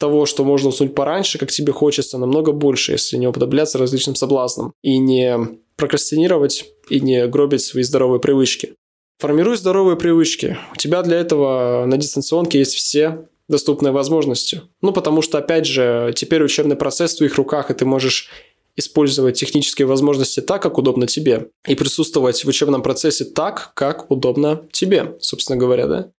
того, 0.00 0.24
что 0.24 0.44
можно 0.44 0.70
уснуть 0.70 0.94
пораньше, 0.94 1.38
как 1.38 1.50
тебе 1.50 1.72
хочется, 1.72 2.16
намного 2.18 2.52
больше, 2.52 2.92
если 2.92 3.18
не 3.18 3.28
уподобляться 3.28 3.78
различным 3.78 4.16
соблазнам 4.16 4.72
и 4.82 4.98
не 4.98 5.38
прокрастинировать 5.76 6.64
и 6.88 7.00
не 7.00 7.26
гробить 7.28 7.62
свои 7.62 7.82
здоровые 7.82 8.18
привычки. 8.18 8.74
Формируй 9.18 9.58
здоровые 9.58 9.96
привычки. 9.96 10.56
У 10.72 10.76
тебя 10.76 11.02
для 11.02 11.18
этого 11.18 11.84
на 11.86 11.98
дистанционке 11.98 12.58
есть 12.58 12.74
все 12.74 13.26
доступные 13.48 13.92
возможности. 13.92 14.62
Ну, 14.80 14.92
потому 14.92 15.20
что, 15.20 15.36
опять 15.36 15.66
же, 15.66 16.14
теперь 16.16 16.42
учебный 16.42 16.76
процесс 16.76 17.14
в 17.14 17.18
твоих 17.18 17.34
руках, 17.34 17.70
и 17.70 17.74
ты 17.74 17.84
можешь 17.84 18.30
использовать 18.76 19.38
технические 19.38 19.86
возможности 19.86 20.40
так, 20.40 20.62
как 20.62 20.78
удобно 20.78 21.06
тебе, 21.06 21.50
и 21.66 21.74
присутствовать 21.74 22.42
в 22.42 22.48
учебном 22.48 22.82
процессе 22.82 23.26
так, 23.26 23.72
как 23.74 24.10
удобно 24.10 24.64
тебе, 24.72 25.16
собственно 25.20 25.58
говоря, 25.58 25.86
да. 25.86 26.10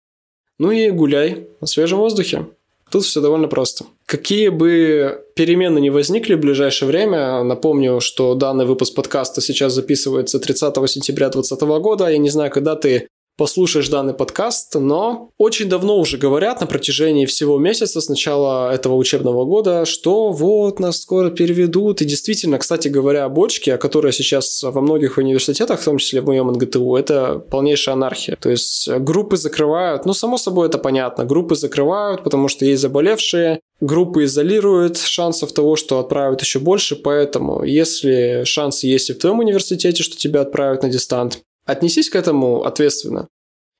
Ну 0.58 0.70
и 0.70 0.90
гуляй 0.90 1.48
на 1.62 1.66
свежем 1.66 2.00
воздухе. 2.00 2.48
Тут 2.90 3.04
все 3.04 3.20
довольно 3.20 3.48
просто. 3.48 3.84
Какие 4.06 4.48
бы 4.48 5.24
перемены 5.36 5.78
не 5.78 5.90
возникли 5.90 6.34
в 6.34 6.40
ближайшее 6.40 6.88
время, 6.88 7.42
напомню, 7.44 8.00
что 8.00 8.34
данный 8.34 8.66
выпуск 8.66 8.94
подкаста 8.94 9.40
сейчас 9.40 9.74
записывается 9.74 10.40
30 10.40 10.74
сентября 10.90 11.28
2020 11.28 11.82
года. 11.82 12.08
Я 12.08 12.18
не 12.18 12.30
знаю, 12.30 12.50
когда 12.50 12.74
ты 12.74 13.08
послушаешь 13.40 13.88
данный 13.88 14.12
подкаст, 14.12 14.74
но 14.74 15.30
очень 15.38 15.70
давно 15.70 15.98
уже 15.98 16.18
говорят 16.18 16.60
на 16.60 16.66
протяжении 16.66 17.24
всего 17.24 17.58
месяца 17.58 18.02
с 18.02 18.08
начала 18.10 18.70
этого 18.70 18.96
учебного 18.96 19.46
года, 19.46 19.86
что 19.86 20.30
вот 20.30 20.78
нас 20.78 21.00
скоро 21.00 21.30
переведут. 21.30 22.02
И 22.02 22.04
действительно, 22.04 22.58
кстати 22.58 22.88
говоря, 22.88 23.26
бочки, 23.30 23.74
которая 23.78 24.12
сейчас 24.12 24.62
во 24.62 24.82
многих 24.82 25.16
университетах, 25.16 25.80
в 25.80 25.84
том 25.84 25.96
числе 25.96 26.20
в 26.20 26.26
моем 26.26 26.48
НГТУ, 26.48 26.96
это 26.96 27.42
полнейшая 27.50 27.94
анархия. 27.94 28.36
То 28.36 28.50
есть 28.50 28.90
группы 28.90 29.38
закрывают, 29.38 30.04
ну, 30.04 30.12
само 30.12 30.36
собой, 30.36 30.68
это 30.68 30.76
понятно, 30.76 31.24
группы 31.24 31.54
закрывают, 31.54 32.22
потому 32.22 32.48
что 32.48 32.66
есть 32.66 32.82
заболевшие, 32.82 33.60
группы 33.80 34.24
изолируют, 34.24 34.98
шансов 34.98 35.52
того, 35.52 35.76
что 35.76 35.98
отправят 35.98 36.42
еще 36.42 36.58
больше, 36.58 36.94
поэтому 36.94 37.64
если 37.64 38.42
шансы 38.44 38.86
есть 38.86 39.08
и 39.08 39.14
в 39.14 39.18
твоем 39.18 39.38
университете, 39.38 40.02
что 40.02 40.18
тебя 40.18 40.42
отправят 40.42 40.82
на 40.82 40.90
дистант, 40.90 41.40
Отнесись 41.70 42.10
к 42.10 42.16
этому 42.16 42.64
ответственно 42.64 43.28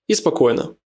и 0.09 0.15
спокойно. 0.15 0.77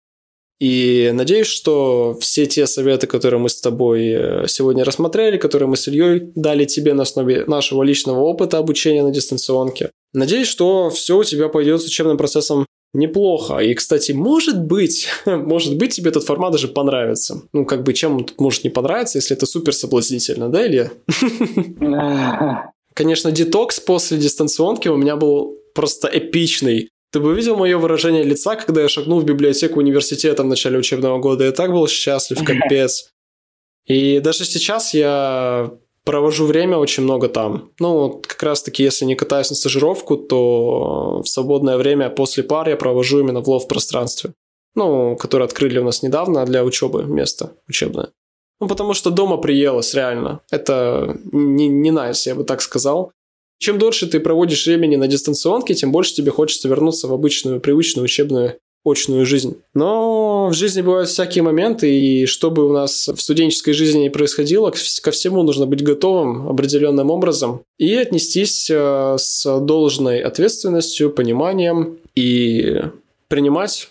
И 0.60 1.10
надеюсь, 1.12 1.48
что 1.48 2.16
все 2.20 2.46
те 2.46 2.66
советы, 2.66 3.06
которые 3.06 3.40
мы 3.40 3.48
с 3.48 3.60
тобой 3.60 4.06
э, 4.06 4.48
сегодня 4.48 4.84
рассмотрели, 4.84 5.36
которые 5.36 5.68
мы 5.68 5.76
с 5.76 5.88
Ильей 5.88 6.32
дали 6.34 6.64
тебе 6.64 6.94
на 6.94 7.02
основе 7.02 7.44
нашего 7.46 7.82
личного 7.82 8.20
опыта 8.20 8.58
обучения 8.58 9.02
на 9.02 9.10
дистанционке, 9.10 9.90
надеюсь, 10.12 10.46
что 10.46 10.90
все 10.90 11.18
у 11.18 11.24
тебя 11.24 11.48
пойдет 11.48 11.82
с 11.82 11.86
учебным 11.86 12.16
процессом 12.16 12.66
неплохо. 12.94 13.58
И, 13.58 13.74
кстати, 13.74 14.12
может 14.12 14.62
быть, 14.62 15.08
может 15.26 15.76
быть, 15.76 15.94
тебе 15.94 16.10
этот 16.10 16.24
формат 16.24 16.52
даже 16.52 16.68
понравится. 16.68 17.42
Ну, 17.52 17.66
как 17.66 17.82
бы, 17.82 17.92
чем 17.92 18.16
он 18.16 18.24
тут 18.24 18.40
может 18.40 18.64
не 18.64 18.70
понравиться, 18.70 19.18
если 19.18 19.36
это 19.36 19.46
супер 19.46 19.74
соблазнительно, 19.74 20.48
да, 20.48 20.66
Илья? 20.66 20.90
Конечно, 22.94 23.32
детокс 23.32 23.80
после 23.80 24.18
дистанционки 24.18 24.86
у 24.88 24.96
меня 24.96 25.16
был 25.16 25.58
просто 25.74 26.08
эпичный. 26.12 26.88
Ты 27.14 27.20
бы 27.20 27.32
видел 27.32 27.56
мое 27.56 27.78
выражение 27.78 28.24
лица, 28.24 28.56
когда 28.56 28.82
я 28.82 28.88
шагнул 28.88 29.20
в 29.20 29.24
библиотеку 29.24 29.78
университета 29.78 30.42
в 30.42 30.46
начале 30.46 30.78
учебного 30.78 31.18
года? 31.18 31.44
Я 31.44 31.52
так 31.52 31.70
был 31.70 31.86
счастлив, 31.86 32.44
капец. 32.44 33.08
И 33.86 34.18
даже 34.18 34.44
сейчас 34.44 34.94
я 34.94 35.70
провожу 36.04 36.44
время 36.44 36.76
очень 36.76 37.04
много 37.04 37.28
там. 37.28 37.70
Ну, 37.78 38.20
как 38.26 38.42
раз-таки, 38.42 38.82
если 38.82 39.04
не 39.04 39.14
катаюсь 39.14 39.50
на 39.50 39.54
стажировку, 39.54 40.16
то 40.16 41.22
в 41.22 41.28
свободное 41.28 41.76
время 41.76 42.10
после 42.10 42.42
пар 42.42 42.68
я 42.68 42.76
провожу 42.76 43.20
именно 43.20 43.40
в 43.40 43.48
лов-пространстве. 43.48 44.32
Ну, 44.74 45.14
которое 45.16 45.44
открыли 45.44 45.78
у 45.78 45.84
нас 45.84 46.02
недавно 46.02 46.44
для 46.44 46.64
учебы, 46.64 47.04
место 47.04 47.52
учебное. 47.68 48.08
Ну, 48.60 48.66
потому 48.66 48.92
что 48.92 49.10
дома 49.10 49.36
приелось, 49.36 49.94
реально. 49.94 50.40
Это 50.50 51.16
не, 51.30 51.68
не 51.68 51.90
nice, 51.90 52.26
я 52.26 52.34
бы 52.34 52.42
так 52.42 52.60
сказал. 52.60 53.12
Чем 53.58 53.78
дольше 53.78 54.06
ты 54.06 54.20
проводишь 54.20 54.66
времени 54.66 54.96
на 54.96 55.08
дистанционке, 55.08 55.74
тем 55.74 55.92
больше 55.92 56.14
тебе 56.14 56.30
хочется 56.30 56.68
вернуться 56.68 57.08
в 57.08 57.12
обычную, 57.12 57.60
привычную 57.60 58.04
учебную 58.04 58.58
очную 58.84 59.24
жизнь. 59.24 59.56
Но 59.72 60.48
в 60.48 60.54
жизни 60.54 60.82
бывают 60.82 61.08
всякие 61.08 61.42
моменты, 61.42 61.90
и 61.90 62.26
что 62.26 62.50
бы 62.50 62.68
у 62.68 62.72
нас 62.72 63.08
в 63.08 63.18
студенческой 63.18 63.72
жизни 63.72 64.00
не 64.00 64.10
происходило, 64.10 64.72
ко 65.02 65.10
всему 65.10 65.42
нужно 65.42 65.66
быть 65.66 65.82
готовым 65.82 66.48
определенным 66.48 67.10
образом 67.10 67.62
и 67.78 67.94
отнестись 67.94 68.68
э, 68.70 69.16
с 69.18 69.60
должной 69.60 70.20
ответственностью, 70.20 71.10
пониманием 71.10 71.98
и 72.14 72.82
принимать 73.28 73.88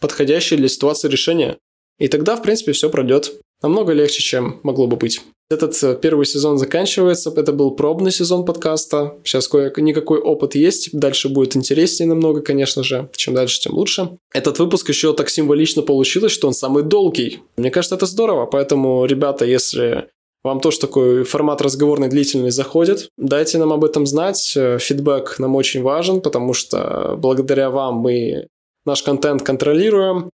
подходящие 0.00 0.58
для 0.58 0.68
ситуации 0.68 1.08
решения. 1.08 1.58
И 2.00 2.08
тогда, 2.08 2.34
в 2.34 2.42
принципе, 2.42 2.72
все 2.72 2.90
пройдет 2.90 3.32
намного 3.62 3.92
легче, 3.92 4.22
чем 4.22 4.58
могло 4.62 4.86
бы 4.86 4.96
быть. 4.96 5.20
Этот 5.50 5.82
э, 5.82 5.98
первый 6.00 6.26
сезон 6.26 6.58
заканчивается. 6.58 7.32
Это 7.36 7.52
был 7.52 7.72
пробный 7.72 8.10
сезон 8.12 8.44
подкаста. 8.44 9.16
Сейчас 9.24 9.48
кое-никакой 9.48 10.18
опыт 10.20 10.54
есть. 10.54 10.90
Дальше 10.92 11.28
будет 11.28 11.56
интереснее 11.56 12.08
намного, 12.08 12.40
конечно 12.40 12.82
же. 12.82 13.10
Чем 13.16 13.34
дальше, 13.34 13.60
тем 13.60 13.74
лучше. 13.74 14.16
Этот 14.32 14.58
выпуск 14.58 14.88
еще 14.88 15.12
так 15.12 15.28
символично 15.28 15.82
получилось, 15.82 16.32
что 16.32 16.46
он 16.46 16.54
самый 16.54 16.84
долгий. 16.84 17.40
Мне 17.56 17.70
кажется, 17.70 17.96
это 17.96 18.06
здорово. 18.06 18.46
Поэтому, 18.46 19.04
ребята, 19.06 19.44
если 19.44 20.08
вам 20.42 20.60
тоже 20.60 20.78
такой 20.78 21.24
формат 21.24 21.60
разговорный 21.60 22.08
длительный 22.08 22.50
заходит, 22.50 23.08
дайте 23.18 23.58
нам 23.58 23.72
об 23.72 23.84
этом 23.84 24.06
знать. 24.06 24.54
Э, 24.56 24.78
фидбэк 24.78 25.38
нам 25.38 25.56
очень 25.56 25.82
важен, 25.82 26.20
потому 26.20 26.54
что 26.54 27.16
благодаря 27.18 27.70
вам 27.70 27.96
мы 27.96 28.46
наш 28.86 29.02
контент 29.02 29.42
контролируем 29.42 30.30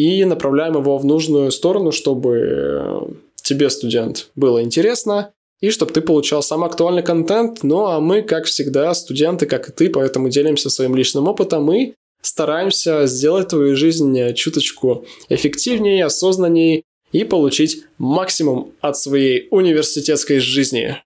и 0.00 0.24
направляем 0.24 0.78
его 0.78 0.96
в 0.96 1.04
нужную 1.04 1.50
сторону, 1.50 1.92
чтобы 1.92 2.38
э, 2.42 3.00
тебе, 3.34 3.68
студент, 3.68 4.30
было 4.34 4.62
интересно, 4.62 5.32
и 5.60 5.68
чтобы 5.68 5.92
ты 5.92 6.00
получал 6.00 6.42
самый 6.42 6.70
актуальный 6.70 7.02
контент. 7.02 7.62
Ну 7.62 7.84
а 7.84 8.00
мы, 8.00 8.22
как 8.22 8.46
всегда, 8.46 8.94
студенты, 8.94 9.44
как 9.44 9.68
и 9.68 9.72
ты, 9.72 9.90
поэтому 9.90 10.30
делимся 10.30 10.70
своим 10.70 10.96
личным 10.96 11.28
опытом 11.28 11.70
и 11.70 11.92
стараемся 12.22 13.06
сделать 13.06 13.48
твою 13.48 13.76
жизнь 13.76 14.32
чуточку 14.32 15.04
эффективнее, 15.28 16.06
осознаннее 16.06 16.82
и 17.12 17.24
получить 17.24 17.84
максимум 17.98 18.72
от 18.80 18.96
своей 18.96 19.48
университетской 19.50 20.38
жизни. 20.38 20.96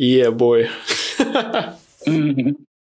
Yeah, 0.00 0.30
boy. 0.38 0.68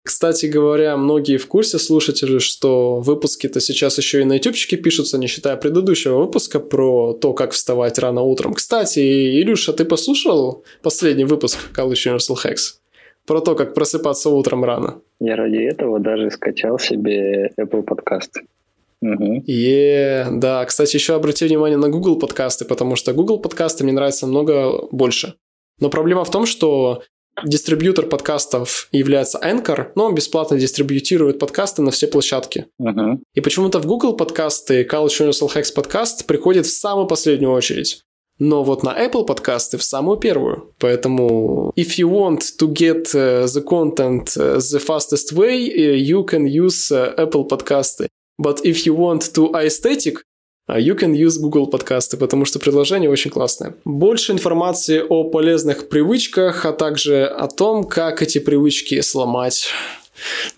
Кстати 0.05 0.47
говоря, 0.47 0.97
многие 0.97 1.37
в 1.37 1.47
курсе 1.47 1.79
слушатели, 1.79 2.39
что 2.39 2.97
выпуски-то 2.97 3.61
сейчас 3.61 3.99
еще 3.99 4.23
и 4.23 4.25
на 4.25 4.35
ютубчике 4.35 4.77
пишутся, 4.77 5.17
не 5.17 5.29
считая 5.29 5.57
предыдущего 5.57 6.19
выпуска 6.19 6.59
про 6.59 7.13
то, 7.13 7.33
как 7.35 7.53
вставать 7.53 7.99
рано 8.01 8.23
утром. 8.23 8.55
Кстати, 8.55 8.99
Илюша, 8.99 9.73
ты 9.73 9.85
послушал 9.85 10.65
последний 10.83 11.25
выпуск 11.25 11.59
College 11.77 12.17
Universal 12.17 12.37
Hacks? 12.45 12.79
Про 13.27 13.41
то, 13.41 13.55
как 13.55 13.75
просыпаться 13.75 14.31
утром 14.31 14.65
рано. 14.65 15.01
Я 15.21 15.37
ради 15.37 15.59
этого 15.59 16.01
даже 16.01 16.31
скачал 16.33 16.81
себе 16.81 17.53
Apple 17.57 17.83
подкасты. 17.83 18.41
Угу. 19.03 19.45
Да, 20.41 20.65
кстати, 20.65 20.97
еще 20.97 21.15
обрати 21.15 21.45
внимание 21.45 21.79
на 21.79 21.89
Google 21.89 22.19
подкасты, 22.19 22.65
потому 22.65 22.97
что 22.97 23.13
Google 23.13 23.39
подкасты 23.39 23.85
мне 23.85 23.93
нравятся 23.93 24.27
намного 24.27 24.89
больше. 24.91 25.35
Но 25.79 25.91
проблема 25.91 26.25
в 26.25 26.31
том, 26.31 26.47
что 26.47 27.03
Дистрибьютор 27.45 28.07
подкастов 28.07 28.89
является 28.93 29.39
Anchor, 29.39 29.93
но 29.95 30.05
он 30.05 30.15
бесплатно 30.15 30.59
дистрибьютирует 30.59 31.39
подкасты 31.39 31.83
на 31.83 31.91
все 31.91 32.07
площадки. 32.07 32.67
Uh-huh. 32.81 33.19
И 33.35 33.41
почему-то 33.41 33.81
в 33.81 33.87
Google 33.87 34.17
подкасты 34.17 34.83
College 34.83 35.31
Universal 35.31 35.55
Hacks 35.55 35.73
подкаст 35.75 36.27
приходит 36.27 36.67
в 36.67 36.73
самую 36.73 37.07
последнюю 37.07 37.53
очередь. 37.53 38.03
Но 38.39 38.65
вот 38.65 38.83
на 38.83 38.91
Apple 38.91 39.25
подкасты 39.25 39.79
в 39.79 39.85
самую 39.85 40.19
первую. 40.19 40.75
Поэтому 40.79 41.73
if 41.77 41.99
you 41.99 42.11
want 42.11 42.41
to 42.61 42.73
get 42.73 43.15
uh, 43.15 43.45
the 43.45 43.63
content 43.63 44.37
uh, 44.37 44.57
the 44.57 44.79
fastest 44.79 45.33
way, 45.33 45.71
uh, 45.71 45.95
you 45.95 46.25
can 46.25 46.47
use 46.47 46.91
Apple 46.91 47.47
подкасты. 47.49 48.09
But 48.41 48.63
if 48.65 48.87
you 48.87 48.97
want 48.97 49.33
to 49.35 49.53
aesthetic, 49.55 50.23
you 50.79 50.99
can 50.99 51.13
use 51.15 51.39
Google 51.41 51.67
подкасты, 51.67 52.17
потому 52.17 52.45
что 52.45 52.59
предложение 52.59 53.11
очень 53.11 53.31
классное. 53.31 53.75
Больше 53.85 54.33
информации 54.33 55.03
о 55.07 55.25
полезных 55.25 55.89
привычках, 55.89 56.65
а 56.67 56.73
также 56.73 57.25
о 57.25 57.49
том, 57.49 57.85
как 57.85 58.23
эти 58.23 58.39
привычки 58.39 59.01
сломать. 59.01 59.69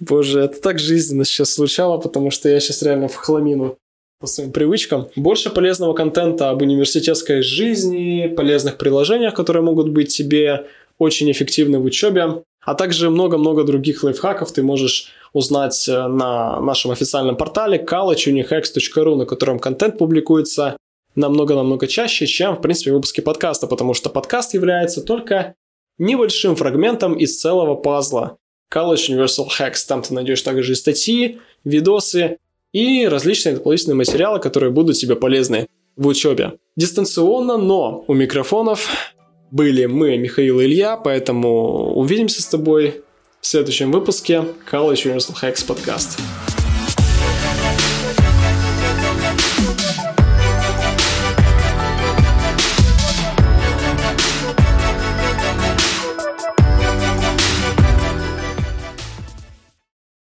Боже, 0.01 0.41
это 0.41 0.61
так 0.61 0.79
жизненно 0.79 1.25
сейчас 1.25 1.55
случало, 1.55 1.99
потому 1.99 2.31
что 2.31 2.49
я 2.49 2.61
сейчас 2.61 2.83
реально 2.83 3.09
в 3.09 3.15
хламину 3.15 3.79
по 4.21 4.27
своим 4.27 4.53
привычкам. 4.53 5.09
Больше 5.17 5.51
полезного 5.51 5.93
контента 5.95 6.51
об 6.51 6.63
университетской 6.63 7.43
жизни, 7.43 8.33
полезных 8.35 8.79
приложениях, 8.79 9.35
которые 9.35 9.63
могут 9.63 9.91
быть 9.91 10.15
тебе 10.15 10.67
очень 10.99 11.31
эффективны 11.31 11.79
в 11.79 11.85
учебе, 11.85 12.43
а 12.61 12.75
также 12.75 13.11
много-много 13.11 13.65
других 13.65 14.03
лайфхаков 14.03 14.53
ты 14.53 14.63
можешь 14.63 15.13
узнать 15.35 15.87
э, 15.89 16.07
на 16.07 16.61
нашем 16.61 16.93
официальном 16.93 17.37
портале 17.37 17.85
collegeunihex.ru, 17.85 19.17
на 19.17 19.27
котором 19.27 19.59
контент 19.59 19.99
публикуется 19.99 20.79
намного-намного 21.15 21.87
чаще, 21.87 22.27
чем, 22.27 22.57
в 22.57 22.63
принципе, 22.63 22.93
выпуски 22.93 23.21
подкаста, 23.21 23.67
потому 23.67 23.93
что 23.93 24.09
подкаст 24.09 24.55
является 24.55 25.03
только 25.03 25.55
небольшим 25.99 26.57
фрагментом 26.57 27.15
из 27.15 27.39
целого 27.39 27.75
пазла. 27.75 28.39
College 28.73 29.11
Universal 29.11 29.47
Hacks. 29.59 29.87
Там 29.87 30.03
ты 30.03 30.15
найдешь 30.15 30.43
также 30.43 30.73
и 30.73 30.75
статьи, 30.75 31.39
видосы 31.65 32.39
и 32.73 33.07
различные 33.07 33.57
дополнительные 33.57 33.97
материалы, 33.97 34.41
которые 34.41 34.73
будут 34.73 34.97
тебе 34.97 35.15
полезны 35.15 35.69
в 35.97 36.07
учебе. 36.07 36.55
Дистанционно, 36.77 37.57
но 37.57 38.05
у 38.09 38.15
микрофонов 38.15 38.89
были 39.53 39.87
мы, 39.87 40.17
Михаил 40.17 40.59
и 40.59 40.65
Илья, 40.65 40.97
поэтому 40.97 41.95
увидимся 41.95 42.43
с 42.43 42.47
тобой 42.47 43.04
в 43.45 43.47
следующем 43.47 43.93
выпуске 43.93 44.43
College 44.73 45.05
Universal 45.05 45.35
Hacks 45.39 45.67
подкаст. 45.67 46.19